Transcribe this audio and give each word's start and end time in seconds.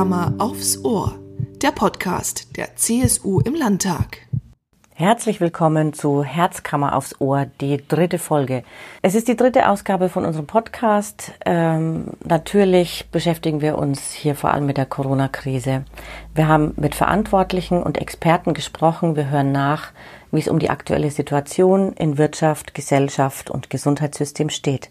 Herzkammer 0.00 0.32
aufs 0.38 0.82
Ohr, 0.82 1.18
der 1.60 1.72
Podcast 1.72 2.56
der 2.56 2.74
CSU 2.74 3.40
im 3.40 3.54
Landtag. 3.54 4.26
Herzlich 4.94 5.42
willkommen 5.42 5.92
zu 5.92 6.24
Herzkammer 6.24 6.96
aufs 6.96 7.20
Ohr, 7.20 7.48
die 7.60 7.86
dritte 7.86 8.18
Folge. 8.18 8.62
Es 9.02 9.14
ist 9.14 9.28
die 9.28 9.36
dritte 9.36 9.68
Ausgabe 9.68 10.08
von 10.08 10.24
unserem 10.24 10.46
Podcast. 10.46 11.32
Ähm, 11.44 12.12
natürlich 12.24 13.10
beschäftigen 13.12 13.60
wir 13.60 13.76
uns 13.76 14.12
hier 14.12 14.34
vor 14.34 14.54
allem 14.54 14.64
mit 14.64 14.78
der 14.78 14.86
Corona-Krise. 14.86 15.84
Wir 16.34 16.48
haben 16.48 16.72
mit 16.76 16.94
Verantwortlichen 16.94 17.82
und 17.82 17.98
Experten 17.98 18.54
gesprochen. 18.54 19.16
Wir 19.16 19.28
hören 19.28 19.52
nach, 19.52 19.92
wie 20.32 20.40
es 20.40 20.48
um 20.48 20.58
die 20.58 20.70
aktuelle 20.70 21.10
Situation 21.10 21.92
in 21.92 22.16
Wirtschaft, 22.16 22.72
Gesellschaft 22.72 23.50
und 23.50 23.68
Gesundheitssystem 23.68 24.48
steht. 24.48 24.88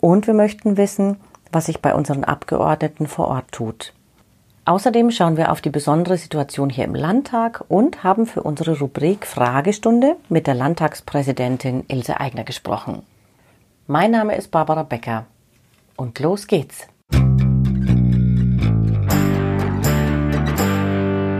Und 0.00 0.26
wir 0.26 0.34
möchten 0.34 0.76
wissen, 0.76 1.20
was 1.52 1.66
sich 1.66 1.80
bei 1.80 1.94
unseren 1.94 2.24
Abgeordneten 2.24 3.06
vor 3.06 3.28
Ort 3.28 3.52
tut. 3.52 3.92
Außerdem 4.68 5.10
schauen 5.10 5.38
wir 5.38 5.50
auf 5.50 5.62
die 5.62 5.70
besondere 5.70 6.18
Situation 6.18 6.68
hier 6.68 6.84
im 6.84 6.94
Landtag 6.94 7.64
und 7.68 8.04
haben 8.04 8.26
für 8.26 8.42
unsere 8.42 8.78
Rubrik 8.78 9.26
Fragestunde 9.26 10.16
mit 10.28 10.46
der 10.46 10.52
Landtagspräsidentin 10.52 11.84
Ilse 11.88 12.20
Eigner 12.20 12.44
gesprochen. 12.44 13.00
Mein 13.86 14.10
Name 14.10 14.36
ist 14.36 14.50
Barbara 14.50 14.82
Becker 14.82 15.24
und 15.96 16.18
los 16.18 16.46
geht's. 16.48 16.86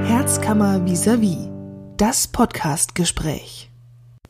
Herzkammer 0.07 0.81
vis-à-vis, 0.87 1.37
-vis, 1.37 1.51
das 1.99 2.29
Podcastgespräch. 2.29 3.71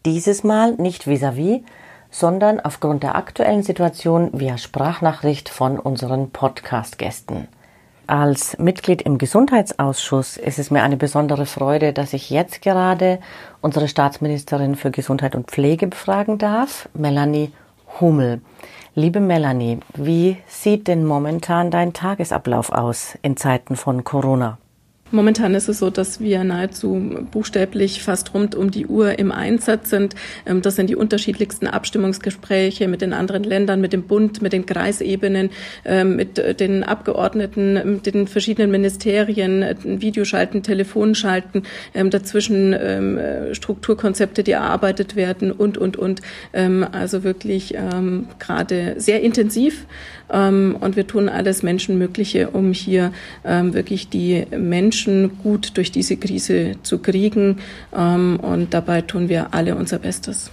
Dieses 0.06 0.42
Mal 0.42 0.74
nicht 0.74 1.04
vis-à-vis, 1.06 1.60
-vis, 1.60 1.64
sondern 2.10 2.58
aufgrund 2.58 3.04
der 3.04 3.14
aktuellen 3.14 3.62
Situation 3.62 4.30
via 4.32 4.58
Sprachnachricht 4.58 5.50
von 5.50 5.78
unseren 5.78 6.30
Podcast-Gästen. 6.30 7.46
Als 8.08 8.56
Mitglied 8.56 9.02
im 9.02 9.18
Gesundheitsausschuss 9.18 10.38
ist 10.38 10.58
es 10.58 10.70
mir 10.70 10.82
eine 10.82 10.96
besondere 10.96 11.44
Freude, 11.44 11.92
dass 11.92 12.14
ich 12.14 12.30
jetzt 12.30 12.62
gerade 12.62 13.18
unsere 13.60 13.86
Staatsministerin 13.86 14.76
für 14.76 14.90
Gesundheit 14.90 15.34
und 15.34 15.50
Pflege 15.50 15.88
befragen 15.88 16.38
darf, 16.38 16.88
Melanie 16.94 17.52
Hummel. 18.00 18.40
Liebe 18.94 19.20
Melanie, 19.20 19.80
wie 19.94 20.38
sieht 20.46 20.88
denn 20.88 21.04
momentan 21.04 21.70
dein 21.70 21.92
Tagesablauf 21.92 22.72
aus 22.72 23.18
in 23.20 23.36
Zeiten 23.36 23.76
von 23.76 24.04
Corona? 24.04 24.56
Momentan 25.10 25.54
ist 25.54 25.68
es 25.68 25.78
so, 25.78 25.88
dass 25.88 26.20
wir 26.20 26.44
nahezu 26.44 27.26
buchstäblich 27.30 28.02
fast 28.02 28.34
rund 28.34 28.54
um 28.54 28.70
die 28.70 28.86
Uhr 28.86 29.18
im 29.18 29.32
Einsatz 29.32 29.88
sind. 29.88 30.14
Ähm, 30.44 30.60
das 30.60 30.76
sind 30.76 30.90
die 30.90 30.96
unterschiedlichsten 30.96 31.66
Abstimmungsgespräche 31.66 32.88
mit 32.88 33.00
den 33.00 33.14
anderen 33.14 33.42
Ländern, 33.42 33.80
mit 33.80 33.94
dem 33.94 34.02
Bund, 34.02 34.42
mit 34.42 34.52
den 34.52 34.66
Kreisebenen, 34.66 35.48
ähm, 35.86 36.16
mit 36.16 36.38
äh, 36.38 36.54
den 36.54 36.84
Abgeordneten, 36.84 37.94
mit 37.94 38.06
den 38.06 38.26
verschiedenen 38.26 38.70
Ministerien, 38.70 39.62
äh, 39.62 39.76
Videoschalten, 39.82 40.62
Telefonschalten, 40.62 41.62
ähm, 41.94 42.10
dazwischen 42.10 42.74
äh, 42.74 43.54
Strukturkonzepte, 43.54 44.42
die 44.42 44.52
erarbeitet 44.52 45.16
werden 45.16 45.52
und, 45.52 45.78
und, 45.78 45.96
und. 45.96 46.20
Also 46.52 47.24
wirklich 47.24 47.74
gerade 48.38 48.94
sehr 48.98 49.22
intensiv. 49.22 49.86
Und 50.28 50.96
wir 50.96 51.06
tun 51.06 51.28
alles 51.28 51.62
Menschenmögliche, 51.62 52.50
um 52.50 52.72
hier 52.72 53.12
wirklich 53.44 54.08
die 54.10 54.46
Menschen 54.50 54.98
Menschen 54.98 55.38
gut 55.42 55.76
durch 55.76 55.92
diese 55.92 56.16
Krise 56.16 56.76
zu 56.82 56.98
kriegen. 56.98 57.58
Ähm, 57.94 58.38
und 58.40 58.74
dabei 58.74 59.02
tun 59.02 59.28
wir 59.28 59.54
alle 59.54 59.74
unser 59.74 59.98
Bestes. 59.98 60.50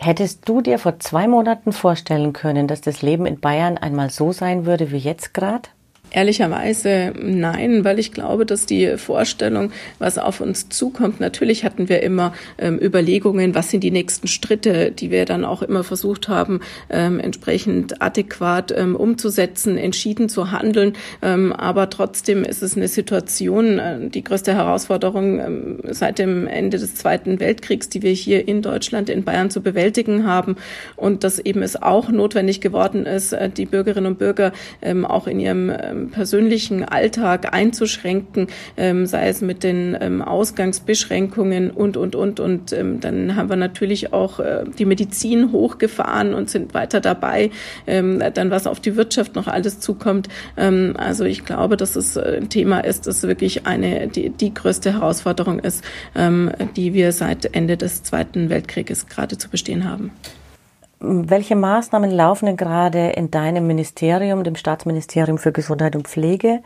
Hättest 0.00 0.48
du 0.48 0.60
dir 0.60 0.78
vor 0.78 1.00
zwei 1.00 1.26
Monaten 1.26 1.72
vorstellen 1.72 2.32
können, 2.32 2.68
dass 2.68 2.80
das 2.80 3.02
Leben 3.02 3.26
in 3.26 3.40
Bayern 3.40 3.78
einmal 3.78 4.10
so 4.10 4.32
sein 4.32 4.64
würde 4.64 4.92
wie 4.92 4.98
jetzt 4.98 5.34
gerade? 5.34 5.68
Ehrlicherweise 6.10 7.12
nein, 7.20 7.84
weil 7.84 7.98
ich 7.98 8.12
glaube, 8.12 8.46
dass 8.46 8.64
die 8.64 8.96
Vorstellung, 8.96 9.72
was 9.98 10.16
auf 10.16 10.40
uns 10.40 10.68
zukommt, 10.70 11.20
natürlich 11.20 11.64
hatten 11.64 11.88
wir 11.88 12.02
immer 12.02 12.32
ähm, 12.56 12.78
Überlegungen, 12.80 13.54
was 13.54 13.70
sind 13.70 13.84
die 13.84 13.90
nächsten 13.90 14.26
Schritte, 14.26 14.90
die 14.90 15.10
wir 15.10 15.26
dann 15.26 15.44
auch 15.44 15.62
immer 15.62 15.84
versucht 15.84 16.28
haben, 16.28 16.60
ähm, 16.88 17.20
entsprechend 17.20 18.00
adäquat 18.00 18.72
ähm, 18.76 18.96
umzusetzen, 18.96 19.76
entschieden 19.76 20.30
zu 20.30 20.50
handeln. 20.50 20.94
Ähm, 21.20 21.52
aber 21.52 21.90
trotzdem 21.90 22.42
ist 22.42 22.62
es 22.62 22.76
eine 22.76 22.88
Situation, 22.88 23.78
äh, 23.78 24.08
die 24.08 24.24
größte 24.24 24.54
Herausforderung 24.54 25.40
ähm, 25.40 25.78
seit 25.90 26.18
dem 26.18 26.46
Ende 26.46 26.78
des 26.78 26.94
Zweiten 26.94 27.38
Weltkriegs, 27.38 27.90
die 27.90 28.02
wir 28.02 28.12
hier 28.12 28.48
in 28.48 28.62
Deutschland, 28.62 29.10
in 29.10 29.24
Bayern 29.24 29.50
zu 29.50 29.60
bewältigen 29.60 30.26
haben. 30.26 30.56
Und 30.96 31.22
dass 31.22 31.38
eben 31.38 31.62
es 31.62 31.80
auch 31.80 32.08
notwendig 32.08 32.62
geworden 32.62 33.04
ist, 33.04 33.32
äh, 33.32 33.50
die 33.50 33.66
Bürgerinnen 33.66 34.06
und 34.06 34.18
Bürger 34.18 34.52
ähm, 34.80 35.04
auch 35.04 35.26
in 35.26 35.38
ihrem 35.38 35.68
persönlichen 36.06 36.84
Alltag 36.84 37.52
einzuschränken, 37.52 38.46
ähm, 38.76 39.06
sei 39.06 39.28
es 39.28 39.40
mit 39.40 39.62
den 39.62 39.96
ähm, 40.00 40.22
Ausgangsbeschränkungen 40.22 41.70
und, 41.70 41.96
und, 41.96 42.14
und. 42.14 42.40
Und 42.40 42.72
ähm, 42.72 43.00
dann 43.00 43.36
haben 43.36 43.48
wir 43.48 43.56
natürlich 43.56 44.12
auch 44.12 44.40
äh, 44.40 44.64
die 44.78 44.84
Medizin 44.84 45.52
hochgefahren 45.52 46.34
und 46.34 46.50
sind 46.50 46.74
weiter 46.74 47.00
dabei. 47.00 47.50
Dann, 47.86 48.50
was 48.50 48.66
auf 48.66 48.80
die 48.80 48.96
Wirtschaft 48.96 49.34
noch 49.34 49.46
alles 49.46 49.80
zukommt. 49.80 50.28
Also 50.56 51.24
ich 51.24 51.44
glaube, 51.44 51.76
dass 51.76 51.96
es 51.96 52.16
äh, 52.16 52.38
ein 52.38 52.48
Thema 52.48 52.80
ist, 52.80 53.06
das 53.06 53.22
wirklich 53.22 53.66
eine, 53.66 54.08
die, 54.08 54.30
die 54.30 54.52
größte 54.52 54.92
Herausforderung 54.94 55.58
ist, 55.58 55.84
die 56.76 56.94
wir 56.94 57.12
seit 57.12 57.54
Ende 57.54 57.76
des 57.76 58.02
Zweiten 58.02 58.50
Weltkrieges 58.50 59.06
gerade 59.06 59.38
zu 59.38 59.48
bestehen 59.48 59.88
haben. 59.88 60.12
Welche 61.00 61.54
Maßnahmen 61.54 62.10
laufen 62.10 62.46
denn 62.46 62.56
gerade 62.56 63.10
in 63.10 63.30
deinem 63.30 63.66
Ministerium, 63.66 64.42
dem 64.42 64.56
Staatsministerium 64.56 65.38
für 65.38 65.52
Gesundheit 65.52 65.94
und 65.94 66.08
Pflege 66.08 66.60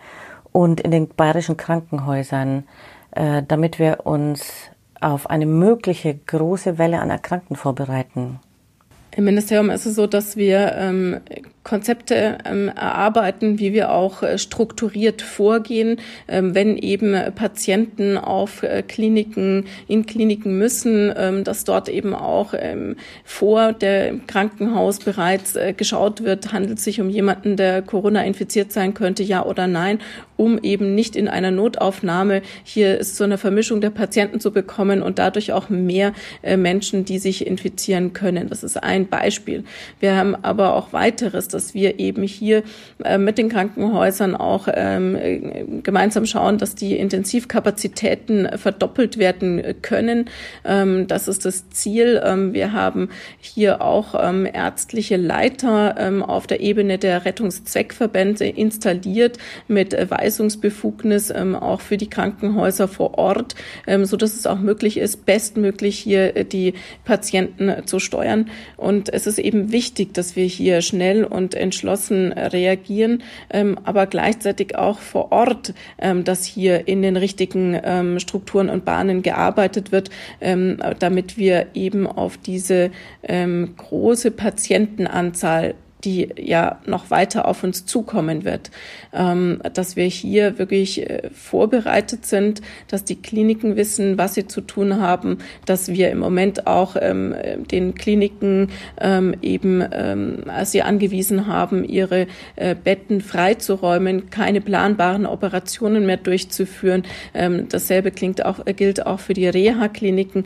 und 0.53 0.81
in 0.81 0.91
den 0.91 1.09
bayerischen 1.09 1.57
Krankenhäusern, 1.57 2.65
äh, 3.11 3.43
damit 3.47 3.79
wir 3.79 4.07
uns 4.07 4.71
auf 5.01 5.29
eine 5.29 5.47
mögliche 5.47 6.15
große 6.15 6.79
Welle 6.79 7.01
an 7.01 7.11
Erkrankten 7.11 7.57
vorbereiten? 7.57 8.41
Im 9.15 9.25
Ministerium 9.25 9.69
ist 9.69 9.85
es 9.85 9.97
so, 9.97 10.07
dass 10.07 10.37
wir 10.37 10.73
ähm, 10.77 11.21
Konzepte 11.65 12.39
ähm, 12.45 12.69
erarbeiten, 12.69 13.59
wie 13.59 13.73
wir 13.73 13.93
auch 13.93 14.23
äh, 14.23 14.37
strukturiert 14.37 15.23
vorgehen, 15.23 16.01
ähm, 16.27 16.55
wenn 16.55 16.77
eben 16.77 17.15
Patienten 17.35 18.19
auf 18.19 18.63
äh, 18.65 18.83
Kliniken, 18.83 19.67
in 19.87 20.05
Kliniken 20.05 20.59
müssen, 20.59 21.13
ähm, 21.17 21.45
dass 21.45 21.65
dort 21.65 21.89
eben 21.89 22.15
auch 22.15 22.55
ähm, 22.59 22.97
vor 23.25 23.73
der 23.73 24.15
Krankenhaus 24.27 24.99
bereits 24.99 25.55
äh, 25.55 25.73
geschaut 25.73 26.25
wird, 26.25 26.53
handelt 26.53 26.79
es 26.79 26.85
sich 26.85 27.01
um 27.01 27.09
jemanden, 27.09 27.57
der 27.57 27.83
Corona 27.83 28.25
infiziert 28.25 28.73
sein 28.73 28.93
könnte, 28.95 29.23
ja 29.23 29.45
oder 29.45 29.69
nein, 29.69 30.01
um 30.37 30.59
eben 30.59 30.97
nicht 30.97 31.15
in 31.15 31.29
einer 31.29 31.53
Notaufnahme 31.53 32.43
hier 32.65 32.99
ist 32.99 33.17
so 33.17 33.23
eine 33.23 33.39
Vermischung 33.39 33.81
der 33.81 33.91
Patienten 33.91 34.41
zu 34.41 34.51
bekommen 34.51 35.01
und 35.03 35.21
dadurch 35.21 35.53
auch 35.53 35.69
mehr 35.69 36.13
äh, 36.43 36.57
Menschen, 36.57 37.05
die 37.05 37.19
sich 37.19 37.47
infizieren 37.47 38.13
können. 38.13 38.49
Das 38.49 38.65
ist 38.65 38.83
ein 38.83 39.07
Beispiel. 39.09 39.65
Wir 40.01 40.17
haben 40.17 40.35
aber 40.35 40.75
auch 40.75 40.93
weiteres 40.93 41.52
dass 41.55 41.75
wir 41.75 41.99
eben 41.99 42.23
hier 42.23 42.63
äh, 43.05 43.19
mit 43.19 43.39
den 43.39 43.49
Krankenhäusern 43.49 44.35
auch 44.37 44.69
ähm, 44.73 45.83
gemeinsam 45.83 46.27
schauen, 46.27 46.59
dass 46.59 46.75
die 46.75 46.97
Intensivkapazitäten 46.97 48.59
verdoppelt 48.59 49.19
werden 49.19 49.63
können. 49.83 50.27
Ähm, 50.65 51.07
das 51.07 51.29
ist 51.29 51.45
das 51.45 51.71
Ziel. 51.71 52.21
Ähm, 52.25 52.53
wir 52.53 52.73
haben 52.73 53.09
hier 53.41 53.83
auch 53.83 54.15
ähm, 54.19 54.47
ärztliche 54.53 55.17
Leiter 55.17 55.97
ähm, 55.99 56.23
auf 56.23 56.47
der 56.47 56.61
Ebene 56.61 56.99
der 56.99 57.25
Rettungszweckverbände 57.25 58.47
installiert 58.47 59.39
mit 59.69 59.93
Weisungsbefugnis 59.93 61.31
ähm, 61.31 61.55
auch 61.55 61.81
für 61.81 61.97
die 61.97 62.11
Krankenhäuser 62.11 62.89
vor 62.89 63.19
Ort, 63.19 63.55
so 64.03 64.17
dass 64.17 64.35
es 64.35 64.47
auch 64.47 64.59
möglich 64.59 64.97
ist, 64.97 65.27
bestmöglich 65.27 65.99
hier 65.99 66.37
äh, 66.37 66.45
die 66.45 66.75
Patienten 67.05 67.87
zu 67.87 67.99
steuern. 67.99 68.51
Und 68.77 69.13
es 69.13 69.27
ist 69.27 69.39
eben 69.39 69.73
wichtig, 69.73 70.15
dass 70.15 70.37
wir 70.37 70.45
hier 70.45 70.83
schnell 70.83 71.25
und 71.25 71.42
und 71.43 71.55
entschlossen 71.55 72.33
reagieren, 72.33 73.23
ähm, 73.51 73.79
aber 73.85 74.07
gleichzeitig 74.07 74.77
auch 74.77 74.99
vor 74.99 75.33
Ort, 75.33 75.75
ähm, 75.99 76.25
dass 76.25 76.45
hier 76.45 76.89
in 76.89 77.03
den 77.03 77.17
richtigen 77.17 77.79
ähm, 77.83 78.19
Strukturen 78.21 78.71
und 78.71 78.85
Bahnen 78.85 79.23
gearbeitet 79.23 79.93
wird, 79.93 80.11
damit 80.99 81.37
wir 81.39 81.69
eben 81.75 82.07
auf 82.07 82.37
diese 82.37 82.91
große 83.23 84.31
Patientenanzahl 84.31 85.75
die 86.05 86.29
ja 86.37 86.81
noch 86.87 87.11
weiter 87.11 87.47
auf 87.47 87.63
uns 87.63 87.87
zukommen 87.87 88.45
wird, 88.45 88.71
ähm, 89.13 89.61
dass 89.73 89.97
wir 89.97 90.07
hier 90.07 90.59
wirklich 90.59 91.09
äh, 91.09 91.31
vorbereitet 91.31 92.27
sind, 92.27 92.61
dass 92.89 93.05
die 93.05 93.17
Kliniken 93.17 93.77
wissen, 93.77 94.19
was 94.19 94.35
sie 94.35 94.47
zu 94.47 94.61
tun 94.61 95.01
haben, 95.01 95.39
dass 95.65 95.89
wir 95.89 96.11
im 96.11 96.19
Moment 96.19 96.67
auch 96.67 96.97
ähm, 96.99 97.35
den 97.71 97.95
Kliniken 97.95 98.71
ähm, 99.01 99.35
eben 99.43 99.85
ähm, 99.93 100.45
sie 100.65 100.83
angewiesen 100.83 101.47
haben, 101.47 101.85
ihre 101.85 102.27
äh, 102.57 102.75
Betten 102.75 103.21
freizuräumen, 103.21 104.31
keine 104.31 104.61
planbaren 104.61 105.27
Operationen 105.27 106.07
mehr 106.07 106.17
durchzuführen. 106.17 107.05
Dasselbe 107.33 108.11
klingt 108.11 108.45
auch, 108.45 108.67
äh, 108.67 108.73
gilt 108.75 109.07
auch 109.07 109.21
für 109.21 109.35
die 109.35 109.49
Reha-Kliniken. 109.49 110.45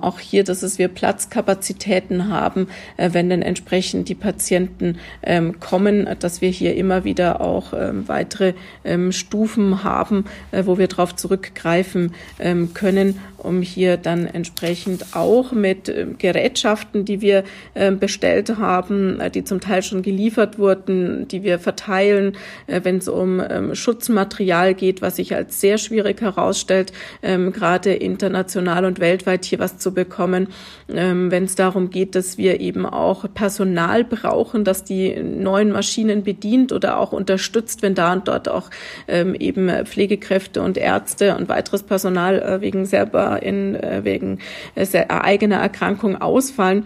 Auch 0.00 0.18
hier, 0.18 0.44
dass 0.44 0.62
es 0.62 0.78
wir 0.78 0.88
Platzkapazitäten 0.88 2.28
haben, 2.28 2.68
wenn 2.96 3.30
dann 3.30 3.42
entsprechend 3.42 4.08
die 4.08 4.14
Patienten 4.14 4.97
ähm, 5.22 5.60
kommen, 5.60 6.08
dass 6.18 6.40
wir 6.40 6.50
hier 6.50 6.74
immer 6.76 7.04
wieder 7.04 7.40
auch 7.40 7.72
ähm, 7.72 8.08
weitere 8.08 8.54
ähm, 8.84 9.12
Stufen 9.12 9.84
haben, 9.84 10.24
äh, 10.52 10.64
wo 10.66 10.78
wir 10.78 10.88
darauf 10.88 11.14
zurückgreifen 11.14 12.14
ähm, 12.38 12.74
können, 12.74 13.18
um 13.38 13.62
hier 13.62 13.96
dann 13.96 14.26
entsprechend 14.26 15.14
auch 15.14 15.52
mit 15.52 15.88
äh, 15.88 16.06
Gerätschaften, 16.18 17.04
die 17.04 17.20
wir 17.20 17.44
äh, 17.74 17.90
bestellt 17.92 18.56
haben, 18.58 19.20
äh, 19.20 19.30
die 19.30 19.44
zum 19.44 19.60
Teil 19.60 19.82
schon 19.82 20.02
geliefert 20.02 20.58
wurden, 20.58 21.28
die 21.28 21.42
wir 21.42 21.58
verteilen, 21.58 22.36
äh, 22.66 22.80
wenn 22.84 22.98
es 22.98 23.08
um 23.08 23.40
ähm, 23.40 23.74
Schutzmaterial 23.74 24.74
geht, 24.74 25.02
was 25.02 25.16
sich 25.16 25.34
als 25.34 25.60
sehr 25.60 25.78
schwierig 25.78 26.20
herausstellt, 26.20 26.92
ähm, 27.22 27.52
gerade 27.52 27.94
international 27.94 28.84
und 28.84 29.00
weltweit 29.00 29.44
hier 29.44 29.58
was 29.58 29.78
zu 29.78 29.94
bekommen, 29.94 30.48
ähm, 30.88 31.30
wenn 31.30 31.44
es 31.44 31.54
darum 31.54 31.90
geht, 31.90 32.14
dass 32.14 32.38
wir 32.38 32.60
eben 32.60 32.86
auch 32.86 33.24
Personal 33.34 34.04
brauchen, 34.04 34.64
das 34.64 34.84
die 34.88 35.14
neuen 35.22 35.70
Maschinen 35.70 36.22
bedient 36.22 36.72
oder 36.72 36.98
auch 36.98 37.12
unterstützt, 37.12 37.82
wenn 37.82 37.94
da 37.94 38.12
und 38.12 38.28
dort 38.28 38.48
auch 38.48 38.70
ähm, 39.06 39.34
eben 39.34 39.68
Pflegekräfte 39.86 40.62
und 40.62 40.76
Ärzte 40.76 41.36
und 41.36 41.48
weiteres 41.48 41.82
Personal 41.82 42.40
äh, 42.40 42.60
wegen 42.60 42.86
selber 42.86 43.42
in, 43.42 43.74
äh, 43.74 44.00
wegen 44.04 44.38
äh, 44.74 44.86
eigener 45.08 45.56
Erkrankung 45.56 46.20
ausfallen 46.20 46.84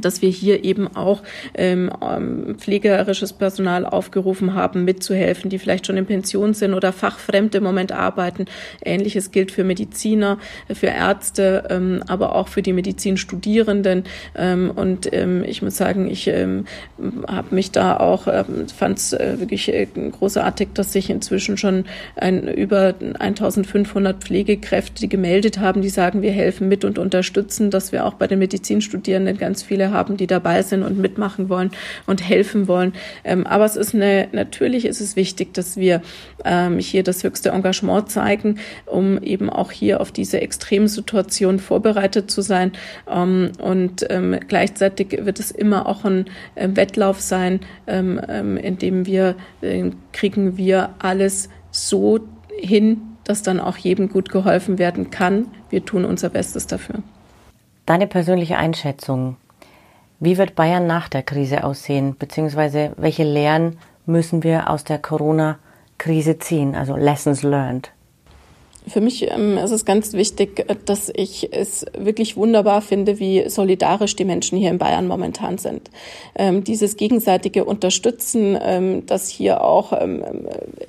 dass 0.00 0.22
wir 0.22 0.30
hier 0.30 0.64
eben 0.64 0.94
auch 0.96 1.22
ähm, 1.54 1.90
ähm, 2.02 2.56
pflegerisches 2.58 3.32
Personal 3.32 3.86
aufgerufen 3.86 4.54
haben, 4.54 4.84
mitzuhelfen, 4.84 5.50
die 5.50 5.58
vielleicht 5.58 5.86
schon 5.86 5.96
in 5.96 6.06
Pension 6.06 6.54
sind 6.54 6.74
oder 6.74 6.92
fachfremd 6.92 7.54
im 7.54 7.64
Moment 7.64 7.92
arbeiten. 7.92 8.46
Ähnliches 8.84 9.30
gilt 9.30 9.50
für 9.50 9.64
Mediziner, 9.64 10.38
für 10.72 10.88
Ärzte, 10.88 11.64
ähm, 11.70 12.02
aber 12.06 12.34
auch 12.34 12.48
für 12.48 12.62
die 12.62 12.72
Medizinstudierenden. 12.72 14.04
Ähm, 14.36 14.70
und 14.74 15.12
ähm, 15.12 15.44
ich 15.44 15.62
muss 15.62 15.76
sagen, 15.76 16.10
ich 16.10 16.28
ähm, 16.28 16.66
habe 17.26 17.54
mich 17.54 17.70
da 17.70 17.96
auch, 17.96 18.26
ähm, 18.26 18.68
fand 18.68 18.98
es 18.98 19.12
äh, 19.12 19.38
wirklich 19.38 19.72
äh, 19.72 19.86
großartig, 19.86 20.68
dass 20.74 20.92
sich 20.92 21.10
inzwischen 21.10 21.56
schon 21.56 21.84
ein, 22.16 22.48
über 22.48 22.94
1500 23.18 24.22
Pflegekräfte 24.22 25.08
gemeldet 25.08 25.58
haben, 25.58 25.82
die 25.82 25.88
sagen, 25.88 26.22
wir 26.22 26.32
helfen 26.32 26.68
mit 26.68 26.84
und 26.84 26.98
unterstützen, 26.98 27.70
dass 27.70 27.92
wir 27.92 28.06
auch 28.06 28.14
bei 28.14 28.26
den 28.26 28.38
Medizinstudierenden 28.38 29.38
ganz 29.38 29.62
viele 29.62 29.83
viele 29.84 29.92
haben, 29.92 30.16
die 30.16 30.26
dabei 30.26 30.62
sind 30.62 30.82
und 30.82 30.98
mitmachen 30.98 31.48
wollen 31.48 31.70
und 32.06 32.26
helfen 32.26 32.68
wollen. 32.68 32.92
Ähm, 33.24 33.46
aber 33.46 33.64
es 33.64 33.76
ist 33.76 33.94
eine, 33.94 34.28
natürlich 34.32 34.84
ist 34.84 35.00
es 35.00 35.16
wichtig, 35.16 35.54
dass 35.54 35.76
wir 35.76 36.02
ähm, 36.44 36.78
hier 36.78 37.02
das 37.02 37.22
höchste 37.24 37.50
Engagement 37.50 38.10
zeigen, 38.10 38.58
um 38.86 39.22
eben 39.22 39.50
auch 39.50 39.70
hier 39.70 40.00
auf 40.00 40.12
diese 40.12 40.40
extremen 40.40 40.88
Situationen 40.88 41.58
vorbereitet 41.58 42.30
zu 42.30 42.40
sein. 42.40 42.72
Ähm, 43.08 43.52
und 43.60 44.06
ähm, 44.10 44.38
gleichzeitig 44.46 45.24
wird 45.24 45.40
es 45.40 45.50
immer 45.50 45.86
auch 45.86 46.04
ein 46.04 46.26
äh, 46.54 46.68
Wettlauf 46.72 47.20
sein, 47.20 47.60
ähm, 47.86 48.20
ähm, 48.28 48.56
in 48.56 48.78
dem 48.78 49.06
wir 49.06 49.36
äh, 49.60 49.90
kriegen 50.12 50.56
wir 50.56 50.90
alles 50.98 51.48
so 51.70 52.20
hin, 52.58 53.00
dass 53.24 53.42
dann 53.42 53.58
auch 53.58 53.76
jedem 53.76 54.08
gut 54.08 54.30
geholfen 54.30 54.78
werden 54.78 55.10
kann. 55.10 55.46
Wir 55.70 55.84
tun 55.84 56.04
unser 56.04 56.28
Bestes 56.28 56.66
dafür. 56.66 57.02
Deine 57.86 58.06
persönliche 58.06 58.56
Einschätzung, 58.56 59.36
wie 60.20 60.38
wird 60.38 60.54
Bayern 60.54 60.86
nach 60.86 61.08
der 61.08 61.22
Krise 61.22 61.64
aussehen, 61.64 62.16
beziehungsweise 62.18 62.92
welche 62.96 63.24
Lehren 63.24 63.78
müssen 64.06 64.42
wir 64.42 64.70
aus 64.70 64.84
der 64.84 64.98
Corona-Krise 64.98 66.38
ziehen, 66.38 66.74
also 66.74 66.96
Lessons 66.96 67.42
learned? 67.42 67.90
Für 68.86 69.00
mich 69.00 69.30
ähm, 69.30 69.56
ist 69.56 69.70
es 69.70 69.86
ganz 69.86 70.12
wichtig, 70.12 70.66
dass 70.84 71.10
ich 71.14 71.48
es 71.52 71.86
wirklich 71.96 72.36
wunderbar 72.36 72.82
finde, 72.82 73.18
wie 73.18 73.48
solidarisch 73.48 74.14
die 74.14 74.26
Menschen 74.26 74.58
hier 74.58 74.70
in 74.70 74.76
Bayern 74.76 75.06
momentan 75.08 75.56
sind. 75.56 75.90
Ähm, 76.34 76.64
dieses 76.64 76.98
gegenseitige 76.98 77.64
Unterstützen, 77.64 78.58
ähm, 78.60 79.06
dass 79.06 79.28
hier 79.28 79.64
auch 79.64 79.94
ähm, 79.98 80.22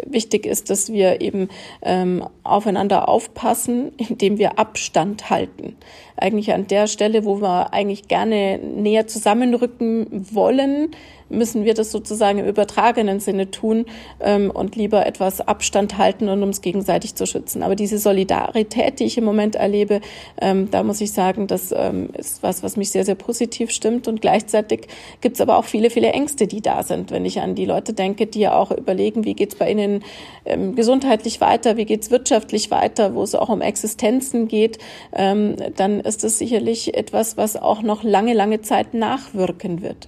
wichtig 0.05 0.45
ist, 0.45 0.69
dass 0.69 0.91
wir 0.91 1.21
eben 1.21 1.47
ähm, 1.81 2.27
aufeinander 2.43 3.07
aufpassen, 3.07 3.93
indem 4.09 4.39
wir 4.39 4.59
Abstand 4.59 5.29
halten. 5.29 5.77
Eigentlich 6.17 6.53
an 6.53 6.67
der 6.67 6.87
Stelle, 6.87 7.23
wo 7.23 7.41
wir 7.41 7.73
eigentlich 7.73 8.09
gerne 8.09 8.57
näher 8.57 9.07
zusammenrücken 9.07 10.07
wollen, 10.33 10.91
müssen 11.29 11.65
wir 11.65 11.73
das 11.73 11.91
sozusagen 11.91 12.39
im 12.39 12.45
übertragenen 12.45 13.19
Sinne 13.19 13.51
tun 13.51 13.85
ähm, 14.19 14.51
und 14.51 14.75
lieber 14.75 15.05
etwas 15.05 15.41
Abstand 15.41 15.97
halten 15.97 16.29
und 16.29 16.43
uns 16.43 16.61
gegenseitig 16.61 17.15
zu 17.15 17.25
schützen. 17.25 17.63
Aber 17.63 17.75
diese 17.75 17.97
Solidarität, 17.97 18.99
die 18.99 19.05
ich 19.05 19.17
im 19.17 19.23
Moment 19.23 19.55
erlebe, 19.55 20.01
ähm, 20.39 20.69
da 20.69 20.83
muss 20.83 21.01
ich 21.01 21.11
sagen, 21.11 21.47
das 21.47 21.73
ähm, 21.75 22.09
ist 22.17 22.43
was, 22.43 22.63
was 22.63 22.77
mich 22.77 22.91
sehr, 22.91 23.05
sehr 23.05 23.15
positiv 23.15 23.71
stimmt. 23.71 24.07
Und 24.07 24.21
gleichzeitig 24.21 24.87
gibt 25.21 25.35
es 25.35 25.41
aber 25.41 25.57
auch 25.57 25.65
viele, 25.65 25.89
viele 25.89 26.11
Ängste, 26.11 26.47
die 26.47 26.61
da 26.61 26.83
sind. 26.83 27.11
Wenn 27.11 27.25
ich 27.25 27.41
an 27.41 27.55
die 27.55 27.65
Leute 27.65 27.93
denke, 27.93 28.27
die 28.27 28.41
ja 28.41 28.55
auch 28.55 28.71
überlegen, 28.71 29.25
wie 29.25 29.33
geht's 29.33 29.55
bei 29.55 29.71
ihnen 29.71 30.03
ähm, 30.45 30.75
gesundheitlich 30.75 31.41
weiter, 31.41 31.77
wie 31.77 31.85
geht's 31.85 32.11
wirtschaftlich 32.11 32.69
weiter, 32.69 33.15
wo 33.15 33.23
es 33.23 33.33
auch 33.35 33.49
um 33.49 33.61
Existenzen 33.61 34.47
geht, 34.47 34.77
ähm, 35.13 35.55
dann 35.75 35.99
ist 36.01 36.23
das 36.23 36.37
sicherlich 36.37 36.95
etwas, 36.95 37.37
was 37.37 37.55
auch 37.57 37.81
noch 37.81 38.03
lange, 38.03 38.33
lange 38.33 38.61
Zeit 38.61 38.93
nachwirken 38.93 39.81
wird. 39.81 40.07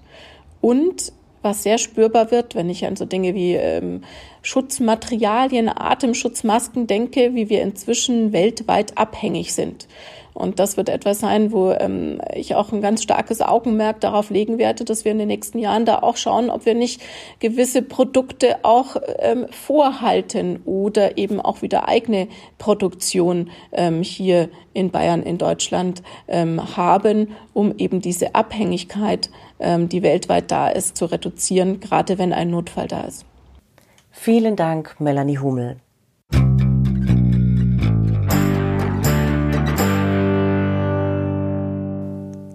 Und 0.68 1.14
was 1.44 1.64
sehr 1.64 1.78
spürbar 1.78 2.30
wird, 2.30 2.54
wenn 2.54 2.70
ich 2.70 2.86
an 2.86 2.98
so 2.98 3.06
Dinge 3.06 3.34
wie 3.34 3.54
ähm, 3.54 4.02
Schutzmaterialien, 4.42 5.70
Atemschutzmasken 5.70 6.88
denke, 6.88 7.36
wie 7.36 7.48
wir 7.48 7.62
inzwischen 7.62 8.34
weltweit 8.34 8.98
abhängig 8.98 9.54
sind. 9.54 9.88
Und 10.34 10.60
das 10.60 10.76
wird 10.76 10.90
etwas 10.90 11.20
sein, 11.20 11.54
wo 11.54 11.72
ähm, 11.72 12.20
ich 12.36 12.54
auch 12.54 12.74
ein 12.74 12.82
ganz 12.82 13.02
starkes 13.02 13.42
Augenmerk 13.42 14.02
darauf 14.02 14.30
legen 14.30 14.60
werde, 14.60 14.84
dass 14.84 15.06
wir 15.06 15.14
in 15.14 15.18
den 15.18 15.30
nächsten 15.30 15.58
Jahren 15.58 15.86
da 15.86 16.00
auch 16.00 16.18
schauen, 16.18 16.50
ob 16.50 16.66
wir 16.66 16.76
nicht 16.76 17.02
gewisse 17.40 17.82
Produkte 17.82 18.58
auch 18.64 18.98
ähm, 19.20 19.48
vorhalten 19.50 20.60
oder 20.66 21.18
eben 21.18 21.40
auch 21.42 21.62
wieder 21.62 21.88
eigene 21.88 22.28
Produktion 22.58 23.50
ähm, 23.72 24.04
hier 24.04 24.50
in 24.74 24.92
Bayern, 24.92 25.24
in 25.24 25.40
Deutschland 25.40 26.04
ähm, 26.28 26.78
haben, 26.78 27.36
um 27.54 27.74
eben 27.78 28.00
diese 28.00 28.36
Abhängigkeit, 28.36 29.32
ähm, 29.32 29.34
die 29.60 30.04
weltweit 30.04 30.52
da 30.52 30.70
ist, 30.70 30.98
zu 30.98 31.06
reduzieren, 31.06 31.80
gerade 31.80 32.18
wenn 32.18 32.34
ein 32.34 32.50
Notfall 32.50 32.88
da 32.88 33.02
ist. 33.02 33.26
Vielen 34.12 34.56
Dank, 34.56 35.00
Melanie 35.00 35.38
Hummel. 35.38 35.78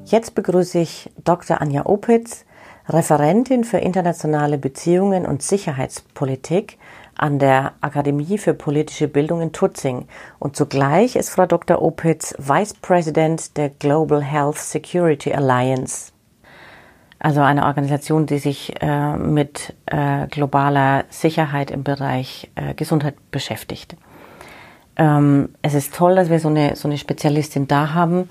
Jetzt 0.04 0.34
begrüße 0.34 0.78
ich 0.78 1.10
Dr. 1.24 1.62
Anja 1.62 1.86
Opitz, 1.86 2.44
Referentin 2.86 3.64
für 3.64 3.78
internationale 3.78 4.58
Beziehungen 4.58 5.24
und 5.24 5.42
Sicherheitspolitik 5.42 6.76
an 7.16 7.38
der 7.38 7.72
Akademie 7.80 8.36
für 8.36 8.52
politische 8.52 9.08
Bildung 9.08 9.40
in 9.40 9.52
Tutzing. 9.52 10.06
Und 10.38 10.54
zugleich 10.54 11.16
ist 11.16 11.30
Frau 11.30 11.46
Dr. 11.46 11.80
Opitz 11.80 12.34
Vice 12.38 12.74
President 12.74 13.56
der 13.56 13.70
Global 13.70 14.22
Health 14.22 14.58
Security 14.58 15.32
Alliance. 15.32 16.11
Also 17.22 17.40
eine 17.40 17.66
Organisation, 17.66 18.26
die 18.26 18.38
sich 18.38 18.74
äh, 18.82 19.16
mit 19.16 19.74
äh, 19.86 20.26
globaler 20.26 21.04
Sicherheit 21.08 21.70
im 21.70 21.84
Bereich 21.84 22.50
äh, 22.56 22.74
Gesundheit 22.74 23.14
beschäftigt. 23.30 23.96
Ähm, 24.96 25.50
es 25.62 25.74
ist 25.74 25.94
toll, 25.94 26.16
dass 26.16 26.30
wir 26.30 26.40
so 26.40 26.48
eine, 26.48 26.74
so 26.74 26.88
eine 26.88 26.98
Spezialistin 26.98 27.68
da 27.68 27.94
haben 27.94 28.28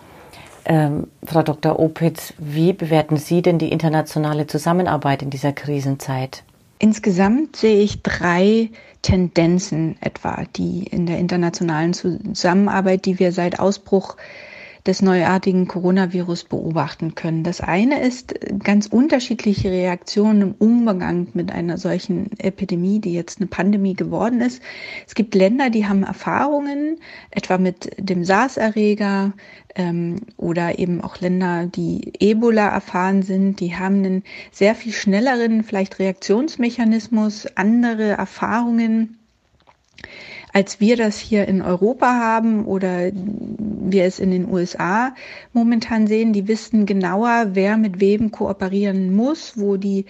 ähm, 0.65 1.07
Frau 1.25 1.41
Dr. 1.41 1.79
Opitz, 1.79 2.33
wie 2.37 2.73
bewerten 2.73 3.17
Sie 3.17 3.41
denn 3.41 3.57
die 3.57 3.71
internationale 3.71 4.47
Zusammenarbeit 4.47 5.21
in 5.23 5.29
dieser 5.29 5.53
Krisenzeit? 5.53 6.43
Insgesamt 6.77 7.55
sehe 7.55 7.81
ich 7.81 8.01
drei 8.01 8.69
Tendenzen 9.01 9.97
etwa, 10.01 10.43
die 10.55 10.83
in 10.83 11.05
der 11.05 11.17
internationalen 11.17 11.93
Zusammenarbeit, 11.93 13.05
die 13.05 13.19
wir 13.19 13.31
seit 13.31 13.59
Ausbruch 13.59 14.17
des 14.85 15.01
neuartigen 15.01 15.67
Coronavirus 15.67 16.45
beobachten 16.45 17.13
können. 17.13 17.43
Das 17.43 17.61
eine 17.61 18.01
ist 18.01 18.33
ganz 18.63 18.87
unterschiedliche 18.87 19.69
Reaktionen 19.69 20.41
im 20.41 20.55
Umgang 20.57 21.27
mit 21.33 21.51
einer 21.51 21.77
solchen 21.77 22.31
Epidemie, 22.39 22.99
die 22.99 23.13
jetzt 23.13 23.39
eine 23.39 23.47
Pandemie 23.47 23.93
geworden 23.93 24.41
ist. 24.41 24.61
Es 25.07 25.13
gibt 25.13 25.35
Länder, 25.35 25.69
die 25.69 25.87
haben 25.87 26.03
Erfahrungen, 26.03 26.97
etwa 27.29 27.57
mit 27.57 27.91
dem 27.97 28.23
SARS-Erreger 28.23 29.33
ähm, 29.75 30.21
oder 30.37 30.79
eben 30.79 31.01
auch 31.01 31.19
Länder, 31.19 31.67
die 31.67 32.13
Ebola 32.19 32.69
erfahren 32.69 33.21
sind, 33.21 33.59
die 33.59 33.75
haben 33.75 33.97
einen 33.97 34.23
sehr 34.51 34.73
viel 34.73 34.93
schnelleren 34.93 35.63
vielleicht 35.63 35.99
Reaktionsmechanismus, 35.99 37.47
andere 37.55 38.11
Erfahrungen 38.11 39.20
als 40.53 40.79
wir 40.79 40.97
das 40.97 41.17
hier 41.17 41.47
in 41.47 41.61
Europa 41.61 42.07
haben 42.07 42.65
oder 42.65 43.11
wir 43.13 44.05
es 44.05 44.19
in 44.19 44.31
den 44.31 44.49
USA 44.49 45.13
momentan 45.53 46.07
sehen. 46.07 46.33
Die 46.33 46.47
wissen 46.47 46.85
genauer, 46.85 47.49
wer 47.53 47.77
mit 47.77 47.99
wem 47.99 48.31
kooperieren 48.31 49.15
muss, 49.15 49.57
wo 49.57 49.77
die 49.77 50.05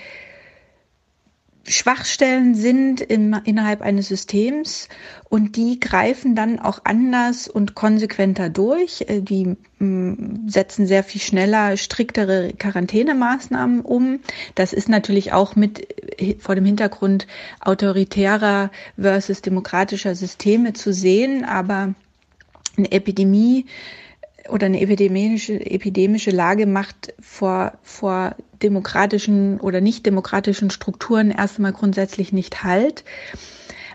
Schwachstellen 1.67 2.55
sind 2.55 3.01
im, 3.01 3.39
innerhalb 3.43 3.81
eines 3.81 4.07
Systems 4.07 4.89
und 5.29 5.55
die 5.55 5.79
greifen 5.79 6.35
dann 6.35 6.59
auch 6.59 6.81
anders 6.85 7.47
und 7.47 7.75
konsequenter 7.75 8.49
durch. 8.49 9.05
Äh, 9.07 9.21
die 9.21 9.55
mm, 9.79 10.47
setzen 10.47 10.87
sehr 10.87 11.03
viel 11.03 11.21
schneller 11.21 11.77
striktere 11.77 12.53
Quarantänemaßnahmen 12.57 13.81
um. 13.81 14.19
Das 14.55 14.73
ist 14.73 14.89
natürlich 14.89 15.33
auch 15.33 15.55
mit 15.55 16.19
äh, 16.19 16.35
vor 16.39 16.55
dem 16.55 16.65
Hintergrund 16.65 17.27
autoritärer 17.59 18.71
versus 18.99 19.41
demokratischer 19.41 20.15
Systeme 20.15 20.73
zu 20.73 20.91
sehen, 20.93 21.45
aber 21.45 21.93
eine 22.77 22.91
Epidemie 22.91 23.65
oder 24.51 24.65
eine 24.65 24.81
epidemische, 24.81 25.53
epidemische 25.65 26.31
Lage 26.31 26.65
macht 26.65 27.13
vor, 27.19 27.73
vor 27.83 28.35
demokratischen 28.61 29.59
oder 29.59 29.81
nicht 29.81 30.05
demokratischen 30.05 30.69
Strukturen 30.69 31.31
erstmal 31.31 31.73
grundsätzlich 31.73 32.33
nicht 32.33 32.63
halt. 32.63 33.03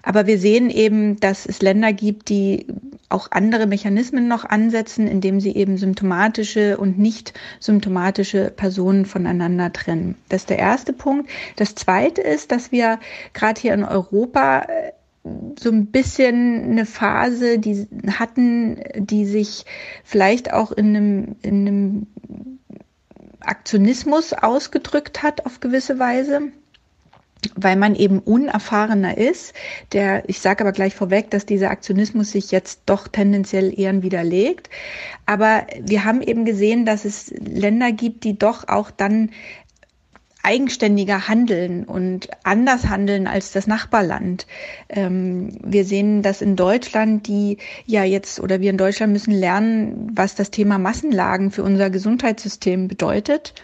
Aber 0.03 0.29
wir 0.29 0.39
sehen 0.39 0.71
eben, 0.71 1.19
dass 1.19 1.47
es 1.47 1.63
Länder 1.63 1.93
gibt, 1.93 2.29
die 2.29 2.67
auch 3.09 3.33
andere 3.33 3.67
Mechanismen 3.67 4.29
noch 4.29 4.45
ansetzen, 4.45 5.09
indem 5.09 5.41
sie 5.41 5.55
eben 5.57 5.79
symptomatische 5.79 6.77
und 6.77 6.99
nicht 6.99 7.35
symptomatische 7.59 8.53
Personen 8.55 9.05
voneinander 9.05 9.73
trennen. 9.73 10.17
Das 10.29 10.43
ist 10.43 10.51
der 10.51 10.61
erste 10.61 10.93
Punkt. 10.93 11.29
Das 11.57 11.75
zweite 11.75 12.21
ist, 12.21 12.53
dass 12.53 12.71
wir 12.71 13.01
gerade 13.33 13.61
hier 13.61 13.75
in 13.75 13.85
Europa 13.85 14.61
äh, 14.61 14.93
so 15.59 15.71
ein 15.71 15.87
bisschen 15.87 16.71
eine 16.71 16.87
Phase, 16.87 17.59
die 17.59 17.87
hatten, 18.19 18.81
die 18.97 19.25
sich 19.27 19.65
vielleicht 20.05 20.53
auch 20.53 20.73
in 20.73 20.97
einem, 20.97 21.37
in 21.43 21.67
einem 21.67 22.07
Aktionismus 23.41 24.33
ausgedrückt 24.33 25.23
hat 25.23 25.47
auf 25.47 25.61
gewisse 25.61 25.99
Weise 25.99 26.53
weil 27.55 27.77
man 27.77 27.95
eben 27.95 28.19
unerfahrener 28.21 29.19
ist. 29.19 29.53
Der, 29.93 30.29
ich 30.29 30.41
sage 30.41 30.63
aber 30.63 30.73
gleich 30.73 30.95
vorweg, 30.95 31.31
dass 31.31 31.47
dieser 31.47 31.71
Aktionismus 31.71 32.33
sich 32.33 32.51
jetzt 32.51 32.83
doch 32.87 33.09
tendenziell 33.09 33.79
eher 33.79 34.03
widerlegt. 34.03 34.71
Aber 35.27 35.67
wir 35.81 36.05
haben 36.05 36.23
eben 36.23 36.45
gesehen, 36.45 36.87
dass 36.87 37.05
es 37.05 37.31
Länder 37.31 37.93
gibt, 37.93 38.25
die 38.25 38.39
doch 38.39 38.69
auch 38.69 38.91
dann 38.91 39.31
eigenständiger 40.47 41.27
handeln 41.27 41.83
und 41.85 42.29
anders 42.45 42.87
handeln 42.87 43.27
als 43.27 43.51
das 43.51 43.67
Nachbarland. 43.67 44.47
Ähm, 44.89 45.59
wir 45.63 45.85
sehen 45.85 46.23
das 46.23 46.41
in 46.41 46.55
Deutschland, 46.55 47.27
die 47.27 47.59
ja 47.85 48.05
jetzt 48.05 48.39
oder 48.39 48.61
wir 48.61 48.71
in 48.71 48.79
Deutschland 48.79 49.13
müssen 49.13 49.33
lernen, 49.35 50.13
was 50.15 50.37
das 50.37 50.53
Thema 50.53 50.79
Massenlagen 50.79 51.51
für 51.51 51.65
unser 51.65 51.91
Gesundheitssystem 51.91 52.87
bedeutet 52.87 53.55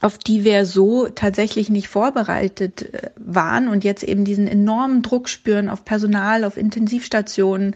auf 0.00 0.18
die 0.18 0.44
wir 0.44 0.66
so 0.66 1.08
tatsächlich 1.08 1.70
nicht 1.70 1.88
vorbereitet 1.88 2.94
äh, 2.94 3.10
waren 3.16 3.68
und 3.68 3.84
jetzt 3.84 4.02
eben 4.02 4.24
diesen 4.24 4.46
enormen 4.46 5.02
Druck 5.02 5.28
spüren 5.28 5.68
auf 5.68 5.84
Personal, 5.84 6.44
auf 6.44 6.56
Intensivstationen, 6.56 7.74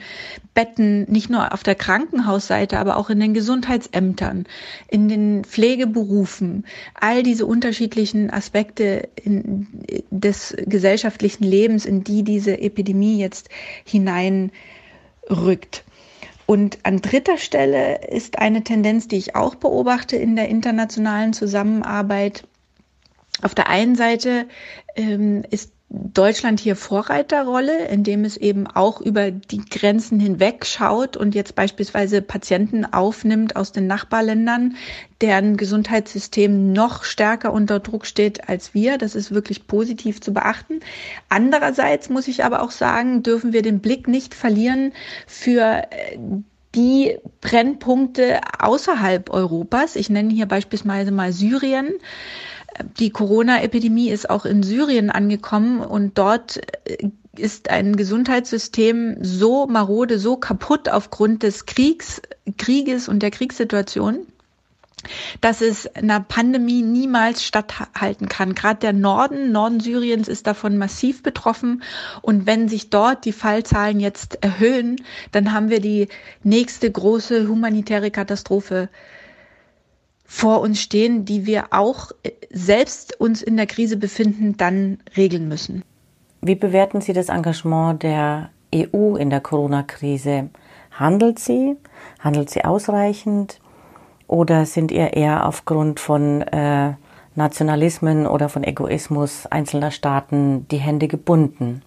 Betten, 0.54 1.10
nicht 1.10 1.30
nur 1.30 1.52
auf 1.52 1.62
der 1.62 1.74
Krankenhausseite, 1.74 2.78
aber 2.78 2.96
auch 2.96 3.10
in 3.10 3.20
den 3.20 3.34
Gesundheitsämtern, 3.34 4.46
in 4.88 5.08
den 5.08 5.44
Pflegeberufen, 5.44 6.64
all 6.94 7.22
diese 7.22 7.46
unterschiedlichen 7.46 8.30
Aspekte 8.30 9.08
in, 9.22 9.66
des 10.10 10.56
gesellschaftlichen 10.66 11.44
Lebens, 11.44 11.86
in 11.86 12.04
die 12.04 12.24
diese 12.24 12.60
Epidemie 12.60 13.18
jetzt 13.18 13.48
hineinrückt. 13.84 15.84
Und 16.50 16.78
an 16.84 17.02
dritter 17.02 17.36
Stelle 17.36 18.08
ist 18.08 18.38
eine 18.38 18.64
Tendenz, 18.64 19.06
die 19.06 19.18
ich 19.18 19.36
auch 19.36 19.56
beobachte 19.56 20.16
in 20.16 20.34
der 20.34 20.48
internationalen 20.48 21.34
Zusammenarbeit. 21.34 22.48
Auf 23.42 23.54
der 23.54 23.68
einen 23.68 23.96
Seite 23.96 24.46
ähm, 24.96 25.44
ist 25.50 25.74
Deutschland 25.90 26.60
hier 26.60 26.76
Vorreiterrolle, 26.76 27.86
indem 27.88 28.24
es 28.24 28.36
eben 28.36 28.66
auch 28.66 29.00
über 29.00 29.30
die 29.30 29.64
Grenzen 29.64 30.20
hinweg 30.20 30.66
schaut 30.66 31.16
und 31.16 31.34
jetzt 31.34 31.54
beispielsweise 31.54 32.20
Patienten 32.20 32.84
aufnimmt 32.84 33.56
aus 33.56 33.72
den 33.72 33.86
Nachbarländern, 33.86 34.76
deren 35.22 35.56
Gesundheitssystem 35.56 36.74
noch 36.74 37.04
stärker 37.04 37.54
unter 37.54 37.80
Druck 37.80 38.04
steht 38.04 38.50
als 38.50 38.74
wir. 38.74 38.98
Das 38.98 39.14
ist 39.14 39.32
wirklich 39.32 39.66
positiv 39.66 40.20
zu 40.20 40.34
beachten. 40.34 40.80
Andererseits 41.30 42.10
muss 42.10 42.28
ich 42.28 42.44
aber 42.44 42.62
auch 42.62 42.70
sagen, 42.70 43.22
dürfen 43.22 43.54
wir 43.54 43.62
den 43.62 43.80
Blick 43.80 44.08
nicht 44.08 44.34
verlieren 44.34 44.92
für 45.26 45.84
äh, 45.90 46.18
die 46.74 47.16
Brennpunkte 47.40 48.40
außerhalb 48.58 49.30
Europas. 49.30 49.96
Ich 49.96 50.10
nenne 50.10 50.34
hier 50.34 50.46
beispielsweise 50.46 51.12
mal 51.12 51.32
Syrien. 51.32 51.94
Die 52.98 53.10
Corona-Epidemie 53.10 54.10
ist 54.10 54.30
auch 54.30 54.44
in 54.44 54.62
Syrien 54.62 55.10
angekommen 55.10 55.80
und 55.80 56.18
dort 56.18 56.60
äh, 56.84 57.08
ist 57.36 57.70
ein 57.70 57.96
Gesundheitssystem 57.96 59.18
so 59.22 59.66
marode, 59.66 60.18
so 60.18 60.36
kaputt 60.36 60.88
aufgrund 60.88 61.42
des 61.42 61.66
Kriegs, 61.66 62.20
Krieges 62.56 63.08
und 63.08 63.22
der 63.22 63.30
Kriegssituation, 63.30 64.26
dass 65.40 65.60
es 65.60 65.86
einer 65.86 66.20
Pandemie 66.20 66.82
niemals 66.82 67.44
statthalten 67.44 68.28
kann. 68.28 68.54
Gerade 68.54 68.80
der 68.80 68.92
Norden, 68.92 69.52
Norden 69.52 69.80
Syriens 69.80 70.28
ist 70.28 70.46
davon 70.46 70.76
massiv 70.76 71.22
betroffen. 71.22 71.82
Und 72.22 72.46
wenn 72.46 72.68
sich 72.68 72.90
dort 72.90 73.24
die 73.24 73.32
Fallzahlen 73.32 74.00
jetzt 74.00 74.42
erhöhen, 74.42 74.96
dann 75.30 75.52
haben 75.52 75.70
wir 75.70 75.80
die 75.80 76.08
nächste 76.42 76.90
große 76.90 77.48
humanitäre 77.48 78.10
Katastrophe 78.10 78.88
vor 80.30 80.60
uns 80.60 80.80
stehen, 80.80 81.24
die 81.24 81.46
wir 81.46 81.68
auch 81.70 82.12
äh, 82.22 82.30
selbst 82.50 83.18
uns 83.18 83.42
in 83.42 83.56
der 83.56 83.66
Krise 83.66 83.96
befinden, 83.96 84.56
dann 84.58 84.98
regeln 85.16 85.48
müssen. 85.48 85.82
Wie 86.42 86.54
bewerten 86.54 87.00
Sie 87.00 87.14
das 87.14 87.30
Engagement 87.30 88.02
der 88.04 88.50
EU 88.72 89.16
in 89.16 89.30
der 89.30 89.40
Corona-Krise? 89.40 90.50
Handelt 90.92 91.38
sie? 91.38 91.76
Handelt 92.20 92.50
sie 92.50 92.64
ausreichend? 92.64 93.60
Oder 94.26 94.66
sind 94.66 94.92
ihr 94.92 95.14
eher 95.14 95.46
aufgrund 95.46 95.98
von 95.98 96.42
äh, 96.42 96.92
Nationalismen 97.34 98.26
oder 98.26 98.48
von 98.48 98.62
Egoismus 98.62 99.46
einzelner 99.46 99.90
Staaten 99.90 100.68
die 100.68 100.76
Hände 100.76 101.08
gebunden? 101.08 101.82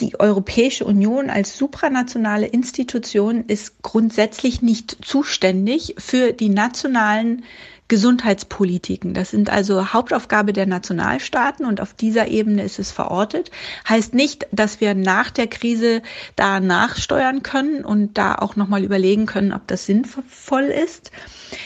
Die 0.00 0.18
Europäische 0.18 0.84
Union 0.84 1.30
als 1.30 1.56
supranationale 1.56 2.46
Institution 2.46 3.44
ist 3.46 3.82
grundsätzlich 3.82 4.62
nicht 4.62 4.98
zuständig 5.04 5.94
für 5.98 6.32
die 6.32 6.48
nationalen 6.48 7.44
Gesundheitspolitiken. 7.90 9.14
Das 9.14 9.30
sind 9.30 9.50
also 9.50 9.92
Hauptaufgabe 9.92 10.52
der 10.52 10.66
Nationalstaaten 10.66 11.66
und 11.66 11.80
auf 11.80 11.92
dieser 11.92 12.28
Ebene 12.28 12.62
ist 12.62 12.78
es 12.78 12.92
verortet. 12.92 13.50
Heißt 13.88 14.14
nicht, 14.14 14.46
dass 14.52 14.80
wir 14.80 14.94
nach 14.94 15.30
der 15.30 15.48
Krise 15.48 16.00
da 16.36 16.60
nachsteuern 16.60 17.42
können 17.42 17.84
und 17.84 18.16
da 18.16 18.36
auch 18.36 18.54
nochmal 18.54 18.84
überlegen 18.84 19.26
können, 19.26 19.52
ob 19.52 19.66
das 19.66 19.86
sinnvoll 19.86 20.62
ist. 20.62 21.10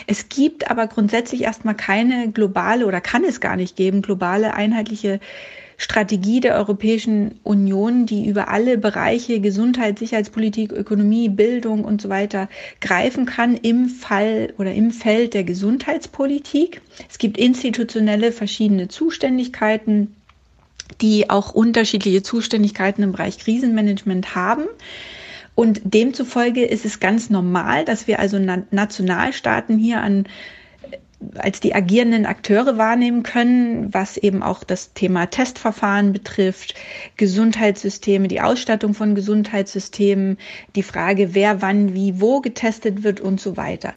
Es 0.06 0.30
gibt 0.30 0.70
aber 0.70 0.86
grundsätzlich 0.86 1.42
erstmal 1.42 1.76
keine 1.76 2.32
globale 2.32 2.86
oder 2.86 3.02
kann 3.02 3.24
es 3.24 3.42
gar 3.42 3.56
nicht 3.56 3.76
geben, 3.76 4.00
globale 4.00 4.54
einheitliche 4.54 5.20
Strategie 5.76 6.40
der 6.40 6.54
Europäischen 6.56 7.40
Union, 7.42 8.06
die 8.06 8.26
über 8.26 8.48
alle 8.48 8.78
Bereiche 8.78 9.40
Gesundheit, 9.40 9.98
Sicherheitspolitik, 9.98 10.72
Ökonomie, 10.72 11.28
Bildung 11.28 11.84
und 11.84 12.00
so 12.00 12.08
weiter 12.08 12.48
greifen 12.80 13.26
kann 13.26 13.56
im 13.56 13.88
Fall 13.88 14.52
oder 14.58 14.72
im 14.72 14.90
Feld 14.90 15.34
der 15.34 15.44
Gesundheitspolitik. 15.44 16.80
Es 17.10 17.18
gibt 17.18 17.38
institutionelle 17.38 18.32
verschiedene 18.32 18.88
Zuständigkeiten, 18.88 20.14
die 21.00 21.30
auch 21.30 21.52
unterschiedliche 21.54 22.22
Zuständigkeiten 22.22 23.02
im 23.02 23.12
Bereich 23.12 23.38
Krisenmanagement 23.38 24.34
haben. 24.34 24.64
Und 25.54 25.80
demzufolge 25.84 26.64
ist 26.64 26.84
es 26.84 26.98
ganz 27.00 27.30
normal, 27.30 27.84
dass 27.84 28.06
wir 28.06 28.18
also 28.18 28.38
Nationalstaaten 28.38 29.78
hier 29.78 30.00
an 30.00 30.26
als 31.36 31.60
die 31.60 31.74
agierenden 31.74 32.26
Akteure 32.26 32.78
wahrnehmen 32.78 33.22
können, 33.22 33.92
was 33.92 34.16
eben 34.16 34.42
auch 34.42 34.64
das 34.64 34.92
Thema 34.92 35.26
Testverfahren 35.26 36.12
betrifft, 36.12 36.74
Gesundheitssysteme, 37.16 38.28
die 38.28 38.40
Ausstattung 38.40 38.94
von 38.94 39.14
Gesundheitssystemen, 39.14 40.38
die 40.76 40.82
Frage, 40.82 41.34
wer 41.34 41.62
wann 41.62 41.94
wie 41.94 42.20
wo 42.20 42.40
getestet 42.40 43.02
wird 43.02 43.20
und 43.20 43.40
so 43.40 43.56
weiter. 43.56 43.94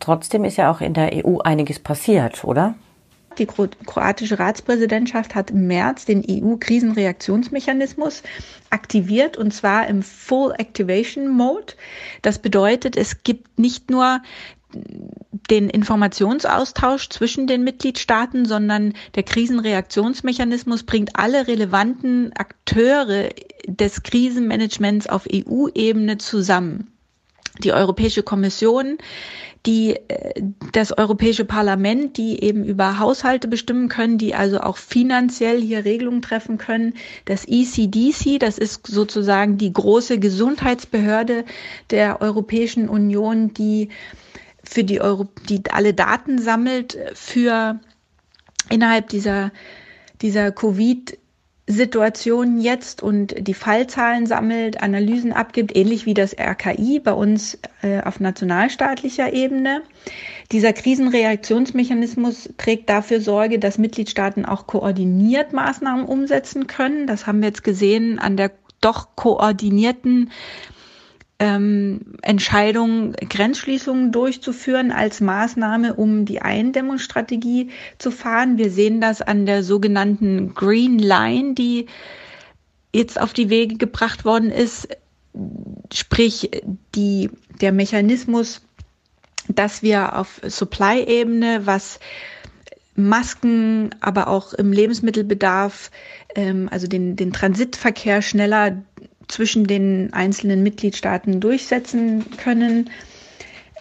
Trotzdem 0.00 0.44
ist 0.44 0.56
ja 0.56 0.70
auch 0.70 0.80
in 0.80 0.94
der 0.94 1.24
EU 1.24 1.38
einiges 1.38 1.78
passiert, 1.78 2.42
oder? 2.44 2.74
Die 3.38 3.46
kroatische 3.46 4.38
Ratspräsidentschaft 4.38 5.34
hat 5.34 5.50
im 5.50 5.66
März 5.66 6.04
den 6.04 6.22
EU-Krisenreaktionsmechanismus 6.28 8.22
aktiviert 8.68 9.38
und 9.38 9.54
zwar 9.54 9.86
im 9.86 10.02
Full 10.02 10.52
Activation 10.58 11.28
Mode. 11.28 11.72
Das 12.20 12.38
bedeutet, 12.38 12.96
es 12.96 13.22
gibt 13.22 13.58
nicht 13.58 13.90
nur 13.90 14.20
den 15.50 15.68
Informationsaustausch 15.70 17.08
zwischen 17.08 17.46
den 17.46 17.64
Mitgliedstaaten, 17.64 18.44
sondern 18.46 18.94
der 19.14 19.22
Krisenreaktionsmechanismus 19.22 20.84
bringt 20.84 21.16
alle 21.16 21.46
relevanten 21.48 22.32
Akteure 22.34 23.30
des 23.66 24.02
Krisenmanagements 24.02 25.06
auf 25.08 25.26
EU-Ebene 25.32 26.18
zusammen. 26.18 26.88
die 27.62 27.72
Europäische 27.72 28.22
Kommission, 28.22 28.96
die 29.66 29.96
äh, 30.08 30.42
das 30.72 30.96
Europäische 30.96 31.44
Parlament, 31.44 32.16
die 32.16 32.42
eben 32.42 32.64
über 32.64 32.98
Haushalte 32.98 33.46
bestimmen 33.48 33.88
können, 33.88 34.18
die 34.18 34.34
also 34.34 34.60
auch 34.60 34.76
finanziell 34.76 35.60
hier 35.60 35.84
Regelungen 35.84 36.22
treffen 36.22 36.58
können. 36.58 36.94
Das 37.26 37.44
ECDC, 37.46 38.38
das 38.40 38.58
ist 38.58 38.86
sozusagen 38.86 39.58
die 39.58 39.72
große 39.72 40.18
Gesundheitsbehörde 40.18 41.44
der 41.90 42.20
Europäischen 42.20 42.88
Union, 42.88 43.52
die 43.54 43.90
für 44.64 44.84
die 44.84 45.00
Euro, 45.00 45.28
die 45.48 45.62
alle 45.70 45.94
Daten 45.94 46.40
sammelt 46.40 46.96
für 47.14 47.80
innerhalb 48.70 49.08
dieser 49.08 49.50
dieser 50.22 50.52
Covid 50.52 51.18
Situation 51.68 52.60
jetzt 52.60 53.02
und 53.02 53.34
die 53.38 53.54
Fallzahlen 53.54 54.26
sammelt, 54.26 54.82
Analysen 54.82 55.32
abgibt, 55.32 55.76
ähnlich 55.76 56.06
wie 56.06 56.14
das 56.14 56.36
RKI 56.36 56.98
bei 56.98 57.12
uns 57.12 57.58
äh, 57.82 58.00
auf 58.02 58.18
nationalstaatlicher 58.18 59.32
Ebene. 59.32 59.82
Dieser 60.50 60.72
Krisenreaktionsmechanismus 60.72 62.50
trägt 62.58 62.90
dafür 62.90 63.20
Sorge, 63.20 63.60
dass 63.60 63.78
Mitgliedstaaten 63.78 64.44
auch 64.44 64.66
koordiniert 64.66 65.52
Maßnahmen 65.52 66.04
umsetzen 66.04 66.66
können. 66.66 67.06
Das 67.06 67.26
haben 67.26 67.40
wir 67.40 67.48
jetzt 67.48 67.64
gesehen 67.64 68.18
an 68.18 68.36
der 68.36 68.50
doch 68.80 69.14
koordinierten 69.14 70.32
ähm, 71.42 72.02
Entscheidung, 72.22 73.14
Grenzschließungen 73.14 74.12
durchzuführen 74.12 74.92
als 74.92 75.20
Maßnahme, 75.20 75.94
um 75.94 76.24
die 76.24 76.40
Eindämmungsstrategie 76.40 77.70
zu 77.98 78.12
fahren. 78.12 78.58
Wir 78.58 78.70
sehen 78.70 79.00
das 79.00 79.22
an 79.22 79.44
der 79.44 79.64
sogenannten 79.64 80.54
Green 80.54 81.00
Line, 81.00 81.54
die 81.54 81.86
jetzt 82.94 83.20
auf 83.20 83.32
die 83.32 83.50
Wege 83.50 83.76
gebracht 83.76 84.24
worden 84.24 84.52
ist, 84.52 84.86
sprich 85.92 86.48
die, 86.94 87.28
der 87.60 87.72
Mechanismus, 87.72 88.60
dass 89.48 89.82
wir 89.82 90.16
auf 90.16 90.40
Supply-Ebene, 90.46 91.62
was 91.66 91.98
Masken, 92.94 93.90
aber 94.00 94.28
auch 94.28 94.52
im 94.52 94.70
Lebensmittelbedarf, 94.70 95.90
ähm, 96.36 96.68
also 96.70 96.86
den, 96.86 97.16
den 97.16 97.32
Transitverkehr 97.32 98.22
schneller 98.22 98.76
zwischen 99.32 99.64
den 99.66 100.12
einzelnen 100.12 100.62
Mitgliedstaaten 100.62 101.40
durchsetzen 101.40 102.36
können. 102.36 102.90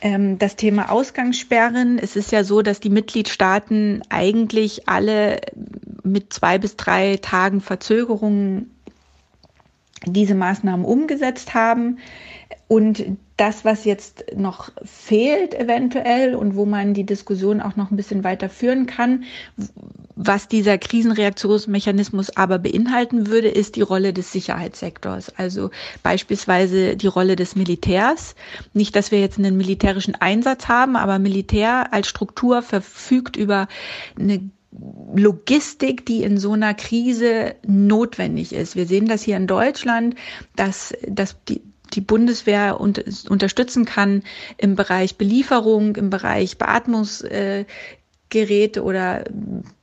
Ähm, 0.02 0.40
das 0.40 0.56
Thema 0.56 0.90
Ausgangssperren. 0.90 2.00
Es 2.00 2.16
ist 2.16 2.32
ja 2.32 2.44
so, 2.44 2.62
dass 2.62 2.80
die 2.80 2.90
Mitgliedstaaten 2.90 4.02
eigentlich 4.10 4.88
alle 4.88 5.42
mit 6.04 6.32
zwei 6.34 6.58
bis 6.58 6.78
drei 6.78 7.18
Tagen 7.18 7.60
Verzögerung 7.62 8.68
diese 10.06 10.36
Maßnahmen 10.36 10.86
umgesetzt 10.86 11.54
haben. 11.54 12.00
Und 12.68 13.04
das, 13.38 13.66
was 13.66 13.86
jetzt 13.86 14.24
noch 14.36 14.70
fehlt 14.84 15.54
eventuell 15.54 16.36
und 16.36 16.56
wo 16.56 16.66
man 16.66 16.94
die 16.94 17.06
Diskussion 17.06 17.60
auch 17.60 17.76
noch 17.76 17.92
ein 17.92 17.98
bisschen 17.98 18.24
weiter 18.24 18.50
führen 18.50 18.86
kann, 18.86 19.24
was 20.16 20.48
dieser 20.48 20.78
Krisenreaktionsmechanismus 20.78 22.38
aber 22.38 22.60
beinhalten 22.60 23.28
würde, 23.28 23.48
ist 23.48 23.76
die 23.76 23.82
Rolle 23.82 24.14
des 24.14 24.32
Sicherheitssektors. 24.32 25.34
Also 25.38 25.72
beispielsweise 26.04 26.96
die 26.96 27.08
Rolle 27.08 27.36
des 27.36 27.56
Militärs. 27.56 28.36
Nicht, 28.74 28.96
dass 28.96 29.12
wir 29.12 29.20
jetzt 29.20 29.40
einen 29.40 29.58
militärischen 29.58 30.16
Einsatz 30.16 30.68
haben, 30.68 30.96
aber 30.96 31.18
Militär 31.20 31.94
als 31.94 32.08
Struktur 32.08 32.62
verfügt 32.62 33.36
über 33.36 33.68
eine 34.20 34.50
Logistik, 35.16 36.06
die 36.06 36.24
in 36.24 36.38
so 36.38 36.54
einer 36.54 36.74
Krise 36.74 37.56
notwendig 37.68 38.54
ist. 38.54 38.76
Wir 38.76 38.86
sehen 38.86 39.08
das 39.08 39.22
hier 39.22 39.36
in 39.38 39.48
Deutschland, 39.48 40.16
dass, 40.56 40.94
dass 41.08 41.36
die, 41.46 41.62
die 41.94 42.02
Bundeswehr 42.02 42.80
und, 42.80 43.04
unterstützen 43.30 43.84
kann 43.86 44.24
im 44.58 44.76
Bereich 44.76 45.18
Belieferung, 45.18 45.98
im 45.98 46.10
Bereich 46.10 46.58
Beatmungsgeräte 46.58 47.66
äh, 48.80 48.80
oder 48.80 49.26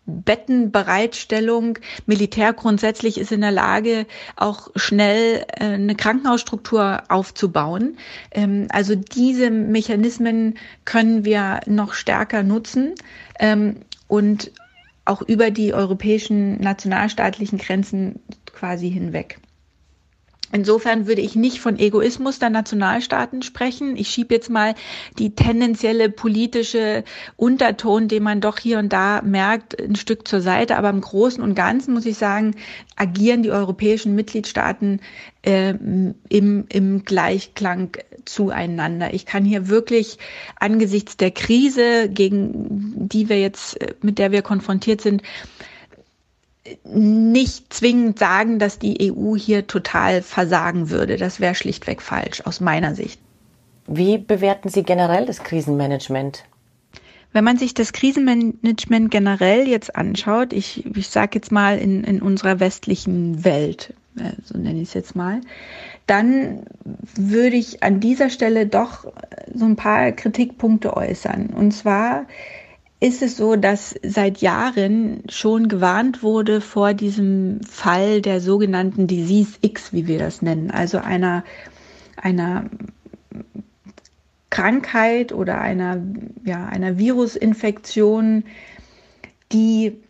Bettenbereitstellung. 0.07 1.79
Militär 2.07 2.55
grundsätzlich 2.55 3.19
ist 3.19 3.31
in 3.31 3.43
der 3.43 3.53
Lage, 3.53 4.07
auch 4.37 4.71
schnell 4.75 5.45
äh, 5.49 5.65
eine 5.65 5.97
Krankenhausstruktur 5.97 7.03
aufzubauen. 7.11 7.99
Ähm, 8.31 8.69
also 8.71 8.95
diese 8.95 9.51
Mechanismen 9.51 10.57
können 10.87 11.27
wir 11.27 11.61
noch 11.67 11.93
stärker 11.93 12.43
nutzen 12.43 12.95
ähm, 13.39 13.83
und 14.07 14.51
auch 15.09 15.23
über 15.23 15.51
die 15.51 15.73
europäischen 15.75 16.61
nationalstaatlichen 16.61 17.59
Grenzen 17.59 18.21
quasi 18.47 18.91
hinweg. 18.91 19.39
Insofern 20.53 21.07
würde 21.07 21.21
ich 21.21 21.37
nicht 21.37 21.61
von 21.61 21.79
Egoismus 21.79 22.39
der 22.39 22.51
Nationalstaaten 22.51 23.43
sprechen. 23.43 23.97
Ich 23.97 24.09
schiebe 24.09 24.35
jetzt 24.35 24.49
mal 24.49 24.75
die 25.19 25.35
tendenzielle 25.35 26.09
politische 26.09 27.05
Unterton, 27.37 28.09
den 28.09 28.23
man 28.23 28.41
doch 28.41 28.59
hier 28.59 28.79
und 28.79 28.93
da 28.93 29.21
merkt, 29.23 29.81
ein 29.81 29.97
Stück 29.97 30.27
zur 30.27 30.41
Seite. 30.41 30.77
Aber 30.77 30.91
im 30.91 31.01
Großen 31.01 31.43
und 31.43 31.55
Ganzen 31.55 31.93
muss 31.93 32.07
ich 32.07 32.17
sagen, 32.17 32.55
agieren 32.97 33.43
die 33.43 33.51
europäischen 33.51 34.15
Mitgliedstaaten 34.15 35.01
äh, 35.43 35.75
im, 36.29 36.65
im 36.69 37.05
Gleichklang 37.05 37.91
zueinander. 38.25 39.13
Ich 39.13 39.27
kann 39.27 39.45
hier 39.45 39.69
wirklich 39.69 40.19
angesichts 40.59 41.17
der 41.17 41.31
Krise, 41.31 42.09
gegen 42.09 43.09
die 43.09 43.29
wir 43.29 43.41
jetzt, 43.41 43.81
äh, 43.81 43.95
mit 44.03 44.19
der 44.19 44.33
wir 44.33 44.43
konfrontiert 44.43 45.01
sind, 45.01 45.23
nicht 46.85 47.73
zwingend 47.73 48.19
sagen, 48.19 48.59
dass 48.59 48.79
die 48.79 49.13
EU 49.13 49.37
hier 49.37 49.67
total 49.67 50.23
versagen 50.23 50.91
würde. 50.91 51.17
Das 51.17 51.41
wäre 51.41 51.55
schlichtweg 51.55 52.03
falsch 52.03 52.43
aus 52.43 52.61
meiner 52.61 52.95
Sicht. 52.95 53.21
Wie 53.87 54.19
bewerten 54.19 54.69
Sie 54.69 54.83
generell 54.83 55.25
das 55.25 55.43
Krisenmanagement? 55.43 56.45
Wenn 57.33 57.45
man 57.45 57.59
sich 57.59 57.75
das 57.75 57.93
Krisenmanagement 57.93 59.11
generell 59.11 59.69
jetzt 59.69 59.97
anschaut, 59.97 60.53
ich, 60.53 60.85
ich 60.97 61.09
sage 61.09 61.33
jetzt 61.35 61.53
mal 61.53 61.79
in, 61.79 62.05
in 62.05 62.23
unserer 62.23 62.61
westlichen 62.61 63.45
Welt, 63.45 63.95
äh, 64.19 64.33
so 64.45 64.59
nenne 64.59 64.81
ich 64.81 64.89
es 64.89 64.95
jetzt 64.95 65.15
mal, 65.15 65.41
dann 66.07 66.63
würde 67.15 67.57
ich 67.57 67.83
an 67.83 68.01
dieser 68.01 68.31
Stelle 68.31 68.67
doch 68.67 69.07
so 69.55 69.67
ein 69.67 69.77
paar 69.77 70.13
Kritikpunkte 70.13 70.97
äußern. 70.97 71.49
Und 71.49 71.73
zwar 71.73 72.27
ist 73.01 73.23
es 73.23 73.37
so, 73.37 73.55
dass 73.55 73.95
seit 74.03 74.39
Jahren 74.39 75.23
schon 75.29 75.69
gewarnt 75.69 76.23
wurde 76.23 76.61
vor 76.61 76.95
diesem 76.95 77.61
Fall 77.63 78.21
der 78.23 78.41
sogenannten 78.41 79.07
Disease 79.07 79.59
X, 79.61 79.93
wie 79.93 80.09
wir 80.09 80.19
das 80.19 80.43
nennen, 80.43 80.71
also 80.71 80.99
einer, 80.99 81.45
einer 82.17 82.65
Krankheit 84.51 85.33
oder 85.33 85.61
einer, 85.61 86.03
ja, 86.45 86.67
einer 86.67 86.99
Virusinfektion, 86.99 88.45
die 89.53 90.03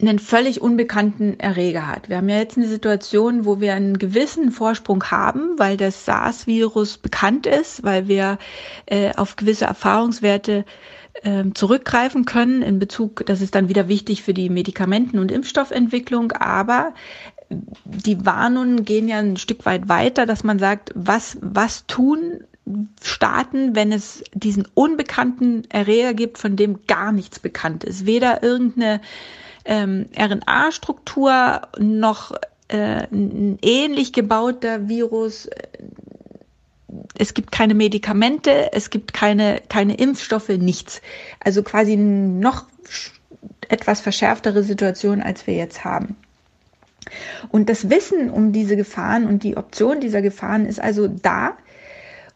einen 0.00 0.18
völlig 0.18 0.60
unbekannten 0.60 1.40
Erreger 1.40 1.86
hat. 1.86 2.08
Wir 2.08 2.18
haben 2.18 2.28
ja 2.28 2.38
jetzt 2.38 2.58
eine 2.58 2.66
Situation, 2.66 3.46
wo 3.46 3.60
wir 3.60 3.74
einen 3.74 3.98
gewissen 3.98 4.50
Vorsprung 4.50 5.04
haben, 5.04 5.58
weil 5.58 5.76
das 5.76 6.04
SARS-Virus 6.04 6.98
bekannt 6.98 7.46
ist, 7.46 7.82
weil 7.82 8.08
wir 8.08 8.38
äh, 8.86 9.14
auf 9.14 9.36
gewisse 9.36 9.64
Erfahrungswerte 9.64 10.66
zurückgreifen 11.54 12.24
können 12.24 12.62
in 12.62 12.78
Bezug, 12.78 13.24
das 13.26 13.40
ist 13.40 13.54
dann 13.54 13.68
wieder 13.68 13.88
wichtig 13.88 14.22
für 14.22 14.34
die 14.34 14.50
Medikamenten- 14.50 15.18
und 15.18 15.32
Impfstoffentwicklung, 15.32 16.32
aber 16.32 16.92
die 17.84 18.24
Warnungen 18.26 18.84
gehen 18.84 19.08
ja 19.08 19.18
ein 19.18 19.36
Stück 19.36 19.66
weit 19.66 19.88
weiter, 19.88 20.26
dass 20.26 20.44
man 20.44 20.58
sagt, 20.58 20.90
was, 20.94 21.38
was 21.40 21.86
tun 21.86 22.44
Staaten, 23.00 23.76
wenn 23.76 23.92
es 23.92 24.24
diesen 24.34 24.66
unbekannten 24.74 25.62
Erreger 25.70 26.14
gibt, 26.14 26.38
von 26.38 26.56
dem 26.56 26.86
gar 26.88 27.12
nichts 27.12 27.38
bekannt 27.38 27.84
ist. 27.84 28.06
Weder 28.06 28.42
irgendeine 28.42 29.00
ähm, 29.64 30.06
RNA-Struktur 30.18 31.62
noch 31.78 32.32
äh, 32.68 33.06
ein 33.12 33.58
ähnlich 33.62 34.12
gebauter 34.12 34.88
Virus, 34.88 35.48
es 37.18 37.34
gibt 37.34 37.50
keine 37.52 37.74
Medikamente, 37.74 38.72
es 38.72 38.90
gibt 38.90 39.12
keine, 39.12 39.60
keine 39.68 39.96
Impfstoffe, 39.96 40.48
nichts. 40.48 41.02
Also 41.40 41.62
quasi 41.62 41.96
noch 41.96 42.64
etwas 43.68 44.00
verschärftere 44.00 44.62
Situation, 44.62 45.20
als 45.20 45.46
wir 45.46 45.54
jetzt 45.54 45.84
haben. 45.84 46.16
Und 47.50 47.68
das 47.68 47.90
Wissen 47.90 48.30
um 48.30 48.52
diese 48.52 48.76
Gefahren 48.76 49.26
und 49.26 49.42
die 49.42 49.56
Option 49.56 50.00
dieser 50.00 50.22
Gefahren 50.22 50.66
ist 50.66 50.80
also 50.80 51.08
da. 51.08 51.56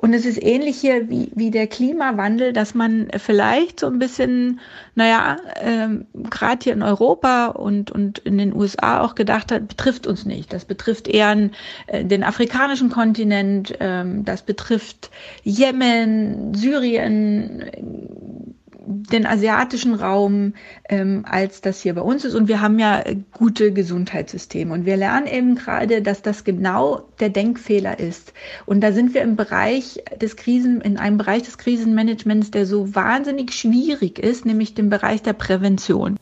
Und 0.03 0.15
es 0.15 0.25
ist 0.25 0.43
ähnlich 0.43 0.81
hier 0.81 1.11
wie, 1.11 1.31
wie 1.35 1.51
der 1.51 1.67
Klimawandel, 1.67 2.55
dass 2.55 2.75
man 2.75 3.09
vielleicht 3.19 3.81
so 3.81 3.87
ein 3.87 3.99
bisschen, 3.99 4.61
naja, 4.95 5.37
ähm, 5.61 6.07
gerade 6.15 6.65
hier 6.65 6.73
in 6.73 6.83
Europa 6.83 7.49
und, 7.49 7.91
und 7.91 8.19
in 8.21 8.39
den 8.39 8.55
USA 8.55 9.03
auch 9.03 9.15
gedacht 9.15 9.53
hat, 9.53 9.69
betrifft 9.69 10.07
uns 10.07 10.25
nicht. 10.25 10.55
Das 10.55 10.65
betrifft 10.65 11.07
eher 11.07 11.51
äh, 11.87 12.03
den 12.03 12.25
afrikanischen 12.25 12.89
Kontinent, 12.89 13.77
ähm, 13.79 14.25
das 14.25 14.41
betrifft 14.41 15.11
Jemen, 15.43 16.55
Syrien, 16.55 18.57
den 18.87 19.27
asiatischen 19.27 19.95
Raum, 19.95 20.55
ähm, 20.89 21.25
als 21.29 21.61
das 21.61 21.81
hier 21.81 21.95
bei 21.95 22.01
uns 22.01 22.25
ist. 22.25 22.35
Und 22.35 22.49
wir 22.49 22.61
haben 22.61 22.79
ja 22.79 23.03
gute 23.33 23.73
Gesundheitssysteme. 23.73 24.73
Und 24.73 24.87
wir 24.87 24.97
lernen 24.97 25.27
eben 25.27 25.55
gerade, 25.55 26.03
dass 26.03 26.23
das 26.23 26.45
genau 26.45 27.03
der 27.21 27.29
Denkfehler 27.29 27.99
ist. 27.99 28.33
Und 28.67 28.81
da 28.81 28.93
sind 28.93 29.15
wir 29.15 29.23
im 29.23 29.37
Bereich 29.37 30.03
des 30.21 30.37
Krisen, 30.37 30.81
in 30.81 30.97
einem 30.97 31.19
Bereich 31.19 31.43
des 31.43 31.59
Krisenmanagements, 31.59 32.51
der 32.51 32.67
so 32.67 32.95
wahnsinnig 32.95 33.53
schwierig 33.53 34.19
ist, 34.19 34.47
nämlich 34.47 34.75
dem 34.75 34.91
Bereich 34.91 35.23
der 35.23 35.35
Prävention. 35.35 36.17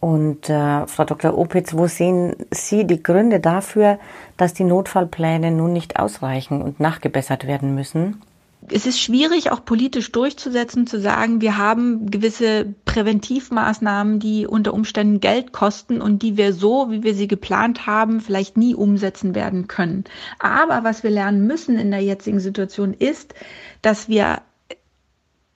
Und 0.00 0.50
äh, 0.50 0.86
Frau 0.86 1.04
Dr. 1.04 1.38
Opitz, 1.38 1.72
wo 1.72 1.86
sehen 1.86 2.36
Sie 2.50 2.86
die 2.86 3.02
Gründe 3.02 3.40
dafür, 3.40 3.98
dass 4.36 4.52
die 4.52 4.64
Notfallpläne 4.64 5.50
nun 5.50 5.72
nicht 5.72 5.98
ausreichen 5.98 6.60
und 6.60 6.78
nachgebessert 6.78 7.46
werden 7.46 7.74
müssen? 7.74 8.20
Es 8.70 8.86
ist 8.86 9.00
schwierig, 9.00 9.50
auch 9.50 9.64
politisch 9.64 10.10
durchzusetzen, 10.12 10.86
zu 10.86 11.00
sagen, 11.00 11.40
wir 11.40 11.56
haben 11.58 12.10
gewisse 12.10 12.74
Präventivmaßnahmen, 12.84 14.20
die 14.20 14.46
unter 14.46 14.72
Umständen 14.72 15.20
Geld 15.20 15.52
kosten 15.52 16.00
und 16.00 16.22
die 16.22 16.36
wir 16.36 16.52
so, 16.52 16.90
wie 16.90 17.02
wir 17.02 17.14
sie 17.14 17.28
geplant 17.28 17.86
haben, 17.86 18.20
vielleicht 18.20 18.56
nie 18.56 18.74
umsetzen 18.74 19.34
werden 19.34 19.68
können. 19.68 20.04
Aber 20.38 20.84
was 20.84 21.02
wir 21.02 21.10
lernen 21.10 21.46
müssen 21.46 21.78
in 21.78 21.90
der 21.90 22.00
jetzigen 22.00 22.40
Situation 22.40 22.94
ist, 22.94 23.34
dass 23.82 24.08
wir 24.08 24.40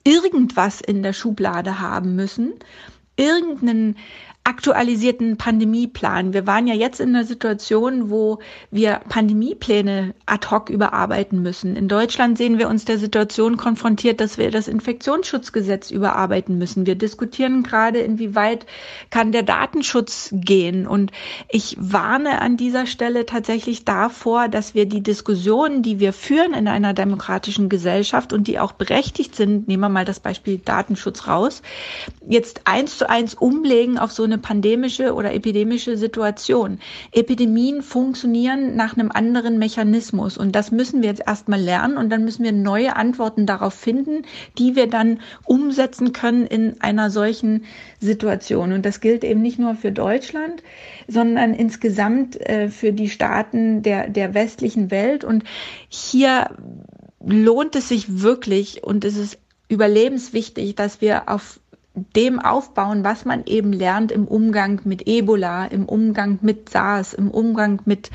irgendwas 0.05 0.81
in 0.81 1.03
der 1.03 1.13
Schublade 1.13 1.81
haben 1.81 2.15
müssen, 2.17 2.55
irgendeinen 3.17 3.97
aktualisierten 4.49 5.37
Pandemieplan. 5.37 6.33
Wir 6.33 6.47
waren 6.47 6.67
ja 6.67 6.75
jetzt 6.75 7.01
in 7.01 7.11
einer 7.11 7.25
Situation, 7.25 8.09
wo 8.09 8.39
wir 8.71 9.03
Pandemiepläne 9.11 10.15
ad 10.25 10.49
hoc 10.51 10.71
überarbeiten 10.71 11.43
müssen. 11.43 11.77
In 11.77 11.87
Deutschland 11.87 12.39
sehen 12.39 12.59
wir 12.59 12.69
uns 12.69 12.87
der 12.87 12.99
Situation 12.99 13.59
konfrontiert, 13.59 14.21
dass 14.23 14.39
wir 14.39 14.51
das 14.51 14.67
Infektionsschutzgesetz 14.67 15.91
überarbeiten 15.91 16.57
müssen. 16.57 16.87
Wir 16.87 16.95
diskutieren 16.95 17.63
gerade, 17.63 17.99
inwieweit 17.99 18.65
kann 19.11 19.33
der 19.33 19.43
Datenschutz 19.43 20.31
gehen. 20.33 20.87
Und 20.87 21.13
ich 21.51 21.77
warne 21.79 22.41
an 22.41 22.57
dieser 22.57 22.87
Stelle 22.87 23.27
tatsächlich 23.27 23.85
davor, 23.85 24.49
dass 24.49 24.75
wir 24.75 24.87
die 24.87 25.03
Diskussionen, 25.03 25.83
die 25.83 26.01
wir 26.01 26.15
führen 26.15 26.55
in 26.55 26.69
einer 26.69 26.95
demokratischen 26.95 27.69
Gesellschaft 27.69 28.33
und 28.33 28.49
die 28.49 28.59
auch 28.59 28.73
berechtigt 28.73 29.37
sind, 29.37 29.69
nehmen 29.69 29.83
wir 29.83 29.91
mal 29.91 30.07
das 30.07 30.21
Beispiel 30.21 30.57
Datenschutz 30.57 31.27
raus, 31.27 31.61
jetzt 32.27 32.63
eins 32.65 32.97
zu 32.97 33.11
eins 33.11 33.35
umlegen 33.35 33.99
auf 33.99 34.11
so 34.11 34.23
eine 34.23 34.38
pandemische 34.39 35.15
oder 35.15 35.33
epidemische 35.35 35.97
Situation. 35.97 36.79
Epidemien 37.13 37.83
funktionieren 37.83 38.77
nach 38.77 38.97
einem 38.97 39.11
anderen 39.11 39.59
Mechanismus 39.59 40.39
und 40.39 40.53
das 40.53 40.71
müssen 40.71 41.03
wir 41.03 41.09
jetzt 41.11 41.23
erstmal 41.27 41.61
lernen 41.61 41.97
und 41.97 42.11
dann 42.11 42.25
müssen 42.25 42.45
wir 42.45 42.53
neue 42.53 42.97
Antworten 42.97 43.47
darauf 43.47 43.75
finden, 43.75 44.23
die 44.59 44.77
wir 44.77 44.87
dann 44.87 45.21
umsetzen 45.45 46.13
können 46.13 46.47
in 46.47 46.81
einer 46.81 47.11
solchen 47.11 47.65
Situation. 48.01 48.73
Und 48.73 48.85
das 48.85 49.01
gilt 49.01 49.25
eben 49.25 49.43
nicht 49.43 49.59
nur 49.59 49.75
für 49.75 49.93
Deutschland, 49.93 50.63
sondern 51.07 51.55
insgesamt 51.55 52.41
äh, 52.41 52.69
für 52.69 52.93
die 52.93 53.09
Staaten 53.09 53.83
der, 53.83 54.09
der 54.09 54.35
westlichen 54.35 54.91
Welt. 54.91 55.25
Und 55.25 55.45
hier 55.89 56.51
lohnt 57.25 57.75
es 57.77 57.89
sich 57.89 58.23
wirklich 58.23 58.85
und 58.85 59.05
es 59.05 59.17
ist 59.17 59.39
überlebenswichtig, 59.69 60.75
dass 60.75 61.01
wir 61.01 61.29
auf 61.29 61.61
dem 62.17 62.39
aufbauen, 62.39 63.05
was 63.05 63.25
man 63.25 63.45
eben 63.47 63.73
lernt 63.73 64.13
im 64.13 64.27
Umgang 64.27 64.81
mit 64.85 65.07
Ebola, 65.07 65.67
im 65.67 65.87
Umgang 65.87 66.39
mit 66.43 66.71
SARS, 66.71 67.15
im 67.15 67.31
Umgang 67.31 67.81
mit 67.85 68.11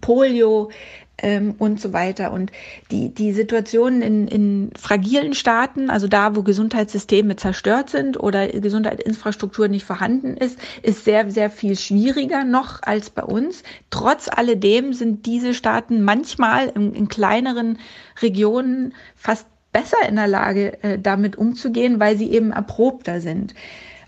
Polio 0.00 0.70
ähm, 1.18 1.54
und 1.58 1.80
so 1.80 1.92
weiter. 1.92 2.32
Und 2.32 2.52
die, 2.90 3.12
die 3.12 3.32
Situationen 3.32 4.02
in, 4.02 4.28
in 4.28 4.70
fragilen 4.78 5.34
Staaten, 5.34 5.90
also 5.90 6.08
da, 6.08 6.36
wo 6.36 6.42
Gesundheitssysteme 6.42 7.36
zerstört 7.36 7.90
sind 7.90 8.18
oder 8.18 8.48
Gesundheitsinfrastruktur 8.48 9.68
nicht 9.68 9.84
vorhanden 9.84 10.36
ist, 10.36 10.58
ist 10.82 11.04
sehr, 11.04 11.30
sehr 11.30 11.50
viel 11.50 11.76
schwieriger 11.76 12.44
noch 12.44 12.82
als 12.82 13.10
bei 13.10 13.22
uns. 13.22 13.62
Trotz 13.90 14.28
alledem 14.28 14.92
sind 14.92 15.26
diese 15.26 15.54
Staaten 15.54 16.02
manchmal 16.02 16.68
in, 16.68 16.94
in 16.94 17.08
kleineren 17.08 17.78
Regionen 18.20 18.94
fast 19.14 19.46
besser 19.76 20.08
in 20.08 20.16
der 20.16 20.26
Lage, 20.26 20.82
äh, 20.82 20.98
damit 20.98 21.36
umzugehen, 21.36 22.00
weil 22.00 22.16
sie 22.16 22.32
eben 22.32 22.50
erprobter 22.50 23.20
sind. 23.20 23.54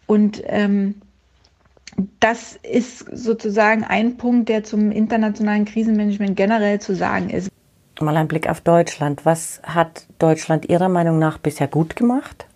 Und 0.06 0.42
ähm, 0.46 0.94
das 2.20 2.58
ist 2.62 3.00
sozusagen 3.12 3.84
ein 3.84 4.16
Punkt, 4.16 4.48
der 4.48 4.64
zum 4.64 4.90
internationalen 4.90 5.66
Krisenmanagement 5.66 6.36
generell 6.36 6.80
zu 6.80 6.94
sagen 6.94 7.28
ist. 7.28 7.50
Mal 8.00 8.16
ein 8.16 8.28
Blick 8.28 8.48
auf 8.48 8.62
Deutschland. 8.62 9.26
Was 9.26 9.60
hat 9.62 10.06
Deutschland 10.18 10.70
Ihrer 10.70 10.88
Meinung 10.88 11.18
nach 11.18 11.36
bisher 11.36 11.68
gut 11.68 11.96
gemacht? 11.96 12.46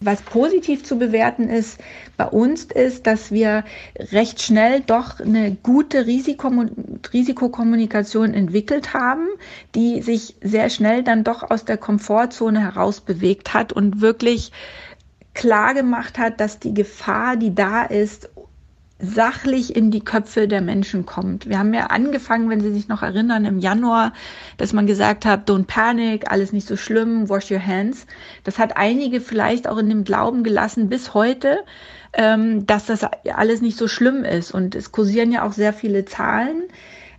Was 0.00 0.20
positiv 0.22 0.84
zu 0.84 0.98
bewerten 0.98 1.48
ist 1.48 1.78
bei 2.18 2.26
uns 2.26 2.64
ist, 2.64 3.06
dass 3.06 3.32
wir 3.32 3.64
recht 4.12 4.42
schnell 4.42 4.80
doch 4.80 5.20
eine 5.20 5.56
gute 5.62 6.04
Risikokommunikation 6.06 8.34
entwickelt 8.34 8.92
haben, 8.92 9.26
die 9.74 10.02
sich 10.02 10.36
sehr 10.42 10.68
schnell 10.68 11.02
dann 11.02 11.24
doch 11.24 11.50
aus 11.50 11.64
der 11.64 11.78
Komfortzone 11.78 12.60
heraus 12.60 13.00
bewegt 13.00 13.54
hat 13.54 13.72
und 13.72 14.02
wirklich 14.02 14.52
klar 15.32 15.72
gemacht 15.74 16.18
hat, 16.18 16.40
dass 16.40 16.58
die 16.58 16.74
Gefahr, 16.74 17.36
die 17.36 17.54
da 17.54 17.84
ist, 17.84 18.28
sachlich 18.98 19.76
in 19.76 19.90
die 19.90 20.00
Köpfe 20.00 20.48
der 20.48 20.62
Menschen 20.62 21.04
kommt. 21.04 21.48
Wir 21.48 21.58
haben 21.58 21.74
ja 21.74 21.88
angefangen, 21.88 22.48
wenn 22.48 22.62
Sie 22.62 22.72
sich 22.72 22.88
noch 22.88 23.02
erinnern, 23.02 23.44
im 23.44 23.58
Januar, 23.58 24.12
dass 24.56 24.72
man 24.72 24.86
gesagt 24.86 25.26
hat, 25.26 25.50
don't 25.50 25.66
panic, 25.66 26.30
alles 26.30 26.52
nicht 26.52 26.66
so 26.66 26.76
schlimm, 26.76 27.28
wash 27.28 27.50
your 27.50 27.64
hands. 27.64 28.06
Das 28.44 28.58
hat 28.58 28.76
einige 28.78 29.20
vielleicht 29.20 29.68
auch 29.68 29.76
in 29.76 29.90
dem 29.90 30.04
Glauben 30.04 30.44
gelassen 30.44 30.88
bis 30.88 31.12
heute, 31.12 31.58
ähm, 32.14 32.64
dass 32.64 32.86
das 32.86 33.00
alles 33.34 33.60
nicht 33.60 33.76
so 33.76 33.86
schlimm 33.86 34.24
ist. 34.24 34.52
Und 34.52 34.74
es 34.74 34.92
kursieren 34.92 35.30
ja 35.30 35.46
auch 35.46 35.52
sehr 35.52 35.74
viele 35.74 36.06
Zahlen. 36.06 36.62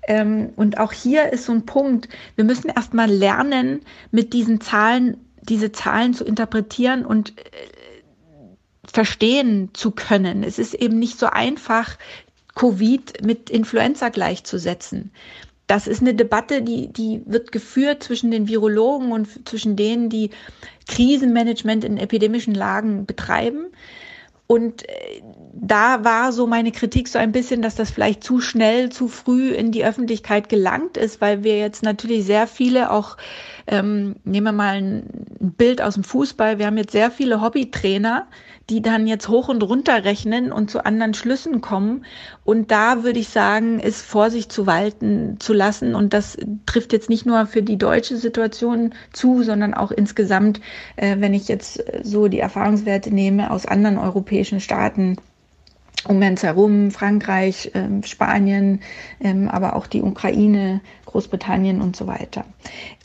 Ähm, 0.08 0.50
und 0.56 0.80
auch 0.80 0.94
hier 0.94 1.32
ist 1.32 1.46
so 1.46 1.52
ein 1.52 1.68
Punkt, 1.68 2.10
wir 2.36 2.44
müssen 2.44 2.70
erstmal 2.70 3.10
lernen, 3.10 3.82
mit 4.10 4.34
diesen 4.34 4.62
Zahlen, 4.62 5.18
diese 5.44 5.72
Zahlen 5.72 6.16
zu 6.16 6.26
interpretieren 6.26 7.06
und 7.06 7.38
äh, 7.38 7.44
verstehen 8.92 9.70
zu 9.74 9.92
können. 9.92 10.44
Es 10.44 10.60
ist 10.60 10.74
eben 10.74 11.00
nicht 11.00 11.20
so 11.20 11.28
einfach, 11.28 11.98
Covid 12.56 13.24
mit 13.24 13.50
Influenza 13.50 14.10
gleichzusetzen. 14.10 15.12
Das 15.68 15.86
ist 15.86 16.02
eine 16.02 16.16
Debatte, 16.16 16.62
die, 16.62 16.88
die 16.88 17.22
wird 17.26 17.52
geführt 17.52 18.02
zwischen 18.02 18.32
den 18.32 18.48
Virologen 18.48 19.12
und 19.12 19.48
zwischen 19.48 19.76
denen, 19.76 20.10
die 20.10 20.32
Krisenmanagement 20.88 21.84
in 21.84 21.98
epidemischen 21.98 22.56
Lagen 22.56 23.06
betreiben. 23.06 23.68
Und 24.48 24.88
äh, 24.88 25.22
da 25.54 26.06
war 26.06 26.32
so 26.32 26.48
meine 26.48 26.72
Kritik 26.72 27.10
so 27.10 27.20
ein 27.20 27.34
bisschen, 27.34 27.62
dass 27.62 27.76
das 27.76 27.92
vielleicht 27.92 28.24
zu 28.24 28.40
schnell, 28.40 28.90
zu 28.90 29.10
früh 29.10 29.50
in 29.50 29.74
die 29.74 29.84
Öffentlichkeit 29.84 30.48
gelangt 30.48 30.96
ist, 30.96 31.20
weil 31.20 31.44
wir 31.44 31.60
jetzt 31.60 31.84
natürlich 31.84 32.24
sehr 32.26 32.48
viele 32.48 32.90
auch, 32.90 33.18
ähm, 33.68 34.16
nehmen 34.24 34.46
wir 34.48 34.52
mal 34.54 34.78
ein 34.78 35.04
Bild 35.40 35.82
aus 35.82 35.96
dem 35.96 36.06
Fußball, 36.06 36.60
wir 36.60 36.66
haben 36.66 36.78
jetzt 36.78 36.94
sehr 36.94 37.12
viele 37.12 37.42
Hobbytrainer, 37.42 38.26
die 38.70 38.82
dann 38.82 39.08
jetzt 39.08 39.30
hoch 39.30 39.48
und 39.48 39.64
runter 39.64 40.04
rechnen 40.04 40.52
und 40.52 40.70
zu 40.70 40.86
anderen 40.86 41.14
Schlüssen 41.14 41.62
kommen. 41.62 42.06
Und 42.44 42.70
da 42.72 43.04
würde 43.04 43.20
ich 43.20 43.30
sagen, 43.30 43.80
ist 43.80 44.02
Vorsicht 44.02 44.52
zu 44.52 44.68
walten 44.68 45.38
zu 45.40 45.54
lassen. 45.54 45.96
Und 45.96 46.14
das 46.14 46.38
trifft 46.66 46.92
jetzt 46.92 47.10
nicht 47.10 47.26
nur 47.26 47.46
für 47.46 47.62
die 47.62 47.78
deutsche 47.78 48.18
Situation 48.18 48.94
zu, 49.14 49.44
sondern 49.44 49.74
auch 49.74 49.92
insgesamt, 49.92 50.60
äh, 50.98 51.16
wenn 51.20 51.34
ich 51.34 51.48
jetzt 51.48 51.84
so 52.04 52.28
die 52.28 52.40
Erfahrungswerte 52.40 53.14
nehme 53.14 53.52
aus 53.52 53.66
anderen 53.66 53.98
europäischen 53.98 54.60
Staaten, 54.60 55.16
um 56.06 56.22
uns 56.22 56.44
herum, 56.44 56.92
Frankreich, 56.92 57.72
äh, 57.74 58.06
Spanien, 58.06 58.82
ähm, 59.22 59.48
aber 59.48 59.76
auch 59.76 59.88
die 59.88 60.02
Ukraine, 60.02 60.82
Großbritannien 61.06 61.82
und 61.82 61.96
so 61.96 62.06
weiter. 62.06 62.46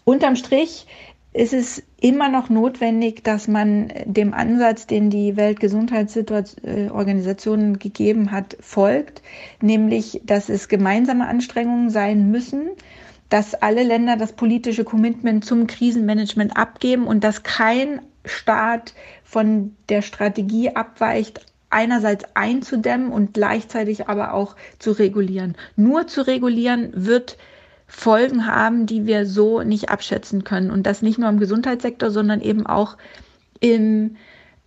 Unterm 0.05 0.35
Strich 0.35 0.87
ist 1.35 1.53
es 1.55 1.83
immer 2.01 2.29
noch 2.29 2.49
notwendig, 2.51 3.25
dass 3.25 3.49
man 3.49 3.91
dem 4.05 4.35
Ansatz, 4.35 4.87
den 4.87 5.09
die 5.09 5.37
Weltgesundheitsorganisation 5.37 7.79
gegeben 7.79 8.31
hat, 8.33 8.57
folgt, 8.61 9.23
nämlich, 9.63 10.21
dass 10.25 10.51
es 10.51 10.69
gemeinsame 10.69 11.27
Anstrengungen 11.27 11.89
sein 11.91 12.31
müssen, 12.31 12.69
dass 13.31 13.55
alle 13.55 13.83
Länder 13.83 14.17
das 14.17 14.35
politische 14.35 14.85
Commitment 14.85 15.45
zum 15.45 15.67
Krisenmanagement 15.67 16.57
abgeben 16.57 17.07
und 17.07 17.25
dass 17.25 17.43
kein 17.43 18.03
Staat 18.27 18.93
von 19.25 19.75
der 19.89 20.03
Strategie 20.03 20.77
abweicht, 20.77 21.47
einerseits 21.71 22.27
einzudämmen 22.35 23.11
und 23.11 23.33
gleichzeitig 23.33 24.07
aber 24.09 24.35
auch 24.35 24.55
zu 24.79 24.93
regulieren. 24.93 25.57
Nur 25.77 26.07
zu 26.07 26.27
regulieren 26.27 26.91
wird 26.95 27.39
Folgen 27.95 28.47
haben, 28.47 28.87
die 28.87 29.07
wir 29.07 29.27
so 29.27 29.63
nicht 29.63 29.91
abschätzen 29.91 30.45
können. 30.45 30.71
Und 30.71 30.87
das 30.87 31.03
nicht 31.03 31.19
nur 31.19 31.29
im 31.29 31.39
Gesundheitssektor, 31.39 32.11
sondern 32.11 32.41
eben 32.41 32.67
auch 32.67 32.97
im 33.61 34.17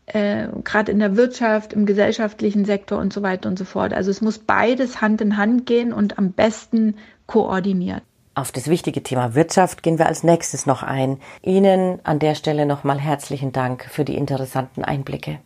äh, 0.05 0.47
gerade 0.63 0.91
in 0.91 0.99
der 0.99 1.17
Wirtschaft, 1.17 1.73
im 1.73 1.87
gesellschaftlichen 1.87 2.63
Sektor 2.63 2.99
und 2.99 3.11
so 3.11 3.23
weiter 3.23 3.49
und 3.49 3.57
so 3.57 3.65
fort. 3.65 3.93
Also 3.93 4.11
es 4.11 4.21
muss 4.21 4.37
beides 4.37 5.01
Hand 5.01 5.19
in 5.21 5.37
Hand 5.37 5.65
gehen 5.65 5.91
und 5.91 6.19
am 6.19 6.31
besten 6.31 6.95
koordiniert. 7.25 8.03
Auf 8.35 8.51
das 8.51 8.67
wichtige 8.67 9.01
Thema 9.01 9.33
Wirtschaft 9.33 9.81
gehen 9.81 9.97
wir 9.97 10.05
als 10.05 10.23
nächstes 10.23 10.65
noch 10.67 10.83
ein. 10.83 11.17
Ihnen 11.41 11.99
an 12.03 12.19
der 12.19 12.35
Stelle 12.35 12.65
nochmal 12.65 12.99
herzlichen 12.99 13.51
Dank 13.51 13.85
für 13.85 14.05
die 14.05 14.15
interessanten 14.15 14.83
Einblicke. 14.83 15.39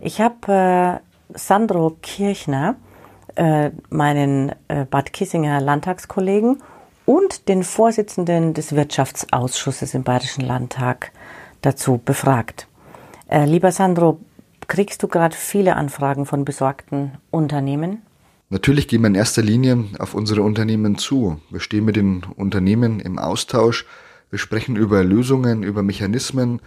Ich 0.00 0.20
habe 0.20 1.00
äh, 1.32 1.36
Sandro 1.38 1.96
Kirchner, 2.02 2.76
äh, 3.34 3.70
meinen 3.90 4.52
äh, 4.68 4.84
Bad 4.84 5.12
Kissinger 5.12 5.60
Landtagskollegen 5.60 6.62
und 7.06 7.48
den 7.48 7.64
Vorsitzenden 7.64 8.54
des 8.54 8.74
Wirtschaftsausschusses 8.74 9.94
im 9.94 10.02
Bayerischen 10.02 10.44
Landtag 10.44 11.12
dazu 11.62 12.00
befragt. 12.04 12.68
Äh, 13.28 13.44
lieber 13.44 13.72
Sandro, 13.72 14.18
Kriegst 14.68 15.02
du 15.02 15.08
gerade 15.08 15.34
viele 15.34 15.76
Anfragen 15.76 16.26
von 16.26 16.44
besorgten 16.44 17.12
Unternehmen? 17.30 18.02
Natürlich 18.50 18.86
gehen 18.86 19.00
wir 19.00 19.06
in 19.06 19.14
erster 19.14 19.40
Linie 19.40 19.84
auf 19.98 20.14
unsere 20.14 20.42
Unternehmen 20.42 20.98
zu. 20.98 21.40
Wir 21.48 21.60
stehen 21.60 21.86
mit 21.86 21.96
den 21.96 22.22
Unternehmen 22.36 23.00
im 23.00 23.18
Austausch. 23.18 23.86
Wir 24.28 24.38
sprechen 24.38 24.76
über 24.76 25.02
Lösungen, 25.02 25.62
über 25.62 25.82
Mechanismen, 25.82 26.60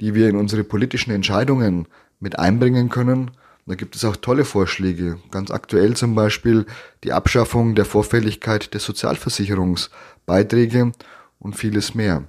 die 0.00 0.14
wir 0.14 0.28
in 0.28 0.36
unsere 0.36 0.62
politischen 0.62 1.10
Entscheidungen 1.10 1.88
mit 2.20 2.38
einbringen 2.38 2.88
können. 2.88 3.32
Da 3.66 3.74
gibt 3.74 3.96
es 3.96 4.04
auch 4.04 4.16
tolle 4.16 4.46
Vorschläge. 4.46 5.18
Ganz 5.30 5.50
aktuell 5.50 5.94
zum 5.94 6.14
Beispiel 6.14 6.64
die 7.04 7.12
Abschaffung 7.12 7.74
der 7.74 7.84
Vorfälligkeit 7.84 8.72
der 8.72 8.80
Sozialversicherungsbeiträge 8.80 10.92
und 11.38 11.54
vieles 11.54 11.94
mehr. 11.94 12.24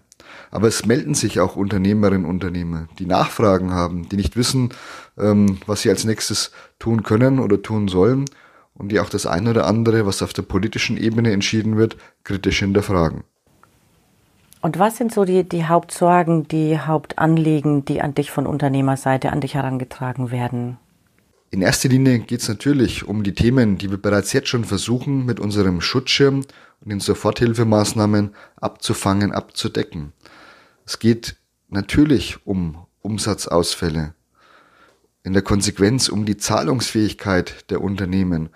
Aber 0.52 0.68
es 0.68 0.86
melden 0.86 1.16
sich 1.16 1.40
auch 1.40 1.56
Unternehmerinnen 1.56 2.26
und 2.26 2.32
Unternehmer, 2.32 2.90
die 3.00 3.06
Nachfragen 3.06 3.72
haben, 3.72 4.10
die 4.10 4.18
nicht 4.18 4.36
wissen, 4.36 4.74
ähm, 5.18 5.60
was 5.66 5.84
sie 5.84 5.90
als 5.90 6.04
nächstes 6.04 6.52
tun 6.78 7.04
können 7.04 7.40
oder 7.40 7.62
tun 7.62 7.88
sollen 7.88 8.26
und 8.74 8.92
die 8.92 9.00
auch 9.00 9.10
das 9.10 9.26
eine 9.26 9.52
oder 9.52 9.68
andere, 9.68 10.06
was 10.06 10.22
auf 10.22 10.34
der 10.34 10.42
politischen 10.42 10.98
Ebene 10.98 11.32
entschieden 11.32 11.78
wird, 11.78 11.96
kritisch 12.24 12.60
hinterfragen. 12.60 13.24
Und 14.62 14.78
was 14.78 14.98
sind 14.98 15.14
so 15.14 15.24
die, 15.24 15.48
die 15.48 15.66
Hauptsorgen, 15.66 16.48
die 16.48 16.80
Hauptanliegen, 16.80 17.86
die 17.86 18.02
an 18.02 18.14
dich 18.14 18.30
von 18.30 18.46
Unternehmerseite 18.46 19.32
an 19.32 19.40
dich 19.42 19.56
herangetragen 19.56 20.32
werden? 20.32 20.78
In 21.52 21.62
erster 21.62 21.90
Linie 21.90 22.20
geht 22.20 22.42
es 22.42 22.50
natürlich 22.50 23.08
um 23.08 23.24
die 23.24 23.34
Themen, 23.34 23.78
die 23.78 23.90
wir 23.90 23.98
bereits 23.98 24.34
jetzt 24.34 24.50
schon 24.50 24.66
versuchen, 24.66 25.26
mit 25.26 25.40
unserem 25.40 25.82
Schutzschirm 25.82 26.46
und 26.82 26.90
den 26.90 27.00
Soforthilfemaßnahmen 27.00 28.36
abzufangen, 28.58 29.32
abzudecken. 29.32 30.12
Es 30.86 31.00
geht 31.00 31.38
natürlich 31.70 32.46
um 32.46 32.86
Umsatzausfälle, 33.02 34.14
in 35.24 35.34
der 35.34 35.42
Konsequenz 35.42 36.10
um 36.10 36.26
die 36.26 36.38
Zahlungsfähigkeit 36.38 37.70
der 37.72 37.82
Unternehmen 37.82 38.50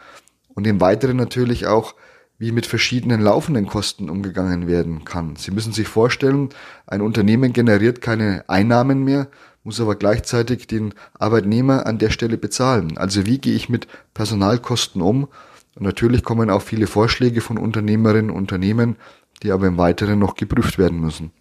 und 0.49 0.67
im 0.67 0.81
Weiteren 0.81 1.17
natürlich 1.17 1.65
auch, 1.65 1.95
wie 2.43 2.51
mit 2.51 2.65
verschiedenen 2.65 3.21
laufenden 3.21 3.67
Kosten 3.67 4.09
umgegangen 4.09 4.67
werden 4.67 5.05
kann. 5.05 5.37
Sie 5.37 5.51
müssen 5.51 5.71
sich 5.71 5.87
vorstellen, 5.87 6.49
ein 6.85 7.01
Unternehmen 7.01 7.53
generiert 7.53 8.01
keine 8.01 8.43
Einnahmen 8.49 9.05
mehr, 9.05 9.29
muss 9.63 9.79
aber 9.79 9.95
gleichzeitig 9.95 10.67
den 10.67 10.93
Arbeitnehmer 11.17 11.85
an 11.85 11.99
der 11.99 12.09
Stelle 12.09 12.37
bezahlen. 12.37 12.97
Also 12.97 13.25
wie 13.25 13.37
gehe 13.37 13.55
ich 13.55 13.69
mit 13.69 13.87
Personalkosten 14.13 15.01
um? 15.01 15.29
Und 15.75 15.83
natürlich 15.83 16.25
kommen 16.25 16.49
auch 16.49 16.61
viele 16.61 16.85
Vorschläge 16.87 17.39
von 17.39 17.57
Unternehmerinnen 17.57 18.29
und 18.29 18.35
Unternehmen, 18.35 18.97
die 19.41 19.53
aber 19.53 19.67
im 19.67 19.77
Weiteren 19.77 20.19
noch 20.19 20.35
geprüft 20.35 20.77
werden 20.77 20.99
müssen. 20.99 21.31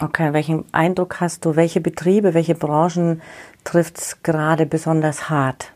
Okay, 0.00 0.32
welchen 0.32 0.64
Eindruck 0.72 1.20
hast 1.20 1.44
du? 1.44 1.56
Welche 1.56 1.80
Betriebe, 1.80 2.34
welche 2.34 2.54
Branchen 2.54 3.20
trifft 3.64 3.98
es 3.98 4.22
gerade 4.22 4.64
besonders 4.64 5.28
hart? 5.28 5.72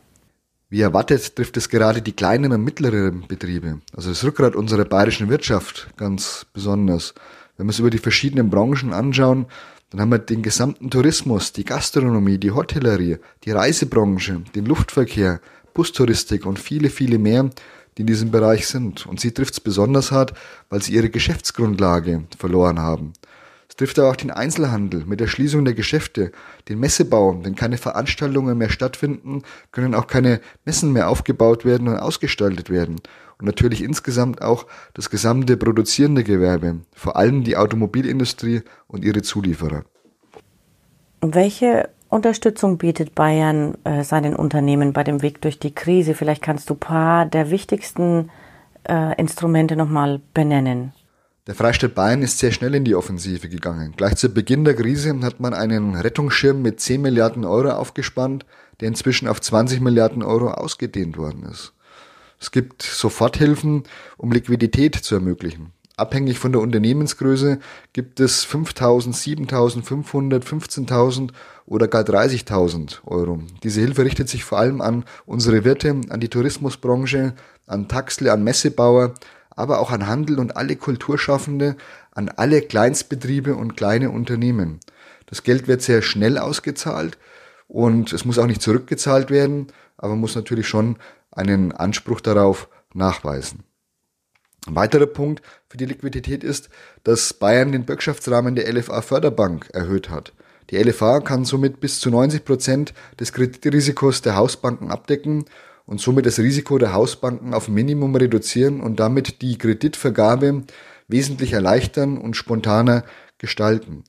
Wie 0.71 0.79
erwartet 0.79 1.35
trifft 1.35 1.57
es 1.57 1.67
gerade 1.67 2.01
die 2.01 2.13
kleinen 2.13 2.53
und 2.53 2.63
mittleren 2.63 3.25
Betriebe, 3.27 3.81
also 3.93 4.07
das 4.07 4.23
Rückgrat 4.23 4.55
unserer 4.55 4.85
bayerischen 4.85 5.27
Wirtschaft 5.27 5.89
ganz 5.97 6.45
besonders. 6.53 7.13
Wenn 7.57 7.67
wir 7.67 7.71
es 7.71 7.79
über 7.79 7.89
die 7.89 7.97
verschiedenen 7.97 8.49
Branchen 8.49 8.93
anschauen, 8.93 9.47
dann 9.89 9.99
haben 9.99 10.11
wir 10.11 10.19
den 10.19 10.41
gesamten 10.41 10.89
Tourismus, 10.89 11.51
die 11.51 11.65
Gastronomie, 11.65 12.37
die 12.37 12.51
Hotellerie, 12.51 13.17
die 13.43 13.51
Reisebranche, 13.51 14.43
den 14.55 14.65
Luftverkehr, 14.65 15.41
Bustouristik 15.73 16.45
und 16.45 16.57
viele, 16.57 16.89
viele 16.89 17.19
mehr, 17.19 17.49
die 17.97 18.03
in 18.03 18.07
diesem 18.07 18.31
Bereich 18.31 18.65
sind. 18.65 19.05
Und 19.05 19.19
sie 19.19 19.33
trifft 19.33 19.55
es 19.55 19.59
besonders 19.59 20.11
hart, 20.11 20.33
weil 20.69 20.81
sie 20.81 20.93
ihre 20.93 21.09
Geschäftsgrundlage 21.09 22.23
verloren 22.37 22.79
haben. 22.79 23.11
Trifft 23.81 23.97
aber 23.97 24.11
auch 24.11 24.15
den 24.15 24.29
Einzelhandel 24.29 25.05
mit 25.07 25.21
der 25.21 25.25
Schließung 25.25 25.65
der 25.65 25.73
Geschäfte, 25.73 26.31
den 26.69 26.79
Messebau, 26.79 27.43
wenn 27.43 27.55
keine 27.55 27.77
Veranstaltungen 27.77 28.55
mehr 28.55 28.69
stattfinden, 28.69 29.41
können 29.71 29.95
auch 29.95 30.05
keine 30.05 30.39
Messen 30.65 30.93
mehr 30.93 31.09
aufgebaut 31.09 31.65
werden 31.65 31.87
und 31.87 31.97
ausgestaltet 31.97 32.69
werden. 32.69 32.97
Und 33.39 33.47
natürlich 33.47 33.83
insgesamt 33.83 34.43
auch 34.43 34.67
das 34.93 35.09
gesamte 35.09 35.57
produzierende 35.57 36.23
Gewerbe, 36.23 36.81
vor 36.93 37.15
allem 37.15 37.43
die 37.43 37.57
Automobilindustrie 37.57 38.61
und 38.85 39.03
ihre 39.03 39.23
Zulieferer. 39.23 39.83
Welche 41.21 41.89
Unterstützung 42.07 42.77
bietet 42.77 43.15
Bayern 43.15 43.79
äh, 43.83 44.03
seinen 44.03 44.35
Unternehmen 44.35 44.93
bei 44.93 45.03
dem 45.03 45.23
Weg 45.23 45.41
durch 45.41 45.57
die 45.57 45.73
Krise? 45.73 46.13
Vielleicht 46.13 46.43
kannst 46.43 46.69
du 46.69 46.75
ein 46.75 46.79
paar 46.79 47.25
der 47.25 47.49
wichtigsten 47.49 48.29
äh, 48.87 49.19
Instrumente 49.19 49.75
nochmal 49.75 50.21
benennen. 50.35 50.93
Der 51.47 51.55
Freistaat 51.55 51.95
Bayern 51.95 52.21
ist 52.21 52.37
sehr 52.37 52.51
schnell 52.51 52.75
in 52.75 52.85
die 52.85 52.93
Offensive 52.93 53.49
gegangen. 53.49 53.95
Gleich 53.97 54.15
zu 54.15 54.29
Beginn 54.29 54.63
der 54.63 54.75
Krise 54.75 55.19
hat 55.21 55.39
man 55.39 55.55
einen 55.55 55.95
Rettungsschirm 55.95 56.61
mit 56.61 56.79
10 56.79 57.01
Milliarden 57.01 57.45
Euro 57.45 57.71
aufgespannt, 57.71 58.45
der 58.79 58.89
inzwischen 58.89 59.27
auf 59.27 59.41
20 59.41 59.81
Milliarden 59.81 60.21
Euro 60.21 60.51
ausgedehnt 60.51 61.17
worden 61.17 61.43
ist. 61.49 61.73
Es 62.39 62.51
gibt 62.51 62.83
Soforthilfen, 62.83 63.83
um 64.17 64.31
Liquidität 64.31 64.95
zu 64.95 65.15
ermöglichen. 65.15 65.73
Abhängig 65.97 66.37
von 66.37 66.51
der 66.51 66.61
Unternehmensgröße 66.61 67.57
gibt 67.91 68.19
es 68.19 68.45
5.000, 68.45 69.13
7.500, 69.49 70.43
15.000 70.43 71.31
oder 71.65 71.87
gar 71.87 72.03
30.000 72.03 72.99
Euro. 73.05 73.39
Diese 73.63 73.81
Hilfe 73.81 74.05
richtet 74.05 74.29
sich 74.29 74.43
vor 74.43 74.59
allem 74.59 74.79
an 74.79 75.05
unsere 75.25 75.63
Wirte, 75.63 76.01
an 76.09 76.19
die 76.19 76.29
Tourismusbranche, 76.29 77.33
an 77.65 77.87
Taxle, 77.87 78.31
an 78.31 78.43
Messebauer, 78.43 79.15
aber 79.61 79.79
auch 79.79 79.91
an 79.91 80.07
Handel 80.07 80.39
und 80.39 80.57
alle 80.57 80.75
Kulturschaffende, 80.75 81.75
an 82.11 82.29
alle 82.29 82.61
Kleinstbetriebe 82.61 83.55
und 83.55 83.77
kleine 83.77 84.09
Unternehmen. 84.09 84.79
Das 85.27 85.43
Geld 85.43 85.67
wird 85.67 85.81
sehr 85.81 86.01
schnell 86.01 86.37
ausgezahlt 86.37 87.17
und 87.67 88.11
es 88.11 88.25
muss 88.25 88.37
auch 88.37 88.47
nicht 88.47 88.61
zurückgezahlt 88.61 89.29
werden, 89.29 89.67
aber 89.97 90.09
man 90.09 90.19
muss 90.19 90.35
natürlich 90.35 90.67
schon 90.67 90.97
einen 91.31 91.71
Anspruch 91.71 92.19
darauf 92.19 92.67
nachweisen. 92.93 93.63
Ein 94.67 94.75
weiterer 94.75 95.05
Punkt 95.05 95.41
für 95.69 95.77
die 95.77 95.85
Liquidität 95.85 96.43
ist, 96.43 96.69
dass 97.03 97.33
Bayern 97.33 97.71
den 97.71 97.85
Bürgschaftsrahmen 97.85 98.55
der 98.55 98.71
LFA 98.71 99.01
Förderbank 99.01 99.69
erhöht 99.73 100.09
hat. 100.09 100.33
Die 100.69 100.77
LFA 100.77 101.19
kann 101.19 101.45
somit 101.45 101.79
bis 101.79 101.99
zu 101.99 102.09
90 102.09 102.45
Prozent 102.45 102.93
des 103.19 103.33
Kreditrisikos 103.33 104.21
der 104.21 104.35
Hausbanken 104.35 104.91
abdecken 104.91 105.45
und 105.91 105.99
somit 105.99 106.25
das 106.25 106.39
Risiko 106.39 106.77
der 106.77 106.93
Hausbanken 106.93 107.53
auf 107.53 107.67
Minimum 107.67 108.15
reduzieren 108.15 108.79
und 108.79 109.01
damit 109.01 109.41
die 109.41 109.57
Kreditvergabe 109.57 110.63
wesentlich 111.09 111.51
erleichtern 111.51 112.17
und 112.17 112.37
spontaner 112.37 113.03
gestalten. 113.39 114.05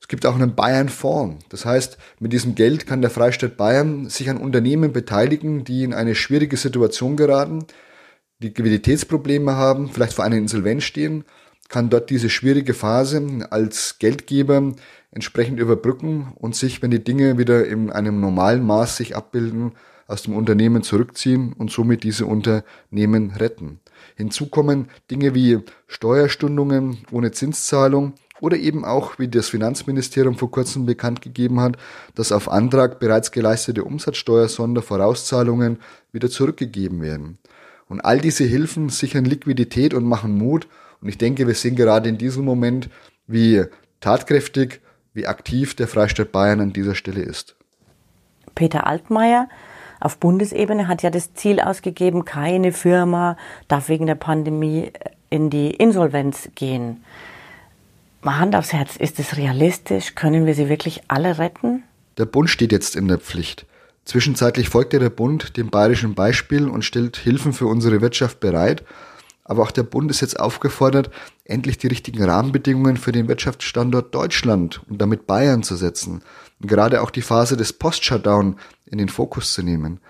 Es 0.00 0.08
gibt 0.08 0.26
auch 0.26 0.34
einen 0.34 0.56
Bayern-Fonds. 0.56 1.44
Das 1.48 1.64
heißt, 1.64 1.96
mit 2.18 2.32
diesem 2.32 2.56
Geld 2.56 2.88
kann 2.88 3.02
der 3.02 3.10
Freistaat 3.10 3.56
Bayern 3.56 4.08
sich 4.08 4.28
an 4.30 4.36
Unternehmen 4.36 4.92
beteiligen, 4.92 5.62
die 5.62 5.84
in 5.84 5.94
eine 5.94 6.16
schwierige 6.16 6.56
Situation 6.56 7.16
geraten, 7.16 7.66
die 8.40 8.48
Liquiditätsprobleme 8.48 9.54
haben, 9.54 9.88
vielleicht 9.88 10.14
vor 10.14 10.24
einer 10.24 10.34
Insolvenz 10.34 10.82
stehen, 10.82 11.22
kann 11.68 11.88
dort 11.88 12.10
diese 12.10 12.30
schwierige 12.30 12.74
Phase 12.74 13.46
als 13.50 14.00
Geldgeber 14.00 14.72
entsprechend 15.12 15.60
überbrücken 15.60 16.32
und 16.34 16.56
sich, 16.56 16.82
wenn 16.82 16.90
die 16.90 17.04
Dinge 17.04 17.38
wieder 17.38 17.64
in 17.64 17.90
einem 17.90 18.18
normalen 18.18 18.66
Maß 18.66 18.96
sich 18.96 19.14
abbilden, 19.14 19.70
aus 20.06 20.22
dem 20.22 20.34
Unternehmen 20.36 20.82
zurückziehen 20.82 21.52
und 21.52 21.70
somit 21.70 22.04
diese 22.04 22.26
Unternehmen 22.26 23.30
retten. 23.32 23.80
Hinzu 24.16 24.46
kommen 24.46 24.88
Dinge 25.10 25.34
wie 25.34 25.58
Steuerstundungen 25.86 26.98
ohne 27.10 27.32
Zinszahlung 27.32 28.14
oder 28.40 28.56
eben 28.56 28.84
auch, 28.84 29.18
wie 29.18 29.28
das 29.28 29.48
Finanzministerium 29.48 30.36
vor 30.36 30.50
kurzem 30.50 30.86
bekannt 30.86 31.22
gegeben 31.22 31.60
hat, 31.60 31.76
dass 32.14 32.32
auf 32.32 32.50
Antrag 32.50 33.00
bereits 33.00 33.32
geleistete 33.32 33.84
Umsatzsteuersondervorauszahlungen 33.84 35.78
wieder 36.12 36.30
zurückgegeben 36.30 37.00
werden. 37.00 37.38
Und 37.88 38.00
all 38.00 38.20
diese 38.20 38.44
Hilfen 38.44 38.88
sichern 38.88 39.24
Liquidität 39.24 39.94
und 39.94 40.04
machen 40.04 40.36
Mut. 40.36 40.68
Und 41.00 41.08
ich 41.08 41.18
denke, 41.18 41.46
wir 41.46 41.54
sehen 41.54 41.76
gerade 41.76 42.08
in 42.08 42.18
diesem 42.18 42.44
Moment, 42.44 42.90
wie 43.26 43.64
tatkräftig, 44.00 44.80
wie 45.14 45.26
aktiv 45.26 45.74
der 45.74 45.88
Freistaat 45.88 46.32
Bayern 46.32 46.60
an 46.60 46.72
dieser 46.72 46.94
Stelle 46.94 47.22
ist. 47.22 47.56
Peter 48.54 48.86
Altmaier 48.86 49.48
auf 50.00 50.18
Bundesebene 50.18 50.88
hat 50.88 51.02
ja 51.02 51.10
das 51.10 51.34
Ziel 51.34 51.60
ausgegeben, 51.60 52.24
keine 52.24 52.72
Firma 52.72 53.36
darf 53.68 53.88
wegen 53.88 54.06
der 54.06 54.14
Pandemie 54.14 54.92
in 55.30 55.50
die 55.50 55.70
Insolvenz 55.70 56.48
gehen. 56.54 57.02
Mal 58.22 58.38
Hand 58.38 58.56
aufs 58.56 58.72
Herz, 58.72 58.96
ist 58.96 59.18
es 59.18 59.36
realistisch? 59.36 60.14
Können 60.14 60.46
wir 60.46 60.54
sie 60.54 60.68
wirklich 60.68 61.02
alle 61.08 61.38
retten? 61.38 61.82
Der 62.18 62.24
Bund 62.24 62.50
steht 62.50 62.72
jetzt 62.72 62.96
in 62.96 63.08
der 63.08 63.18
Pflicht. 63.18 63.66
Zwischenzeitlich 64.04 64.68
folgte 64.68 64.98
der 64.98 65.10
Bund 65.10 65.56
dem 65.56 65.68
bayerischen 65.68 66.14
Beispiel 66.14 66.68
und 66.68 66.84
stellt 66.84 67.16
Hilfen 67.16 67.52
für 67.52 67.66
unsere 67.66 68.00
Wirtschaft 68.00 68.40
bereit. 68.40 68.84
Aber 69.44 69.62
auch 69.62 69.70
der 69.70 69.84
Bund 69.84 70.10
ist 70.10 70.20
jetzt 70.20 70.40
aufgefordert, 70.40 71.10
endlich 71.44 71.78
die 71.78 71.86
richtigen 71.86 72.24
Rahmenbedingungen 72.24 72.96
für 72.96 73.12
den 73.12 73.28
Wirtschaftsstandort 73.28 74.14
Deutschland 74.14 74.80
und 74.88 75.00
damit 75.00 75.26
Bayern 75.26 75.62
zu 75.62 75.76
setzen. 75.76 76.22
Gerade 76.60 77.02
auch 77.02 77.10
die 77.10 77.22
Phase 77.22 77.56
des 77.56 77.72
Post-Shutdown 77.72 78.58
in 78.86 78.98
den 78.98 79.08
Fokus 79.08 79.52
zu 79.52 79.62
nehmen. 79.62 80.00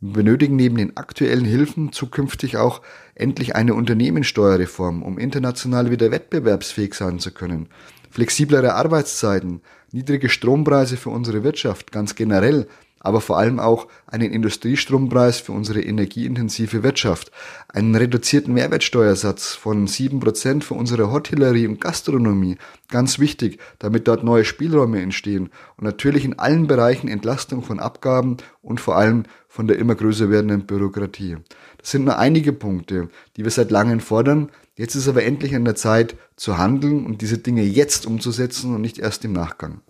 Wir 0.00 0.14
benötigen 0.14 0.56
neben 0.56 0.76
den 0.76 0.96
aktuellen 0.96 1.44
Hilfen 1.44 1.92
zukünftig 1.92 2.56
auch 2.56 2.80
endlich 3.14 3.54
eine 3.54 3.74
Unternehmenssteuerreform, 3.74 5.02
um 5.02 5.18
international 5.18 5.90
wieder 5.90 6.10
wettbewerbsfähig 6.10 6.94
sein 6.94 7.18
zu 7.18 7.32
können. 7.32 7.68
Flexiblere 8.10 8.74
Arbeitszeiten, 8.74 9.60
niedrige 9.92 10.30
Strompreise 10.30 10.96
für 10.96 11.10
unsere 11.10 11.44
Wirtschaft 11.44 11.92
ganz 11.92 12.14
generell, 12.14 12.66
aber 13.00 13.20
vor 13.20 13.38
allem 13.38 13.58
auch 13.58 13.88
einen 14.06 14.30
Industriestrompreis 14.30 15.40
für 15.40 15.52
unsere 15.52 15.80
energieintensive 15.80 16.82
Wirtschaft, 16.82 17.32
einen 17.68 17.94
reduzierten 17.94 18.54
Mehrwertsteuersatz 18.54 19.54
von 19.54 19.86
sieben 19.86 20.20
Prozent 20.20 20.62
für 20.62 20.74
unsere 20.74 21.10
Hotellerie 21.10 21.66
und 21.66 21.80
Gastronomie, 21.80 22.58
ganz 22.88 23.18
wichtig, 23.18 23.58
damit 23.78 24.06
dort 24.06 24.22
neue 24.22 24.44
Spielräume 24.44 25.00
entstehen 25.00 25.50
und 25.76 25.84
natürlich 25.84 26.24
in 26.24 26.38
allen 26.38 26.66
Bereichen 26.66 27.08
Entlastung 27.08 27.62
von 27.62 27.80
Abgaben 27.80 28.36
und 28.62 28.80
vor 28.80 28.96
allem 28.96 29.24
von 29.48 29.66
der 29.66 29.78
immer 29.78 29.94
größer 29.94 30.30
werdenden 30.30 30.66
Bürokratie. 30.66 31.38
Das 31.78 31.90
sind 31.90 32.04
nur 32.04 32.18
einige 32.18 32.52
Punkte, 32.52 33.08
die 33.36 33.44
wir 33.44 33.50
seit 33.50 33.70
langem 33.70 34.00
fordern. 34.00 34.50
Jetzt 34.76 34.94
ist 34.94 35.08
aber 35.08 35.24
endlich 35.24 35.54
an 35.56 35.64
der 35.64 35.74
Zeit 35.74 36.16
zu 36.36 36.58
handeln 36.58 37.06
und 37.06 37.22
diese 37.22 37.38
Dinge 37.38 37.62
jetzt 37.62 38.06
umzusetzen 38.06 38.74
und 38.74 38.82
nicht 38.82 38.98
erst 38.98 39.24
im 39.24 39.32
Nachgang. 39.32 39.80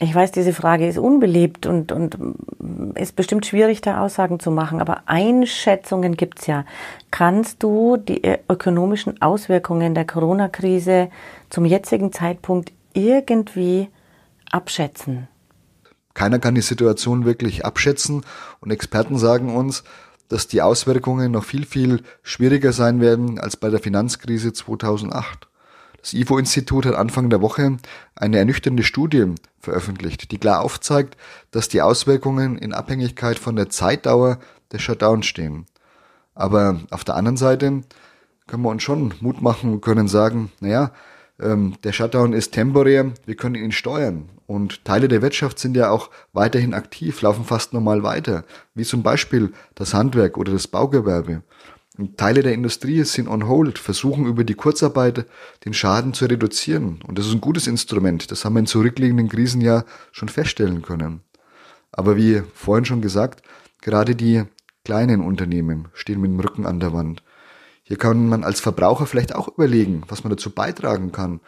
Ich 0.00 0.12
weiß, 0.12 0.32
diese 0.32 0.52
Frage 0.52 0.88
ist 0.88 0.98
unbeliebt 0.98 1.66
und, 1.66 1.92
und 1.92 2.18
ist 2.96 3.14
bestimmt 3.14 3.46
schwierig, 3.46 3.80
da 3.80 4.00
Aussagen 4.00 4.40
zu 4.40 4.50
machen, 4.50 4.80
aber 4.80 5.02
Einschätzungen 5.06 6.16
gibt's 6.16 6.48
ja. 6.48 6.64
Kannst 7.12 7.62
du 7.62 7.96
die 7.96 8.22
ökonomischen 8.48 9.22
Auswirkungen 9.22 9.94
der 9.94 10.04
Corona-Krise 10.04 11.10
zum 11.48 11.64
jetzigen 11.64 12.12
Zeitpunkt 12.12 12.72
irgendwie 12.92 13.88
abschätzen? 14.50 15.28
Keiner 16.12 16.40
kann 16.40 16.54
die 16.56 16.60
Situation 16.60 17.24
wirklich 17.24 17.64
abschätzen 17.64 18.24
und 18.60 18.72
Experten 18.72 19.18
sagen 19.18 19.54
uns, 19.54 19.84
dass 20.28 20.48
die 20.48 20.62
Auswirkungen 20.62 21.32
noch 21.32 21.44
viel, 21.44 21.66
viel 21.66 22.02
schwieriger 22.22 22.72
sein 22.72 23.00
werden 23.00 23.38
als 23.38 23.56
bei 23.56 23.70
der 23.70 23.80
Finanzkrise 23.80 24.52
2008. 24.52 25.48
Das 26.04 26.12
IFO-Institut 26.12 26.84
hat 26.84 26.96
Anfang 26.96 27.30
der 27.30 27.40
Woche 27.40 27.78
eine 28.14 28.36
ernüchternde 28.36 28.82
Studie 28.82 29.24
veröffentlicht, 29.58 30.30
die 30.32 30.36
klar 30.36 30.60
aufzeigt, 30.60 31.16
dass 31.50 31.70
die 31.70 31.80
Auswirkungen 31.80 32.58
in 32.58 32.74
Abhängigkeit 32.74 33.38
von 33.38 33.56
der 33.56 33.70
Zeitdauer 33.70 34.38
des 34.70 34.82
Shutdowns 34.82 35.24
stehen. 35.24 35.64
Aber 36.34 36.78
auf 36.90 37.04
der 37.04 37.16
anderen 37.16 37.38
Seite 37.38 37.84
können 38.46 38.62
wir 38.64 38.68
uns 38.68 38.82
schon 38.82 39.14
Mut 39.20 39.40
machen 39.40 39.72
und 39.72 39.80
können 39.80 40.06
sagen, 40.06 40.52
naja, 40.60 40.90
ähm, 41.40 41.76
der 41.84 41.92
Shutdown 41.92 42.34
ist 42.34 42.52
temporär, 42.52 43.10
wir 43.24 43.34
können 43.34 43.54
ihn 43.54 43.72
steuern. 43.72 44.28
Und 44.46 44.84
Teile 44.84 45.08
der 45.08 45.22
Wirtschaft 45.22 45.58
sind 45.58 45.74
ja 45.74 45.88
auch 45.88 46.10
weiterhin 46.34 46.74
aktiv, 46.74 47.22
laufen 47.22 47.46
fast 47.46 47.72
normal 47.72 48.02
weiter, 48.02 48.44
wie 48.74 48.84
zum 48.84 49.02
Beispiel 49.02 49.54
das 49.74 49.94
Handwerk 49.94 50.36
oder 50.36 50.52
das 50.52 50.68
Baugewerbe. 50.68 51.42
Teile 52.16 52.42
der 52.42 52.54
Industrie 52.54 53.04
sind 53.04 53.28
on 53.28 53.46
hold, 53.46 53.78
versuchen 53.78 54.26
über 54.26 54.42
die 54.42 54.54
Kurzarbeit 54.54 55.26
den 55.64 55.74
Schaden 55.74 56.12
zu 56.12 56.24
reduzieren. 56.24 57.00
Und 57.06 57.18
das 57.18 57.26
ist 57.26 57.32
ein 57.32 57.40
gutes 57.40 57.68
Instrument. 57.68 58.32
Das 58.32 58.44
haben 58.44 58.54
wir 58.54 58.60
in 58.60 58.66
zurückliegenden 58.66 59.28
Krisen 59.28 59.60
ja 59.60 59.84
schon 60.10 60.28
feststellen 60.28 60.82
können. 60.82 61.20
Aber 61.92 62.16
wie 62.16 62.42
vorhin 62.52 62.84
schon 62.84 63.00
gesagt, 63.00 63.42
gerade 63.80 64.16
die 64.16 64.42
kleinen 64.84 65.20
Unternehmen 65.20 65.88
stehen 65.92 66.20
mit 66.20 66.32
dem 66.32 66.40
Rücken 66.40 66.66
an 66.66 66.80
der 66.80 66.92
Wand. 66.92 67.22
Hier 67.84 67.96
kann 67.96 68.28
man 68.28 68.42
als 68.42 68.60
Verbraucher 68.60 69.06
vielleicht 69.06 69.34
auch 69.34 69.46
überlegen, 69.46 70.02
was 70.08 70.24
man 70.24 70.30
dazu 70.30 70.50
beitragen 70.50 71.12
kann. 71.12 71.40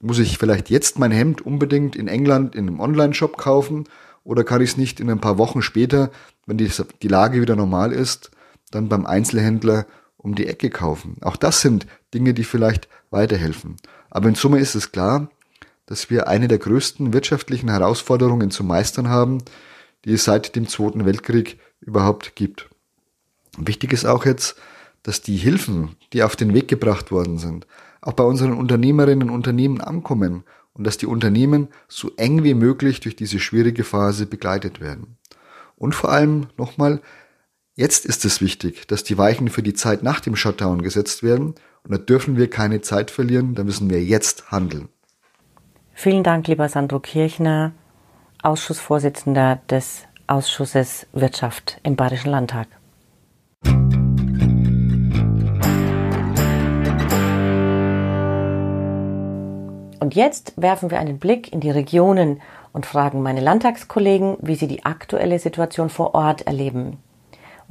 Muss 0.00 0.18
ich 0.18 0.36
vielleicht 0.36 0.68
jetzt 0.68 0.98
mein 0.98 1.12
Hemd 1.12 1.42
unbedingt 1.42 1.94
in 1.94 2.08
England 2.08 2.56
in 2.56 2.66
einem 2.66 2.80
Online-Shop 2.80 3.36
kaufen 3.36 3.84
oder 4.24 4.42
kann 4.42 4.62
ich 4.62 4.70
es 4.70 4.76
nicht 4.76 4.98
in 4.98 5.10
ein 5.10 5.20
paar 5.20 5.38
Wochen 5.38 5.62
später, 5.62 6.10
wenn 6.46 6.58
die, 6.58 6.70
die 7.02 7.08
Lage 7.08 7.40
wieder 7.40 7.54
normal 7.54 7.92
ist, 7.92 8.32
dann 8.72 8.88
beim 8.88 9.06
Einzelhändler 9.06 9.86
um 10.16 10.34
die 10.34 10.46
Ecke 10.46 10.70
kaufen. 10.70 11.16
Auch 11.20 11.36
das 11.36 11.60
sind 11.60 11.86
Dinge, 12.14 12.34
die 12.34 12.44
vielleicht 12.44 12.88
weiterhelfen. 13.10 13.76
Aber 14.10 14.28
in 14.28 14.34
Summe 14.34 14.58
ist 14.58 14.74
es 14.74 14.92
klar, 14.92 15.30
dass 15.86 16.10
wir 16.10 16.28
eine 16.28 16.48
der 16.48 16.58
größten 16.58 17.12
wirtschaftlichen 17.12 17.68
Herausforderungen 17.68 18.50
zu 18.50 18.64
meistern 18.64 19.08
haben, 19.08 19.38
die 20.04 20.12
es 20.12 20.24
seit 20.24 20.56
dem 20.56 20.68
Zweiten 20.68 21.04
Weltkrieg 21.04 21.58
überhaupt 21.80 22.34
gibt. 22.34 22.68
Wichtig 23.58 23.92
ist 23.92 24.06
auch 24.06 24.24
jetzt, 24.24 24.56
dass 25.02 25.20
die 25.20 25.36
Hilfen, 25.36 25.96
die 26.12 26.22
auf 26.22 26.36
den 26.36 26.54
Weg 26.54 26.68
gebracht 26.68 27.10
worden 27.10 27.38
sind, 27.38 27.66
auch 28.00 28.12
bei 28.12 28.24
unseren 28.24 28.52
Unternehmerinnen 28.52 29.28
und 29.28 29.34
Unternehmen 29.34 29.80
ankommen 29.80 30.44
und 30.72 30.84
dass 30.84 30.96
die 30.96 31.06
Unternehmen 31.06 31.68
so 31.88 32.12
eng 32.16 32.44
wie 32.44 32.54
möglich 32.54 33.00
durch 33.00 33.16
diese 33.16 33.38
schwierige 33.38 33.84
Phase 33.84 34.26
begleitet 34.26 34.80
werden. 34.80 35.16
Und 35.76 35.94
vor 35.94 36.12
allem 36.12 36.46
nochmal, 36.56 37.00
Jetzt 37.74 38.04
ist 38.04 38.26
es 38.26 38.42
wichtig, 38.42 38.86
dass 38.86 39.02
die 39.02 39.16
Weichen 39.16 39.48
für 39.48 39.62
die 39.62 39.72
Zeit 39.72 40.02
nach 40.02 40.20
dem 40.20 40.36
Shutdown 40.36 40.82
gesetzt 40.82 41.22
werden 41.22 41.54
und 41.84 41.90
da 41.90 41.96
dürfen 41.96 42.36
wir 42.36 42.50
keine 42.50 42.82
Zeit 42.82 43.10
verlieren, 43.10 43.54
da 43.54 43.64
müssen 43.64 43.88
wir 43.88 44.04
jetzt 44.04 44.50
handeln. 44.50 44.90
Vielen 45.94 46.22
Dank, 46.22 46.46
lieber 46.48 46.68
Sandro 46.68 47.00
Kirchner, 47.00 47.72
Ausschussvorsitzender 48.42 49.62
des 49.70 50.02
Ausschusses 50.26 51.06
Wirtschaft 51.14 51.80
im 51.82 51.96
Bayerischen 51.96 52.30
Landtag. 52.30 52.68
Und 60.00 60.14
jetzt 60.14 60.52
werfen 60.56 60.90
wir 60.90 60.98
einen 60.98 61.18
Blick 61.18 61.50
in 61.54 61.60
die 61.60 61.70
Regionen 61.70 62.42
und 62.74 62.84
fragen 62.84 63.22
meine 63.22 63.40
Landtagskollegen, 63.40 64.36
wie 64.42 64.56
sie 64.56 64.66
die 64.66 64.84
aktuelle 64.84 65.38
Situation 65.38 65.88
vor 65.88 66.14
Ort 66.14 66.42
erleben. 66.42 66.98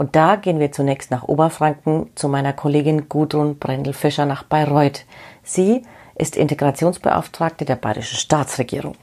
Und 0.02 0.16
da 0.16 0.36
gehen 0.36 0.60
wir 0.60 0.72
zunächst 0.72 1.12
nach 1.12 1.28
Oberfranken 1.28 2.10
zu 2.16 2.28
meiner 2.28 2.54
Kollegin 2.54 3.08
Gudrun 3.08 3.60
Brendel-Fischer 3.60 4.26
nach 4.26 4.42
Bayreuth. 4.42 5.06
Sie 5.44 5.84
ist 6.16 6.36
Integrationsbeauftragte 6.36 7.66
der 7.66 7.76
bayerischen 7.76 8.18
Staatsregierung. 8.18 8.96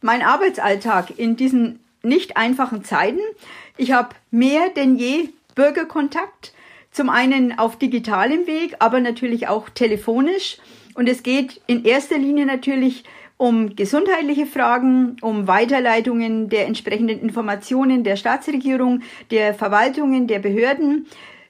Mein 0.00 0.22
Arbeitsalltag 0.22 1.18
in 1.18 1.34
diesen 1.34 1.80
nicht 2.04 2.36
einfachen 2.36 2.84
Zeiten. 2.84 3.18
Ich 3.76 3.90
habe 3.90 4.10
mehr 4.30 4.68
denn 4.76 4.94
je 4.94 5.30
Bürgerkontakt. 5.56 6.54
Zum 6.92 7.10
einen 7.10 7.58
auf 7.58 7.74
digitalem 7.74 8.46
Weg, 8.46 8.76
aber 8.78 9.00
natürlich 9.00 9.48
auch 9.48 9.70
telefonisch. 9.70 10.58
Und 10.94 11.08
es 11.08 11.24
geht 11.24 11.60
in 11.66 11.84
erster 11.84 12.16
Linie 12.16 12.46
natürlich 12.46 13.02
um 13.42 13.74
gesundheitliche 13.74 14.46
Fragen, 14.46 15.16
um 15.20 15.48
Weiterleitungen 15.48 16.48
der 16.48 16.68
entsprechenden 16.68 17.18
Informationen 17.18 18.04
der 18.04 18.14
Staatsregierung, 18.14 19.00
der 19.32 19.52
Verwaltungen, 19.52 20.28
der 20.28 20.38
Behörden, 20.38 21.06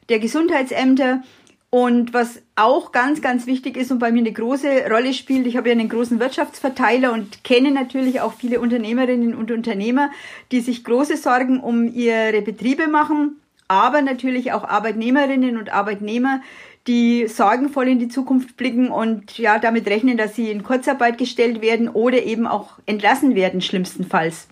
der 0.08 0.18
Gesundheitsämter. 0.18 1.22
Und 1.68 2.14
was 2.14 2.40
auch 2.56 2.92
ganz, 2.92 3.20
ganz 3.20 3.46
wichtig 3.46 3.76
ist 3.76 3.92
und 3.92 3.98
bei 3.98 4.10
mir 4.10 4.20
eine 4.20 4.32
große 4.32 4.86
Rolle 4.90 5.12
spielt, 5.12 5.46
ich 5.46 5.58
habe 5.58 5.68
ja 5.68 5.74
einen 5.74 5.90
großen 5.90 6.18
Wirtschaftsverteiler 6.18 7.12
und 7.12 7.44
kenne 7.44 7.70
natürlich 7.70 8.22
auch 8.22 8.32
viele 8.32 8.60
Unternehmerinnen 8.60 9.34
und 9.34 9.50
Unternehmer, 9.50 10.10
die 10.50 10.60
sich 10.60 10.84
große 10.84 11.18
Sorgen 11.18 11.60
um 11.60 11.92
ihre 11.92 12.40
Betriebe 12.40 12.88
machen, 12.88 13.36
aber 13.68 14.00
natürlich 14.00 14.52
auch 14.52 14.64
Arbeitnehmerinnen 14.64 15.58
und 15.58 15.74
Arbeitnehmer, 15.74 16.40
die 16.86 17.28
sorgenvoll 17.28 17.88
in 17.88 17.98
die 17.98 18.08
Zukunft 18.08 18.56
blicken 18.56 18.90
und 18.90 19.38
ja 19.38 19.58
damit 19.58 19.86
rechnen, 19.86 20.16
dass 20.16 20.34
sie 20.34 20.50
in 20.50 20.62
Kurzarbeit 20.62 21.18
gestellt 21.18 21.62
werden 21.62 21.88
oder 21.88 22.22
eben 22.22 22.46
auch 22.46 22.78
entlassen 22.86 23.34
werden, 23.34 23.60
schlimmstenfalls. 23.60 24.48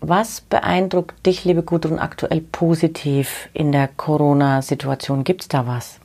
Was 0.00 0.42
beeindruckt 0.42 1.26
dich, 1.26 1.44
liebe 1.44 1.62
Gudrun, 1.62 1.98
aktuell 1.98 2.40
positiv 2.40 3.48
in 3.54 3.72
der 3.72 3.88
Corona-Situation? 3.88 5.24
Gibt 5.24 5.42
es 5.42 5.48
da 5.48 5.66
was? 5.66 5.98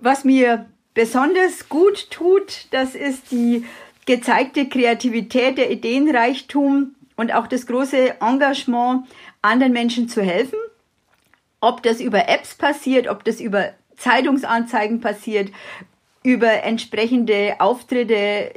Was 0.00 0.24
mir 0.24 0.66
besonders 0.92 1.68
gut 1.68 2.10
tut, 2.10 2.66
das 2.72 2.94
ist 2.94 3.30
die 3.30 3.64
gezeigte 4.06 4.68
Kreativität, 4.68 5.56
der 5.56 5.70
Ideenreichtum 5.70 6.94
und 7.16 7.32
auch 7.32 7.46
das 7.46 7.66
große 7.66 8.20
Engagement, 8.20 9.06
anderen 9.40 9.72
Menschen 9.72 10.08
zu 10.08 10.22
helfen. 10.22 10.58
Ob 11.60 11.82
das 11.82 12.00
über 12.00 12.28
Apps 12.28 12.54
passiert, 12.54 13.08
ob 13.08 13.24
das 13.24 13.40
über 13.40 13.70
Zeitungsanzeigen 13.96 15.00
passiert, 15.00 15.50
über 16.22 16.64
entsprechende 16.64 17.54
Auftritte 17.60 18.14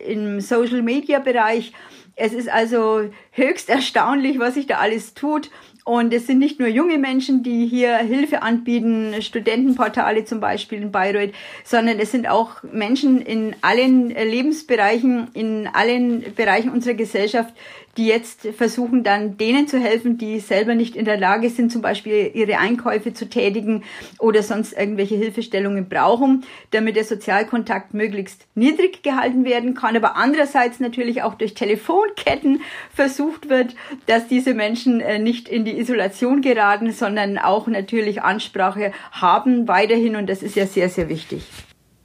im 0.08 0.42
Social-Media-Bereich. 0.42 1.72
Es 2.16 2.34
ist 2.34 2.50
also 2.50 3.10
höchst 3.32 3.70
erstaunlich, 3.70 4.40
was 4.40 4.56
sich 4.56 4.66
da 4.66 4.78
alles 4.80 5.14
tut. 5.14 5.52
Und 5.86 6.14
es 6.14 6.28
sind 6.28 6.40
nicht 6.40 6.60
nur 6.60 6.68
junge 6.68 6.98
Menschen, 6.98 7.42
die 7.42 7.66
hier 7.66 7.98
Hilfe 7.98 8.44
anbieten, 8.44 9.22
Studentenportale 9.22 10.24
zum 10.26 10.40
Beispiel 10.40 10.82
in 10.82 10.92
Bayreuth, 10.92 11.34
sondern 11.64 12.00
es 12.00 12.12
sind 12.12 12.30
auch 12.30 12.62
Menschen 12.64 13.22
in 13.22 13.56
allen 13.62 14.10
Lebensbereichen, 14.10 15.30
in 15.34 15.68
allen 15.72 16.36
Bereichen 16.36 16.70
unserer 16.70 16.94
Gesellschaft, 16.94 17.54
die 18.00 18.08
jetzt 18.08 18.48
versuchen 18.56 19.04
dann 19.04 19.36
denen 19.36 19.68
zu 19.68 19.78
helfen, 19.78 20.18
die 20.18 20.40
selber 20.40 20.74
nicht 20.74 20.96
in 20.96 21.04
der 21.04 21.18
Lage 21.18 21.50
sind, 21.50 21.70
zum 21.70 21.82
Beispiel 21.82 22.32
ihre 22.34 22.58
Einkäufe 22.58 23.14
zu 23.14 23.28
tätigen 23.28 23.84
oder 24.20 24.42
sonst 24.42 24.72
irgendwelche 24.72 25.16
Hilfestellungen 25.16 25.90
brauchen, 25.90 26.46
damit 26.72 26.96
der 26.96 27.04
Sozialkontakt 27.04 27.94
möglichst 27.94 28.48
niedrig 28.56 29.04
gehalten 29.04 29.44
werden 29.44 29.74
kann, 29.74 29.98
aber 29.98 30.16
andererseits 30.16 30.80
natürlich 30.80 31.24
auch 31.24 31.34
durch 31.36 31.56
Telefonketten 31.56 32.62
versucht 32.94 33.50
wird, 33.50 33.76
dass 34.06 34.30
diese 34.30 34.54
Menschen 34.54 35.02
äh, 35.02 35.20
nicht 35.20 35.50
in 35.50 35.66
die 35.66 35.78
Isolation 35.78 36.42
geraten, 36.42 36.94
sondern 36.94 37.38
auch 37.38 37.68
natürlich 37.68 38.22
Ansprache 38.22 38.94
haben 39.12 39.68
weiterhin 39.68 40.16
und 40.16 40.30
das 40.30 40.42
ist 40.42 40.56
ja 40.56 40.66
sehr, 40.66 40.88
sehr 40.88 41.10
wichtig. 41.10 41.44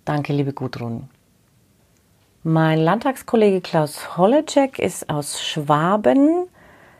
Danke, 0.04 0.32
liebe 0.32 0.52
Gudrun. 0.52 1.08
Mein 2.46 2.78
Landtagskollege 2.78 3.62
Klaus 3.62 4.18
Holleczek 4.18 4.78
ist 4.78 5.08
aus 5.08 5.42
Schwaben. 5.42 6.44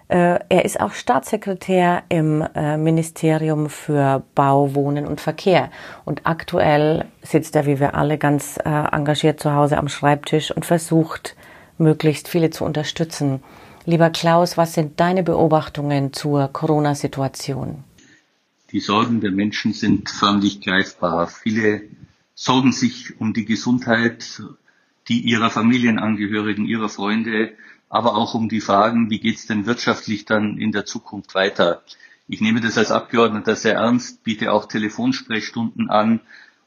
Äh, 0.09 0.39
er 0.49 0.65
ist 0.65 0.81
auch 0.81 0.95
Staatssekretär 0.95 2.03
im 2.09 2.41
äh, 2.55 2.79
Ministerium 2.79 3.69
für 3.69 4.23
Bau, 4.35 4.75
Wohnen 4.75 5.07
und 5.07 5.21
Verkehr. 5.21 5.71
Und 6.07 6.23
aktuell 6.25 7.05
sitzt 7.21 7.55
er, 7.57 7.67
wie 7.67 7.79
wir 7.79 7.95
alle, 7.95 8.17
ganz 8.17 8.57
äh, 8.57 8.71
engagiert 8.71 9.39
zu 9.39 9.53
Hause 9.53 9.77
am 9.77 9.89
Schreibtisch 9.89 10.51
und 10.51 10.65
versucht, 10.65 11.37
möglichst 11.77 12.29
viele 12.29 12.49
zu 12.49 12.65
unterstützen. 12.65 13.43
Lieber 13.85 14.09
Klaus, 14.09 14.57
was 14.57 14.73
sind 14.73 14.99
deine 14.99 15.23
Beobachtungen 15.23 16.15
zur 16.15 16.49
Corona-Situation? 16.49 17.85
Die 18.73 18.81
Sorgen 18.81 19.21
der 19.21 19.31
Menschen 19.31 19.75
sind 19.75 20.09
förmlich 20.09 20.63
greifbar. 20.63 21.27
Viele 21.27 21.83
sorgen 22.35 22.73
sich 22.73 23.21
um 23.21 23.35
die 23.35 23.45
Gesundheit 23.45 24.41
die 25.09 25.21
ihrer 25.21 25.51
Familienangehörigen, 25.51 26.67
ihrer 26.67 26.89
Freunde, 26.89 27.53
aber 27.89 28.17
auch 28.17 28.35
um 28.35 28.49
die 28.49 28.61
Fragen, 28.61 29.11
wie 29.11 29.21
geht's 29.21 29.47
denn 29.47 29.67
wirtschaftlich 29.67 30.25
dann 30.25 30.59
in 30.59 30.73
der 30.73 30.85
Zukunft 30.85 31.35
weiter. 31.35 31.83
Ich 32.27 32.41
nehme 32.41 32.61
das 32.61 32.79
als 32.79 32.91
Abgeordneter 32.91 33.55
sehr 33.55 33.75
ernst, 33.75 34.25
biete 34.25 34.53
auch 34.53 34.67
Telefonsprechstunden 34.67 35.91
an, 35.91 36.21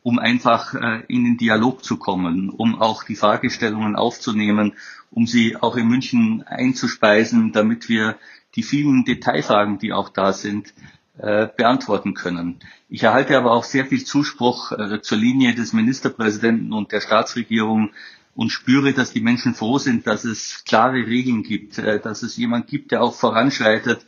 um 0.04 0.20
einfach 0.20 0.74
äh, 0.74 1.04
in 1.08 1.24
den 1.24 1.38
Dialog 1.38 1.84
zu 1.84 1.98
kommen, 1.98 2.50
um 2.50 2.80
auch 2.80 3.04
die 3.04 3.16
Fragestellungen 3.16 3.96
aufzunehmen, 3.96 4.74
um 5.12 5.26
sie 5.26 5.58
auch 5.58 5.76
in 5.76 5.88
München 5.88 6.44
einzuspeisen, 6.44 7.52
damit 7.52 7.90
wir 7.90 8.18
die 8.56 8.64
vielen 8.64 9.04
Detailfragen, 9.04 9.80
die 9.80 9.94
auch 9.94 10.10
da 10.10 10.32
sind, 10.32 10.74
äh, 11.18 11.48
beantworten 11.58 12.14
können. 12.14 12.60
Ich 12.90 13.04
erhalte 13.04 13.38
aber 13.38 13.52
auch 13.52 13.64
sehr 13.64 13.86
viel 13.86 14.04
Zuspruch 14.04 14.72
äh, 14.72 15.02
zur 15.02 15.18
Linie 15.18 15.56
des 15.56 15.74
Ministerpräsidenten 15.74 16.72
und 16.72 16.92
der 16.92 17.02
Staatsregierung, 17.02 17.90
und 18.38 18.52
spüre, 18.52 18.94
dass 18.94 19.12
die 19.12 19.20
Menschen 19.20 19.56
froh 19.56 19.80
sind, 19.80 20.06
dass 20.06 20.24
es 20.24 20.64
klare 20.64 21.08
Regeln 21.08 21.42
gibt, 21.42 21.80
äh, 21.80 22.00
dass 22.00 22.22
es 22.22 22.38
jemand 22.38 22.68
gibt, 22.68 22.92
der 22.92 23.02
auch 23.02 23.16
voranschreitet 23.16 24.06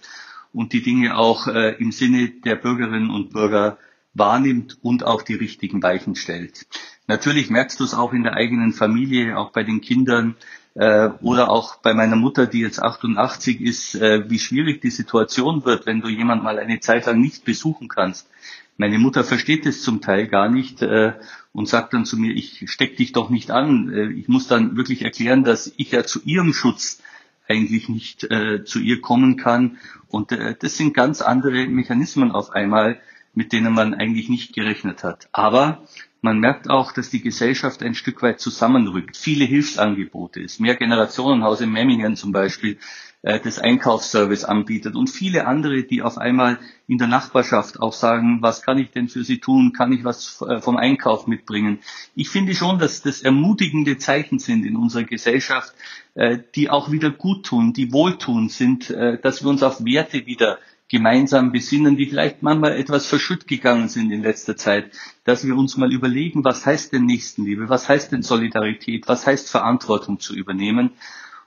und 0.53 0.71
die 0.71 0.84
Dinge 0.84 1.17
auch 1.17 1.47
äh, 1.47 1.75
im 1.80 1.91
Sinne 1.91 2.30
der 2.30 2.55
Bürgerinnen 2.55 3.09
und 3.09 3.34
Bürger 3.34 3.80
wahrnimmt 4.13 4.77
und 4.84 5.03
auch 5.03 5.23
die 5.23 5.34
richtigen 5.34 5.82
Weichen 5.82 6.15
stellt. 6.15 6.67
Natürlich 7.07 7.49
merkst 7.49 7.80
du 7.80 7.84
es 7.84 7.95
auch 7.95 8.13
in 8.13 8.21
der 8.21 8.34
eigenen 8.34 8.71
Familie, 8.71 9.36
auch 9.36 9.51
bei 9.51 9.63
den 9.63 9.82
Kindern 9.82 10.36
äh, 10.75 11.09
oder 11.21 11.49
auch 11.49 11.77
bei 11.77 11.95
meiner 11.95 12.15
Mutter, 12.15 12.45
die 12.45 12.59
jetzt 12.59 12.82
88 12.82 13.59
ist, 13.61 13.95
äh, 13.95 14.30
wie 14.30 14.38
schwierig 14.38 14.82
die 14.82 14.91
Situation 14.91 15.65
wird, 15.65 15.88
wenn 15.88 16.01
du 16.01 16.07
jemand 16.07 16.43
mal 16.43 16.59
eine 16.59 16.80
Zeit 16.80 17.07
lang 17.07 17.19
nicht 17.19 17.45
besuchen 17.45 17.88
kannst. 17.88 18.30
Meine 18.77 18.99
Mutter 18.99 19.23
versteht 19.23 19.65
es 19.65 19.82
zum 19.82 20.01
Teil 20.01 20.27
gar 20.27 20.49
nicht 20.49 20.84
äh, 20.84 21.13
und 21.52 21.68
sagt 21.68 21.93
dann 21.93 22.06
zu 22.06 22.18
mir, 22.18 22.34
ich 22.34 22.64
steck 22.70 22.97
dich 22.97 23.12
doch 23.12 23.30
nicht 23.30 23.52
an. 23.52 23.91
Äh, 23.91 24.12
ich 24.12 24.28
muss 24.28 24.47
dann 24.47 24.78
wirklich 24.78 25.02
erklären, 25.02 25.43
dass 25.43 25.74
ich 25.78 25.91
ja 25.91 26.04
zu 26.04 26.22
ihrem 26.24 26.54
Schutz 26.54 27.02
eigentlich 27.47 27.89
nicht 27.89 28.24
äh, 28.26 28.64
zu 28.64 28.80
ihr 28.80 29.02
kommen 29.02 29.38
kann. 29.38 29.78
Und 30.08 30.32
äh, 30.32 30.56
das 30.60 30.78
sind 30.78 30.93
ganz 30.93 31.22
andere 31.22 31.68
Mechanismen 31.68 32.32
auf 32.32 32.52
einmal, 32.52 33.00
mit 33.34 33.52
denen 33.54 33.74
man 33.74 33.93
eigentlich 33.93 34.30
nicht 34.30 34.54
gerechnet 34.54 35.04
hat. 35.04 35.30
Aber 35.32 35.84
man 36.22 36.39
merkt 36.39 36.70
auch, 36.70 36.91
dass 36.91 37.10
die 37.10 37.22
Gesellschaft 37.22 37.82
ein 37.82 37.95
Stück 37.95 38.22
weit 38.22 38.39
zusammenrückt. 38.39 39.18
Viele 39.18 39.45
Hilfsangebote, 39.45 40.41
das 40.41 40.60
Mehrgenerationenhaus 40.60 41.62
in 41.62 41.72
Memmingen 41.72 42.16
zum 42.16 42.32
Beispiel, 42.32 42.78
äh, 43.22 43.39
das 43.39 43.59
Einkaufsservice 43.59 44.45
anbietet 44.45 44.95
und 44.95 45.09
viele 45.09 45.45
andere, 45.45 45.84
die 45.84 46.01
auf 46.01 46.17
einmal 46.17 46.57
in 46.88 46.97
der 46.97 47.07
Nachbarschaft 47.07 47.82
auch 47.82 47.91
sagen, 47.91 48.41
was 48.41 48.61
kann 48.61 48.78
ich 48.78 48.91
denn 48.91 49.09
für 49.09 49.26
Sie 49.26 49.39
tun? 49.39 49.74
Kann 49.74 49.91
ich 49.91 50.05
was 50.05 50.41
äh, 50.47 50.61
vom 50.61 50.78
Einkauf 50.78 51.28
mitbringen? 51.28 51.80
Ich 52.15 52.30
finde 52.30 52.55
schon, 52.55 52.80
dass 52.80 53.01
das 53.01 53.22
ermutigende 53.22 53.97
Zeichen 53.97 54.39
sind 54.39 54.65
in 54.65 54.78
unserer 54.78 55.03
Gesellschaft, 55.03 55.74
äh, 56.15 56.39
die 56.55 56.70
auch 56.70 56.91
wieder 56.91 57.11
gut 57.11 57.45
tun, 57.45 57.74
die 57.74 57.91
wohltuend 57.91 58.51
sind, 58.51 58.89
dass 58.89 59.43
wir 59.43 59.49
uns 59.49 59.63
auf 59.63 59.84
Werte 59.84 60.26
wieder 60.26 60.59
gemeinsam 60.89 61.51
besinnen, 61.51 61.97
die 61.97 62.07
vielleicht 62.07 62.41
manchmal 62.41 62.78
etwas 62.78 63.05
verschütt 63.05 63.47
gegangen 63.47 63.89
sind 63.89 64.11
in 64.11 64.24
letzter 64.24 64.57
Zeit, 64.57 64.91
dass 65.24 65.45
wir 65.45 65.55
uns 65.55 65.78
mal 65.78 65.93
überlegen, 65.93 66.43
was 66.43 66.65
heißt 66.65 66.93
denn 66.93 67.05
Nächstenliebe, 67.05 67.70
was 67.70 67.88
heißt 67.88 68.11
denn 68.11 68.24
Solidarität, 68.24 69.07
was 69.07 69.28
heißt 69.28 69.51
Verantwortung 69.51 70.20
zu 70.20 70.36
übernehmen. 70.36 70.91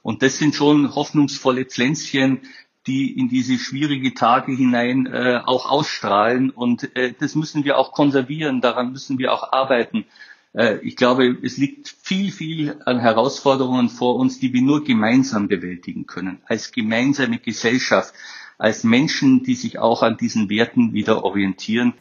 Und 0.02 0.22
das 0.22 0.38
sind 0.38 0.54
schon 0.54 0.94
hoffnungsvolle 0.94 1.64
Pflänzchen, 1.64 2.40
die 2.86 3.16
in 3.16 3.28
diese 3.28 3.58
schwierige 3.58 4.14
Tage 4.14 4.52
hinein 4.52 5.06
äh, 5.06 5.40
auch 5.44 5.70
ausstrahlen. 5.70 6.50
Und 6.50 6.94
äh, 6.96 7.14
das 7.18 7.34
müssen 7.34 7.64
wir 7.64 7.78
auch 7.78 7.92
konservieren, 7.92 8.60
daran 8.60 8.92
müssen 8.92 9.18
wir 9.18 9.32
auch 9.32 9.52
arbeiten. 9.52 10.04
Äh, 10.52 10.78
ich 10.78 10.96
glaube, 10.96 11.38
es 11.42 11.56
liegt 11.56 11.94
viel, 12.02 12.32
viel 12.32 12.76
an 12.84 12.98
Herausforderungen 12.98 13.88
vor 13.88 14.16
uns, 14.16 14.40
die 14.40 14.52
wir 14.52 14.62
nur 14.62 14.82
gemeinsam 14.82 15.46
bewältigen 15.46 16.06
können, 16.06 16.40
als 16.46 16.72
gemeinsame 16.72 17.38
Gesellschaft 17.38 18.14
als 18.62 18.84
Menschen, 18.84 19.42
die 19.42 19.56
sich 19.56 19.80
auch 19.80 20.02
an 20.02 20.16
diesen 20.16 20.48
Werten 20.48 20.92
wieder 20.92 21.24
orientieren. 21.24 21.94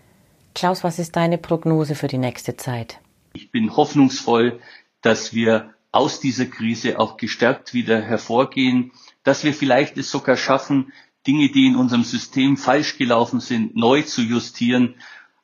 Klaus, 0.53 0.83
was 0.83 0.99
ist 0.99 1.15
deine 1.15 1.39
Prognose 1.39 1.95
für 1.95 2.07
die 2.07 2.19
nächste 2.19 2.55
Zeit? 2.55 2.99
Ich 3.33 3.49
bin 3.49 3.75
hoffnungsvoll, 3.75 4.59
dass 5.01 5.33
wir 5.33 5.73
aus 5.91 6.19
dieser 6.19 6.45
Krise 6.45 6.99
auch 6.99 7.17
gestärkt 7.17 7.73
wieder 7.73 8.01
hervorgehen, 8.01 8.91
dass 9.23 9.43
wir 9.43 9.53
vielleicht 9.53 9.97
es 9.97 10.09
sogar 10.09 10.37
schaffen, 10.37 10.93
Dinge, 11.27 11.49
die 11.49 11.67
in 11.67 11.75
unserem 11.75 12.03
System 12.03 12.57
falsch 12.57 12.97
gelaufen 12.97 13.39
sind, 13.39 13.75
neu 13.75 14.01
zu 14.01 14.21
justieren. 14.21 14.95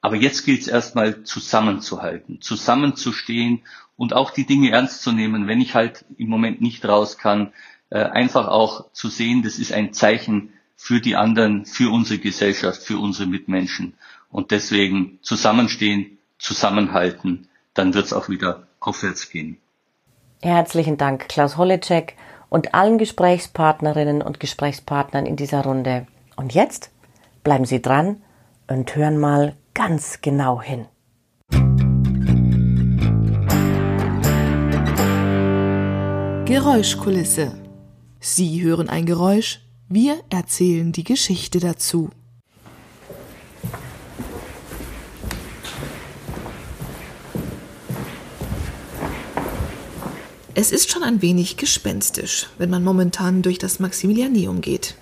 Aber 0.02 0.16
jetzt 0.16 0.46
gilt 0.46 0.62
es 0.62 0.68
erstmal 0.68 1.24
zusammenzuhalten, 1.24 2.42
zusammenzustehen 2.42 3.64
und 3.96 4.14
auch 4.14 4.32
die 4.32 4.46
Dinge 4.46 4.72
ernst 4.72 5.02
zu 5.02 5.12
nehmen, 5.12 5.48
wenn 5.48 5.62
ich 5.62 5.76
halt 5.76 6.06
im 6.18 6.30
Moment 6.30 6.62
nicht 6.62 6.86
raus 6.86 7.18
kann, 7.18 7.52
äh, 7.90 8.00
einfach 8.00 8.48
auch 8.48 8.92
zu 8.94 9.10
sehen, 9.10 9.44
das 9.44 9.60
ist 9.60 9.74
ein 9.74 9.94
Zeichen 9.94 10.54
für 10.76 11.02
die 11.02 11.16
anderen, 11.16 11.66
für 11.66 11.92
unsere 11.92 12.20
Gesellschaft, 12.20 12.84
für 12.84 13.00
unsere 13.00 13.28
Mitmenschen. 13.28 13.96
Und 14.30 14.52
deswegen 14.52 15.20
zusammenstehen, 15.22 16.18
zusammenhalten, 16.38 17.48
dann 17.74 17.94
wird 17.94 18.06
es 18.06 18.14
auch 18.14 18.30
wieder 18.30 18.68
aufwärts 18.80 19.30
gehen. 19.30 19.58
Herzlichen 20.42 20.98
Dank, 20.98 21.30
Klaus 21.30 21.58
Holleczek 21.58 22.16
und 22.50 22.76
allen 22.76 23.00
Gesprächspartnerinnen 23.00 24.22
und 24.22 24.40
Gesprächspartnern 24.40 25.26
in 25.26 25.36
dieser 25.36 25.64
Runde. 25.64 26.06
Und 26.36 26.54
jetzt 26.54 26.92
bleiben 27.44 27.66
Sie 27.66 27.82
dran 27.82 28.22
und 28.68 28.96
hören 28.96 29.18
mal 29.18 29.56
ganz 29.74 30.22
genau 30.22 30.62
hin. 30.62 30.86
Geräuschkulisse. 36.46 37.58
Sie 38.20 38.62
hören 38.62 38.90
ein 38.90 39.06
Geräusch, 39.06 39.62
wir 39.90 40.18
erzählen 40.30 40.92
die 40.92 41.04
Geschichte 41.04 41.60
dazu. 41.60 42.10
Es 50.60 50.72
ist 50.72 50.90
schon 50.90 51.04
ein 51.04 51.22
wenig 51.22 51.58
gespenstisch, 51.58 52.48
wenn 52.58 52.72
man 52.72 52.84
momentan 52.84 53.44
durch 53.44 53.60
das 53.60 53.80
Maximilianeum 53.80 54.60
geht. 54.60 54.96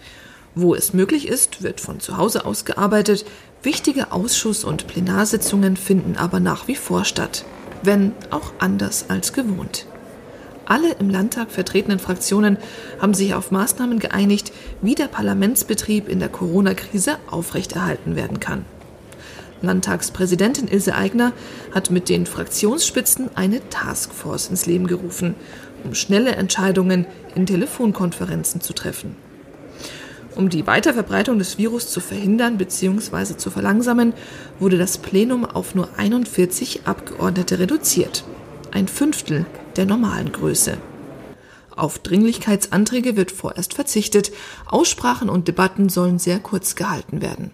Wo 0.53 0.76
es 0.76 0.91
möglich 0.91 1.30
ist, 1.30 1.64
wird 1.64 1.80
von 1.80 2.01
zu 2.01 2.18
Hause 2.18 2.45
aus 2.45 2.66
gearbeitet, 2.66 3.24
wichtige 3.64 4.12
Ausschuss- 4.12 4.66
und 4.66 4.88
Plenarsitzungen 4.88 5.78
finden 5.78 6.18
aber 6.18 6.41
nach 6.41 6.68
wie 6.68 6.76
vor 6.76 7.06
statt, 7.06 7.45
wenn 7.84 8.12
auch 8.32 8.51
anders 8.60 9.06
als 9.08 9.32
gewohnt. 9.32 9.86
Alle 10.66 10.91
im 10.99 11.10
Landtag 11.10 11.51
vertretenen 11.51 11.99
Fraktionen 11.99 12.58
haben 12.99 13.14
sich 13.14 13.34
auf 13.34 13.49
Maßnahmen 13.49 13.99
geeinigt, 13.99 14.51
wie 14.82 14.95
der 14.95 15.08
Parlamentsbetrieb 15.08 16.10
in 16.10 16.20
der 16.20 16.28
Corona-Krise 16.28 17.18
aufrechterhalten 17.32 18.18
werden 18.18 18.41
kann. 18.41 18.66
Landtagspräsidentin 19.62 20.68
Ilse 20.68 20.95
Aigner 20.95 21.34
hat 21.74 21.91
mit 21.91 22.10
den 22.10 22.26
Fraktionsspitzen 22.26 23.30
eine 23.36 23.68
Taskforce 23.70 24.49
ins 24.49 24.66
Leben 24.66 24.88
gerufen, 24.88 25.36
um 25.84 25.93
schnelle 25.93 26.36
Entscheidungen 26.36 27.06
in 27.36 27.45
Telefonkonferenzen 27.45 28.62
zu 28.62 28.74
treffen. 28.74 29.16
Um 30.36 30.49
die 30.49 30.68
Weiterverbreitung 30.68 31.39
des 31.39 31.58
Virus 31.58 31.89
zu 31.89 32.01
verhindern 32.01 32.58
bzw. 32.58 33.38
zu 33.38 33.49
verlangsamen, 33.49 34.14
wurde 34.60 34.78
das 34.78 34.97
Plenum 34.97 35.45
auf 35.45 35.76
nur 35.76 35.88
41 35.97 36.82
Abgeordnete 36.86 37.58
reduziert. 37.60 38.26
Ein 38.72 38.89
Fünftel 38.89 39.45
der 39.78 39.86
normalen 39.86 40.34
Größe. 40.34 40.78
Auf 41.74 41.99
Dringlichkeitsanträge 41.99 43.16
wird 43.16 43.32
vorerst 43.32 43.74
verzichtet. 43.74 44.32
Aussprachen 44.66 45.30
und 45.30 45.47
Debatten 45.47 45.88
sollen 45.88 46.20
sehr 46.20 46.39
kurz 46.39 46.76
gehalten 46.76 47.22
werden. 47.22 47.51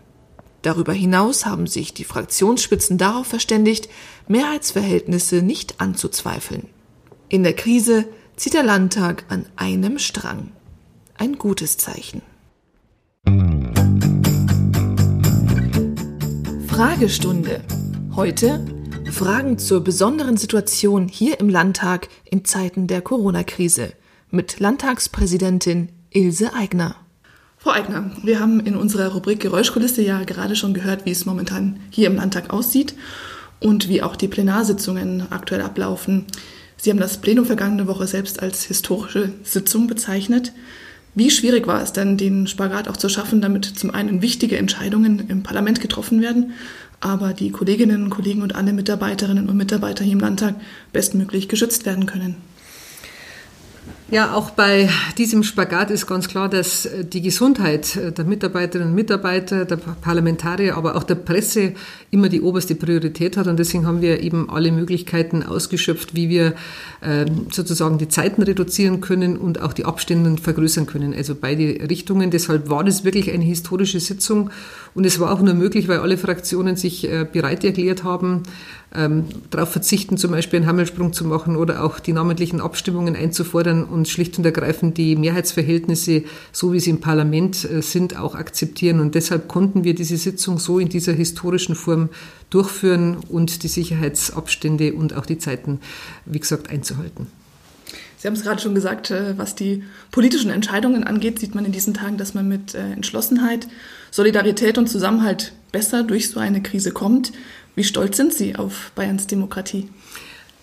Darüber 0.62 0.94
hinaus 0.94 1.46
haben 1.46 1.66
sich 1.68 1.94
die 1.94 2.04
Fraktionsspitzen 2.04 2.98
darauf 2.98 3.28
verständigt, 3.28 3.90
Mehrheitsverhältnisse 4.28 5.42
nicht 5.42 5.82
anzuzweifeln. 5.82 6.68
In 7.30 7.44
der 7.44 7.54
Krise 7.54 8.06
zieht 8.36 8.54
der 8.54 8.64
Landtag 8.64 9.26
an 9.30 9.46
einem 9.56 9.98
Strang. 9.98 10.52
Ein 11.18 11.38
gutes 11.38 11.78
Zeichen. 11.78 12.22
Fragestunde. 16.68 17.62
Heute 18.16 18.66
Fragen 19.12 19.58
zur 19.58 19.84
besonderen 19.84 20.38
Situation 20.38 21.08
hier 21.08 21.40
im 21.40 21.50
Landtag 21.50 22.08
in 22.26 22.46
Zeiten 22.46 22.88
der 22.88 23.02
Corona-Krise 23.02 23.94
mit 24.30 24.60
Landtagspräsidentin 24.60 25.90
Ilse 26.10 26.54
Aigner. 26.54 26.96
Frau 27.64 27.74
Eigner, 27.74 28.10
wir 28.24 28.40
haben 28.40 28.60
in 28.60 28.76
unserer 28.76 29.10
Rubrik 29.10 29.40
Geräuschkulisse 29.40 30.02
ja 30.02 30.24
gerade 30.24 30.56
schon 30.56 30.74
gehört, 30.74 31.06
wie 31.06 31.12
es 31.12 31.28
momentan 31.28 31.80
hier 31.92 32.08
im 32.08 32.16
Landtag 32.16 32.50
aussieht 32.52 32.96
und 33.60 33.88
wie 33.88 34.02
auch 34.02 34.16
die 34.16 34.28
Plenarsitzungen 34.28 35.28
aktuell 35.30 35.62
ablaufen. 35.62 36.26
Sie 36.76 36.90
haben 36.90 37.00
das 37.00 37.20
Plenum 37.20 37.46
vergangene 37.46 37.86
Woche 37.86 38.08
selbst 38.08 38.42
als 38.42 38.64
historische 38.64 39.34
Sitzung 39.44 39.86
bezeichnet. 39.86 40.54
Wie 41.14 41.30
schwierig 41.30 41.68
war 41.68 41.84
es 41.84 41.94
denn, 41.94 42.18
den 42.18 42.48
Spagat 42.48 42.88
auch 42.88 42.98
zu 42.98 43.10
schaffen, 43.10 43.42
damit 43.42 43.66
zum 43.66 43.92
einen 43.92 44.24
wichtige 44.24 44.58
Entscheidungen 44.58 45.30
im 45.30 45.44
Parlament 45.44 45.82
getroffen 45.82 46.20
werden, 46.20 46.54
aber 47.00 47.34
die 47.34 47.52
Kolleginnen 47.52 48.06
und 48.06 48.10
Kollegen 48.10 48.42
und 48.42 48.56
alle 48.56 48.74
Mitarbeiterinnen 48.74 49.48
und 49.48 49.58
Mitarbeiter 49.58 50.04
hier 50.04 50.14
im 50.14 50.20
Landtag 50.20 50.56
bestmöglich 50.94 51.48
geschützt 51.48 51.86
werden 51.86 52.08
können? 52.08 52.38
Ja, 54.12 54.34
auch 54.34 54.52
bei 54.52 54.90
diesem 55.18 55.42
Spagat 55.42 55.90
ist 55.90 56.06
ganz 56.06 56.28
klar, 56.28 56.50
dass 56.50 56.86
äh, 56.86 57.06
die 57.06 57.22
Gesundheit 57.22 57.96
äh, 57.96 58.12
der 58.12 58.26
Mitarbeiterinnen 58.26 58.90
und 58.90 58.96
Mitarbeiter, 58.96 59.64
der 59.64 59.78
Parlamentarier, 59.78 60.76
aber 60.76 60.98
auch 60.98 61.04
der 61.04 61.16
Presse 61.16 61.76
immer 62.12 62.28
die 62.28 62.42
oberste 62.42 62.76
Priorität 62.76 63.38
hat. 63.38 63.48
Und 63.48 63.58
deswegen 63.58 63.88
haben 63.88 64.02
wir 64.02 64.20
eben 64.20 64.50
alle 64.50 64.74
Möglichkeiten 64.74 65.44
ausgeschöpft, 65.44 66.14
wie 66.14 66.28
wir 66.28 66.56
ähm, 67.02 67.48
sozusagen 67.52 67.98
die 68.00 68.10
Zeiten 68.10 68.44
reduzieren 68.44 69.00
können 69.00 69.38
und 69.38 69.62
auch 69.62 69.72
die 69.72 69.86
Abstände 69.86 70.36
vergrößern 70.42 70.88
können. 70.88 71.14
Also 71.14 71.34
beide 71.34 71.90
Richtungen. 71.90 72.32
Deshalb 72.32 72.70
war 72.70 72.84
das 72.84 73.06
wirklich 73.06 73.32
eine 73.32 73.46
historische 73.46 74.02
Sitzung. 74.02 74.50
Und 74.94 75.06
es 75.06 75.22
war 75.22 75.32
auch 75.32 75.42
nur 75.42 75.54
möglich, 75.54 75.88
weil 75.88 76.00
alle 76.00 76.18
Fraktionen 76.18 76.76
sich 76.76 77.10
äh, 77.10 77.26
bereit 77.32 77.64
erklärt 77.64 78.04
haben, 78.04 78.44
ähm, 78.94 79.26
darauf 79.50 79.70
verzichten, 79.70 80.18
zum 80.18 80.32
Beispiel 80.32 80.58
einen 80.58 80.68
Hammelsprung 80.68 81.14
zu 81.14 81.26
machen 81.26 81.56
oder 81.56 81.84
auch 81.84 82.00
die 82.00 82.14
namentlichen 82.14 82.60
Abstimmungen 82.60 83.16
einzufordern 83.16 83.86
und 83.86 84.08
schlicht 84.08 84.38
und 84.38 84.46
ergreifend 84.46 84.98
die 84.98 85.16
Mehrheitsverhältnisse, 85.16 86.24
so 86.52 86.74
wie 86.74 86.80
sie 86.80 86.90
im 86.90 87.00
Parlament 87.00 87.64
äh, 87.64 87.82
sind, 87.82 88.18
auch 88.18 88.36
akzeptieren. 88.36 89.00
Und 89.00 89.16
deshalb 89.16 89.48
konnten 89.48 89.84
wir 89.84 89.96
diese 89.96 90.18
Sitzung 90.18 90.60
so 90.60 90.80
in 90.80 90.90
dieser 90.90 91.14
historischen 91.14 91.76
Form 91.76 92.10
durchführen 92.50 93.18
und 93.30 93.64
die 93.64 93.70
Sicherheitsabstände 93.70 94.94
und 94.94 95.16
auch 95.16 95.26
die 95.26 95.38
Zeiten, 95.38 95.80
wie 96.26 96.40
gesagt, 96.40 96.70
einzuhalten. 96.70 97.28
Sie 98.22 98.28
haben 98.28 98.36
es 98.36 98.44
gerade 98.44 98.62
schon 98.62 98.76
gesagt, 98.76 99.10
äh, 99.10 99.36
was 99.38 99.56
die 99.56 99.84
politischen 100.12 100.52
Entscheidungen 100.52 101.04
angeht, 101.06 101.40
sieht 101.40 101.56
man 101.56 101.66
in 101.66 101.72
diesen 101.72 101.96
Tagen, 101.96 102.18
dass 102.18 102.36
man 102.36 102.48
mit 102.48 102.76
äh, 102.76 102.92
Entschlossenheit, 102.92 103.68
Solidarität 104.12 104.78
und 104.78 104.88
Zusammenhalt 104.88 105.54
besser 105.72 106.04
durch 106.04 106.30
so 106.30 106.40
eine 106.40 106.62
Krise 106.62 106.92
kommt. 106.92 107.32
Wie 107.76 107.84
stolz 107.84 108.18
sind 108.18 108.34
Sie 108.34 108.56
auf 108.56 108.92
Bayerns 108.96 109.28
Demokratie? 109.28 109.90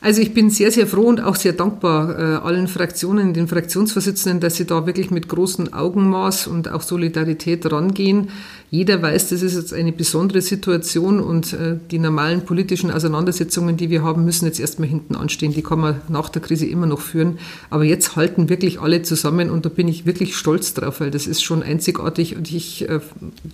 Also 0.00 0.22
ich 0.22 0.32
bin 0.32 0.48
sehr, 0.48 0.70
sehr 0.70 0.86
froh 0.86 1.06
und 1.08 1.20
auch 1.20 1.34
sehr 1.34 1.54
dankbar 1.54 2.16
äh, 2.16 2.36
allen 2.36 2.68
Fraktionen, 2.68 3.34
den 3.34 3.48
Fraktionsvorsitzenden, 3.48 4.38
dass 4.38 4.54
sie 4.54 4.64
da 4.64 4.86
wirklich 4.86 5.10
mit 5.10 5.28
großem 5.28 5.72
Augenmaß 5.72 6.46
und 6.46 6.70
auch 6.70 6.82
Solidarität 6.82 7.70
rangehen. 7.70 8.30
Jeder 8.70 9.00
weiß, 9.00 9.30
das 9.30 9.40
ist 9.40 9.54
jetzt 9.54 9.72
eine 9.72 9.92
besondere 9.92 10.42
Situation 10.42 11.20
und 11.20 11.54
äh, 11.54 11.76
die 11.90 11.98
normalen 11.98 12.42
politischen 12.42 12.90
Auseinandersetzungen, 12.90 13.78
die 13.78 13.88
wir 13.88 14.02
haben, 14.02 14.26
müssen 14.26 14.44
jetzt 14.44 14.60
erstmal 14.60 14.88
hinten 14.88 15.14
anstehen. 15.14 15.54
Die 15.54 15.62
kann 15.62 15.80
man 15.80 16.02
nach 16.08 16.28
der 16.28 16.42
Krise 16.42 16.66
immer 16.66 16.84
noch 16.84 17.00
führen. 17.00 17.38
Aber 17.70 17.84
jetzt 17.84 18.14
halten 18.14 18.50
wirklich 18.50 18.78
alle 18.78 19.00
zusammen 19.02 19.48
und 19.48 19.64
da 19.64 19.70
bin 19.70 19.88
ich 19.88 20.04
wirklich 20.04 20.36
stolz 20.36 20.74
drauf, 20.74 21.00
weil 21.00 21.10
das 21.10 21.26
ist 21.26 21.42
schon 21.42 21.62
einzigartig 21.62 22.36
und 22.36 22.52
ich 22.52 22.86
äh, 22.86 23.00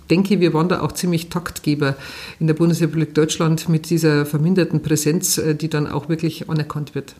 denke, 0.09 0.41
wir 0.41 0.53
waren 0.53 0.67
da 0.67 0.81
auch 0.81 0.91
ziemlich 0.91 1.29
Taktgeber 1.29 1.95
in 2.41 2.47
der 2.47 2.53
Bundesrepublik 2.53 3.13
Deutschland 3.13 3.69
mit 3.69 3.89
dieser 3.89 4.25
verminderten 4.25 4.81
Präsenz, 4.81 5.37
äh, 5.37 5.55
die 5.55 5.69
dann 5.69 5.87
auch 5.87 6.09
wirklich 6.09 6.49
anerkannt 6.49 6.93
wird. 6.93 7.15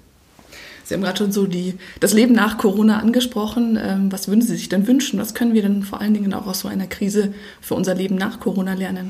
Sie 0.86 0.94
haben 0.94 1.02
gerade 1.02 1.18
schon 1.18 1.32
so 1.32 1.48
die, 1.48 1.74
das 2.00 2.14
Leben 2.14 2.34
nach 2.34 2.58
Corona 2.58 3.00
angesprochen. 3.00 3.78
Ähm, 3.82 4.12
was 4.12 4.28
würden 4.28 4.42
Sie 4.42 4.56
sich 4.56 4.70
denn 4.70 4.88
wünschen? 4.88 5.20
Was 5.20 5.34
können 5.34 5.54
wir 5.54 5.64
denn 5.64 5.84
vor 5.84 6.00
allen 6.00 6.14
Dingen 6.14 6.34
auch 6.34 6.46
aus 6.46 6.62
so 6.62 6.68
einer 6.68 6.88
Krise 6.88 7.34
für 7.60 7.74
unser 7.74 7.96
Leben 7.96 8.16
nach 8.16 8.40
Corona 8.40 8.76
lernen? 8.76 9.10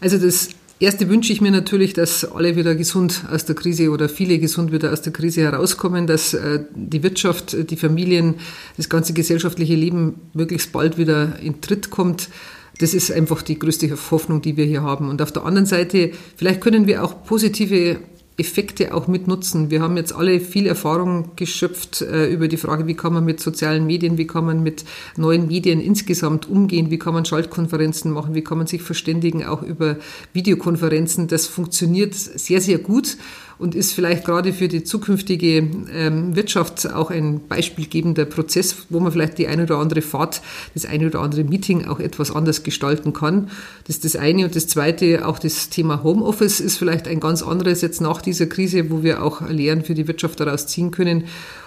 Also 0.00 0.18
das 0.18 0.48
Erste 0.80 1.08
wünsche 1.08 1.32
ich 1.32 1.40
mir 1.40 1.52
natürlich, 1.52 1.92
dass 1.92 2.24
alle 2.24 2.56
wieder 2.56 2.74
gesund 2.74 3.22
aus 3.30 3.44
der 3.44 3.54
Krise 3.54 3.90
oder 3.90 4.08
viele 4.08 4.40
gesund 4.40 4.72
wieder 4.72 4.92
aus 4.92 5.00
der 5.00 5.12
Krise 5.12 5.42
herauskommen, 5.42 6.08
dass 6.08 6.34
äh, 6.34 6.64
die 6.74 7.04
Wirtschaft, 7.04 7.70
die 7.70 7.76
Familien, 7.76 8.34
das 8.76 8.88
ganze 8.88 9.12
gesellschaftliche 9.12 9.76
Leben 9.76 10.22
möglichst 10.34 10.72
bald 10.72 10.98
wieder 10.98 11.38
in 11.38 11.60
Tritt 11.60 11.90
kommt. 11.90 12.30
Das 12.78 12.94
ist 12.94 13.12
einfach 13.12 13.42
die 13.42 13.60
größte 13.60 13.96
Hoffnung, 14.10 14.42
die 14.42 14.56
wir 14.56 14.64
hier 14.64 14.82
haben. 14.82 15.08
Und 15.08 15.22
auf 15.22 15.30
der 15.30 15.44
anderen 15.44 15.66
Seite, 15.66 16.10
vielleicht 16.36 16.60
können 16.60 16.88
wir 16.88 17.04
auch 17.04 17.22
positive 17.22 17.98
Effekte 18.38 18.94
auch 18.94 19.08
mitnutzen. 19.08 19.70
Wir 19.70 19.82
haben 19.82 19.96
jetzt 19.96 20.14
alle 20.14 20.40
viel 20.40 20.66
Erfahrung 20.66 21.32
geschöpft 21.36 22.00
äh, 22.00 22.26
über 22.26 22.48
die 22.48 22.56
Frage, 22.56 22.86
wie 22.86 22.94
kann 22.94 23.12
man 23.12 23.24
mit 23.24 23.40
sozialen 23.40 23.86
Medien, 23.86 24.16
wie 24.16 24.26
kann 24.26 24.46
man 24.46 24.62
mit 24.62 24.84
neuen 25.16 25.48
Medien 25.48 25.80
insgesamt 25.80 26.48
umgehen, 26.48 26.90
wie 26.90 26.98
kann 26.98 27.12
man 27.14 27.24
Schaltkonferenzen 27.24 28.10
machen, 28.10 28.34
wie 28.34 28.42
kann 28.42 28.58
man 28.58 28.66
sich 28.66 28.82
verständigen, 28.82 29.44
auch 29.44 29.62
über 29.62 29.96
Videokonferenzen. 30.32 31.28
Das 31.28 31.46
funktioniert 31.46 32.14
sehr, 32.14 32.60
sehr 32.60 32.78
gut 32.78 33.18
und 33.62 33.76
ist 33.76 33.92
vielleicht 33.92 34.24
gerade 34.24 34.52
für 34.52 34.66
die 34.66 34.82
zukünftige 34.82 35.68
ähm, 35.94 36.34
Wirtschaft 36.34 36.92
auch 36.92 37.10
ein 37.10 37.46
beispielgebender 37.46 38.24
Prozess, 38.24 38.74
wo 38.90 38.98
man 38.98 39.12
vielleicht 39.12 39.38
die 39.38 39.46
eine 39.46 39.62
oder 39.62 39.78
andere 39.78 40.02
Fahrt, 40.02 40.42
das 40.74 40.84
eine 40.84 41.06
oder 41.06 41.20
andere 41.20 41.44
Meeting 41.44 41.86
auch 41.86 42.00
etwas 42.00 42.34
anders 42.34 42.64
gestalten 42.64 43.12
kann. 43.12 43.50
Das 43.86 43.96
ist 43.96 44.04
das 44.04 44.16
eine. 44.16 44.44
Und 44.44 44.56
das 44.56 44.66
zweite, 44.66 45.26
auch 45.26 45.38
das 45.38 45.68
Thema 45.70 46.02
Homeoffice 46.02 46.58
ist 46.58 46.76
vielleicht 46.76 47.06
ein 47.06 47.20
ganz 47.20 47.42
anderes 47.42 47.82
jetzt 47.82 48.00
nach 48.00 48.20
dieser 48.20 48.46
Krise, 48.46 48.90
wo 48.90 49.04
wir 49.04 49.22
auch 49.22 49.48
Lehren 49.48 49.84
für 49.84 49.94
die 49.94 50.08
Wirtschaft 50.08 50.40
daraus 50.40 50.66
ziehen 50.66 50.90
können. 50.90 51.24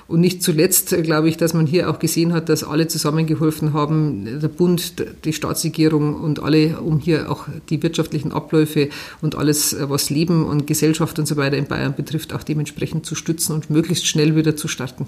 Und 0.08 0.22
nicht 0.22 0.44
zuletzt 0.44 0.94
äh, 0.94 1.02
glaube 1.02 1.30
ich, 1.30 1.38
dass 1.38 1.54
man 1.54 1.66
hier 1.66 1.90
auch 1.90 2.00
gesehen 2.00 2.34
hat, 2.34 2.50
dass 2.50 2.64
alle 2.64 2.88
zusammengeholfen 2.88 3.74
haben, 3.74 4.40
der 4.40 4.48
Bund, 4.48 4.94
die 5.24 5.34
Staatsregierung 5.34 6.16
und 6.16 6.42
alle, 6.42 6.80
um 6.80 7.00
hier 7.00 7.32
auch 7.32 7.48
die 7.70 7.82
wirtschaftlichen 7.82 8.32
Abläufe 8.32 8.90
und 9.22 9.36
alles, 9.36 9.74
äh, 9.74 9.90
was 9.90 10.10
Leben 10.10 10.46
und 10.46 10.68
Gesellschaft 10.68 11.18
und 11.18 11.28
so 11.28 11.38
weiter 11.38 11.58
in 11.58 11.66
Bayern 11.66 11.96
betrifft, 11.96 12.34
auch 12.34 12.44
dementsprechend 12.44 13.06
zu 13.06 13.16
stützen 13.16 13.54
und 13.54 13.70
möglichst 13.70 14.06
schnell 14.06 14.36
wieder 14.36 14.56
zu 14.56 14.68
starten. 14.68 15.08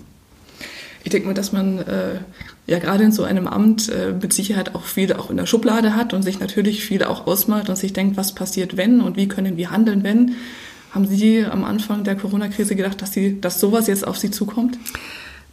Ich 1.03 1.11
denke 1.11 1.27
mal, 1.27 1.33
dass 1.33 1.53
man 1.53 1.77
äh, 1.79 2.19
ja 2.65 2.79
gerade 2.79 3.03
in 3.03 3.11
so 3.11 3.23
einem 3.23 3.47
Amt 3.47 3.89
äh, 3.89 4.13
mit 4.19 4.33
Sicherheit 4.33 4.75
auch 4.75 4.83
viel 4.83 5.13
auch 5.13 5.29
in 5.29 5.37
der 5.37 5.45
Schublade 5.45 5.95
hat 5.95 6.13
und 6.13 6.23
sich 6.23 6.39
natürlich 6.39 6.83
viel 6.83 7.03
auch 7.03 7.27
ausmalt 7.27 7.69
und 7.69 7.77
sich 7.77 7.93
denkt, 7.93 8.17
was 8.17 8.33
passiert, 8.33 8.77
wenn 8.77 8.99
und 8.99 9.15
wie 9.15 9.27
können 9.27 9.57
wir 9.57 9.71
handeln, 9.71 10.03
wenn. 10.03 10.35
Haben 10.97 11.05
Sie 11.05 11.45
am 11.45 11.63
Anfang 11.63 12.03
der 12.03 12.15
Corona-Krise 12.15 12.75
gedacht, 12.75 13.03
dass, 13.03 13.13
Sie, 13.13 13.39
dass 13.39 13.59
sowas 13.59 13.85
jetzt 13.85 14.07
auf 14.07 14.17
Sie 14.17 14.31
zukommt? 14.31 14.79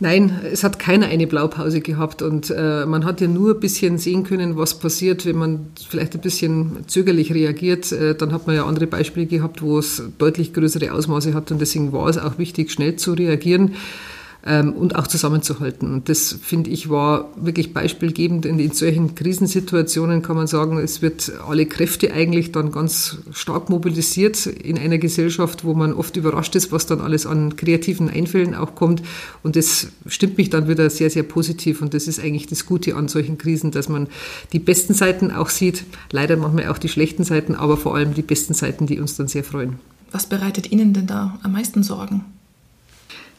Nein, 0.00 0.40
es 0.50 0.64
hat 0.64 0.78
keiner 0.78 1.08
eine 1.08 1.26
Blaupause 1.26 1.82
gehabt 1.82 2.22
und 2.22 2.48
äh, 2.48 2.86
man 2.86 3.04
hat 3.04 3.20
ja 3.20 3.28
nur 3.28 3.52
ein 3.52 3.60
bisschen 3.60 3.98
sehen 3.98 4.24
können, 4.24 4.56
was 4.56 4.78
passiert, 4.78 5.26
wenn 5.26 5.36
man 5.36 5.66
vielleicht 5.86 6.14
ein 6.14 6.22
bisschen 6.22 6.84
zögerlich 6.86 7.34
reagiert. 7.34 7.92
Äh, 7.92 8.14
dann 8.14 8.32
hat 8.32 8.46
man 8.46 8.56
ja 8.56 8.64
andere 8.64 8.86
Beispiele 8.86 9.26
gehabt, 9.26 9.60
wo 9.60 9.78
es 9.78 10.02
deutlich 10.16 10.54
größere 10.54 10.90
Ausmaße 10.94 11.34
hat 11.34 11.50
und 11.52 11.60
deswegen 11.60 11.92
war 11.92 12.08
es 12.08 12.16
auch 12.16 12.38
wichtig, 12.38 12.72
schnell 12.72 12.96
zu 12.96 13.12
reagieren 13.12 13.74
und 14.44 14.94
auch 14.94 15.06
zusammenzuhalten. 15.06 15.90
Und 15.90 16.10
das, 16.10 16.36
finde 16.42 16.68
ich, 16.68 16.90
war 16.90 17.30
wirklich 17.36 17.72
beispielgebend. 17.72 18.44
In, 18.44 18.58
in 18.58 18.72
solchen 18.72 19.14
Krisensituationen 19.14 20.20
kann 20.20 20.36
man 20.36 20.46
sagen, 20.46 20.76
es 20.76 21.00
wird 21.00 21.32
alle 21.48 21.64
Kräfte 21.64 22.12
eigentlich 22.12 22.52
dann 22.52 22.70
ganz 22.70 23.18
stark 23.32 23.70
mobilisiert 23.70 24.44
in 24.44 24.76
einer 24.76 24.98
Gesellschaft, 24.98 25.64
wo 25.64 25.72
man 25.72 25.94
oft 25.94 26.18
überrascht 26.18 26.56
ist, 26.56 26.72
was 26.72 26.84
dann 26.84 27.00
alles 27.00 27.24
an 27.24 27.56
kreativen 27.56 28.10
Einfällen 28.10 28.54
auch 28.54 28.74
kommt. 28.74 29.02
Und 29.42 29.56
das 29.56 29.88
stimmt 30.06 30.36
mich 30.36 30.50
dann 30.50 30.68
wieder 30.68 30.90
sehr, 30.90 31.08
sehr 31.08 31.22
positiv. 31.22 31.80
Und 31.80 31.94
das 31.94 32.06
ist 32.06 32.20
eigentlich 32.20 32.46
das 32.46 32.66
Gute 32.66 32.96
an 32.96 33.08
solchen 33.08 33.38
Krisen, 33.38 33.70
dass 33.70 33.88
man 33.88 34.08
die 34.52 34.58
besten 34.58 34.92
Seiten 34.92 35.30
auch 35.30 35.48
sieht, 35.48 35.84
leider 36.12 36.36
manchmal 36.36 36.68
auch 36.68 36.78
die 36.78 36.90
schlechten 36.90 37.24
Seiten, 37.24 37.54
aber 37.54 37.78
vor 37.78 37.94
allem 37.94 38.12
die 38.12 38.22
besten 38.22 38.52
Seiten, 38.52 38.86
die 38.86 39.00
uns 39.00 39.16
dann 39.16 39.28
sehr 39.28 39.44
freuen. 39.44 39.78
Was 40.12 40.26
bereitet 40.26 40.70
Ihnen 40.70 40.92
denn 40.92 41.06
da 41.06 41.38
am 41.42 41.52
meisten 41.52 41.82
Sorgen? 41.82 42.26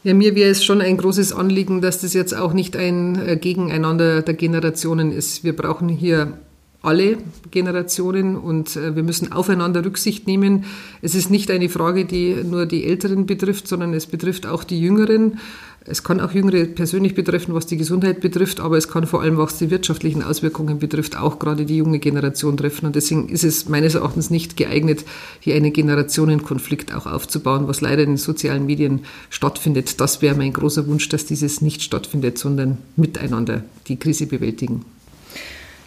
Ja, 0.06 0.14
mir 0.14 0.36
wäre 0.36 0.52
es 0.52 0.64
schon 0.64 0.82
ein 0.82 0.98
großes 0.98 1.34
Anliegen, 1.34 1.82
dass 1.82 2.02
das 2.02 2.14
jetzt 2.14 2.38
auch 2.38 2.54
nicht 2.54 2.78
ein 2.78 3.16
äh, 3.28 3.38
Gegeneinander 3.38 4.22
der 4.22 4.36
Generationen 4.36 5.12
ist. 5.12 5.44
Wir 5.44 5.56
brauchen 5.56 5.90
hier 5.90 6.38
alle 6.84 7.18
Generationen 7.50 8.36
und 8.36 8.76
äh, 8.76 8.96
wir 8.96 9.02
müssen 9.02 9.32
aufeinander 9.32 9.84
Rücksicht 9.84 10.28
nehmen. 10.28 10.66
Es 11.02 11.16
ist 11.16 11.32
nicht 11.32 11.50
eine 11.50 11.70
Frage, 11.70 12.06
die 12.06 12.36
nur 12.44 12.68
die 12.68 12.86
Älteren 12.86 13.26
betrifft, 13.26 13.68
sondern 13.68 13.96
es 13.96 14.06
betrifft 14.06 14.46
auch 14.46 14.64
die 14.64 14.80
Jüngeren. 14.80 15.40
Es 15.88 16.02
kann 16.02 16.20
auch 16.20 16.32
Jüngere 16.32 16.66
persönlich 16.66 17.14
betreffen, 17.14 17.54
was 17.54 17.68
die 17.68 17.78
Gesundheit 17.78 18.20
betrifft, 18.20 18.60
aber 18.60 18.76
es 18.76 18.88
kann 18.88 19.06
vor 19.06 19.22
allem, 19.22 19.38
was 19.38 19.60
die 19.60 19.70
wirtschaftlichen 19.70 20.24
Auswirkungen 20.24 20.80
betrifft, 20.80 21.16
auch 21.16 21.38
gerade 21.38 21.66
die 21.66 21.78
junge 21.78 22.00
Generation 22.00 22.58
treffen. 22.58 22.88
Und 22.88 22.96
deswegen 22.96 23.30
ist 23.30 23.44
es 23.44 23.70
meines 23.70 23.94
Erachtens 23.94 24.32
nicht 24.32 24.58
geeignet, 24.58 25.06
hier 25.40 25.54
einen 25.54 25.72
Generationenkonflikt 25.72 26.92
auch 26.96 27.06
aufzubauen, 27.06 27.68
was 27.68 27.82
leider 27.82 28.02
in 28.02 28.12
den 28.12 28.18
sozialen 28.18 28.66
Medien 28.66 29.02
stattfindet. 29.30 30.02
Das 30.02 30.24
wäre 30.24 30.34
mein 30.34 30.54
großer 30.54 30.88
Wunsch, 30.88 31.08
dass 31.10 31.28
dieses 31.28 31.62
nicht 31.62 31.84
stattfindet, 31.84 32.40
sondern 32.40 32.80
miteinander 32.96 33.64
die 33.88 33.98
Krise 33.98 34.26
bewältigen. 34.26 34.86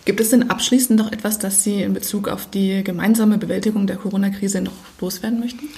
Gibt 0.05 0.21
es 0.21 0.31
denn 0.31 0.49
abschließend 0.49 0.97
noch 0.97 1.11
etwas, 1.11 1.41
das 1.41 1.65
Sie 1.65 1.83
in 1.83 1.93
Bezug 1.93 2.29
auf 2.29 2.49
die 2.49 2.85
gemeinsame 2.85 3.37
Bewältigung 3.37 3.89
der 3.89 3.97
Corona-Krise 3.97 4.61
noch 4.61 4.73
loswerden 5.01 5.41
möchten? 5.41 5.69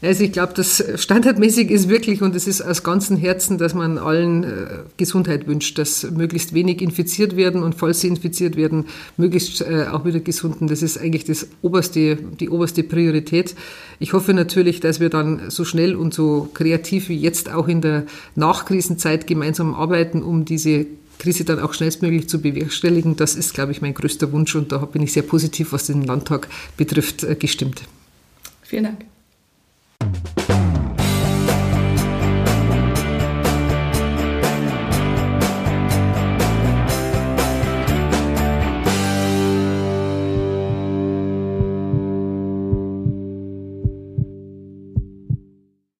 Also 0.00 0.22
ich 0.22 0.30
glaube, 0.30 0.52
das 0.54 0.84
standardmäßig 0.94 1.70
ist 1.72 1.88
wirklich 1.88 2.22
und 2.22 2.36
es 2.36 2.46
ist 2.46 2.60
aus 2.60 2.84
ganzem 2.84 3.16
Herzen, 3.16 3.58
dass 3.58 3.74
man 3.74 3.98
allen 3.98 4.44
äh, 4.44 4.66
Gesundheit 4.96 5.48
wünscht, 5.48 5.76
dass 5.76 6.08
möglichst 6.08 6.54
wenig 6.54 6.80
infiziert 6.80 7.34
werden 7.34 7.64
und 7.64 7.74
falls 7.74 8.00
sie 8.00 8.06
infiziert 8.06 8.54
werden, 8.54 8.86
möglichst 9.16 9.60
äh, 9.60 9.86
auch 9.90 10.04
wieder 10.04 10.20
gesunden. 10.20 10.68
Das 10.68 10.82
ist 10.82 10.98
eigentlich 10.98 11.24
das 11.24 11.48
oberste, 11.62 12.14
die 12.14 12.48
oberste 12.48 12.84
Priorität. 12.84 13.56
Ich 13.98 14.12
hoffe 14.12 14.34
natürlich, 14.34 14.78
dass 14.78 15.00
wir 15.00 15.10
dann 15.10 15.50
so 15.50 15.64
schnell 15.64 15.96
und 15.96 16.14
so 16.14 16.48
kreativ 16.54 17.08
wie 17.08 17.18
jetzt 17.18 17.50
auch 17.52 17.66
in 17.66 17.80
der 17.80 18.04
Nachkrisenzeit 18.36 19.26
gemeinsam 19.26 19.74
arbeiten, 19.74 20.22
um 20.22 20.44
diese 20.44 20.86
Krise 21.18 21.44
dann 21.44 21.58
auch 21.58 21.74
schnellstmöglich 21.74 22.28
zu 22.28 22.40
bewerkstelligen. 22.40 23.16
Das 23.16 23.34
ist, 23.34 23.52
glaube 23.52 23.72
ich, 23.72 23.82
mein 23.82 23.94
größter 23.94 24.30
Wunsch 24.30 24.54
und 24.54 24.70
da 24.70 24.78
bin 24.78 25.02
ich 25.02 25.12
sehr 25.12 25.24
positiv, 25.24 25.72
was 25.72 25.86
den 25.86 26.02
Landtag 26.02 26.46
betrifft, 26.76 27.24
äh, 27.24 27.34
gestimmt. 27.34 27.82
Vielen 28.62 28.84
Dank. 28.84 29.17
Bye. 30.08 30.47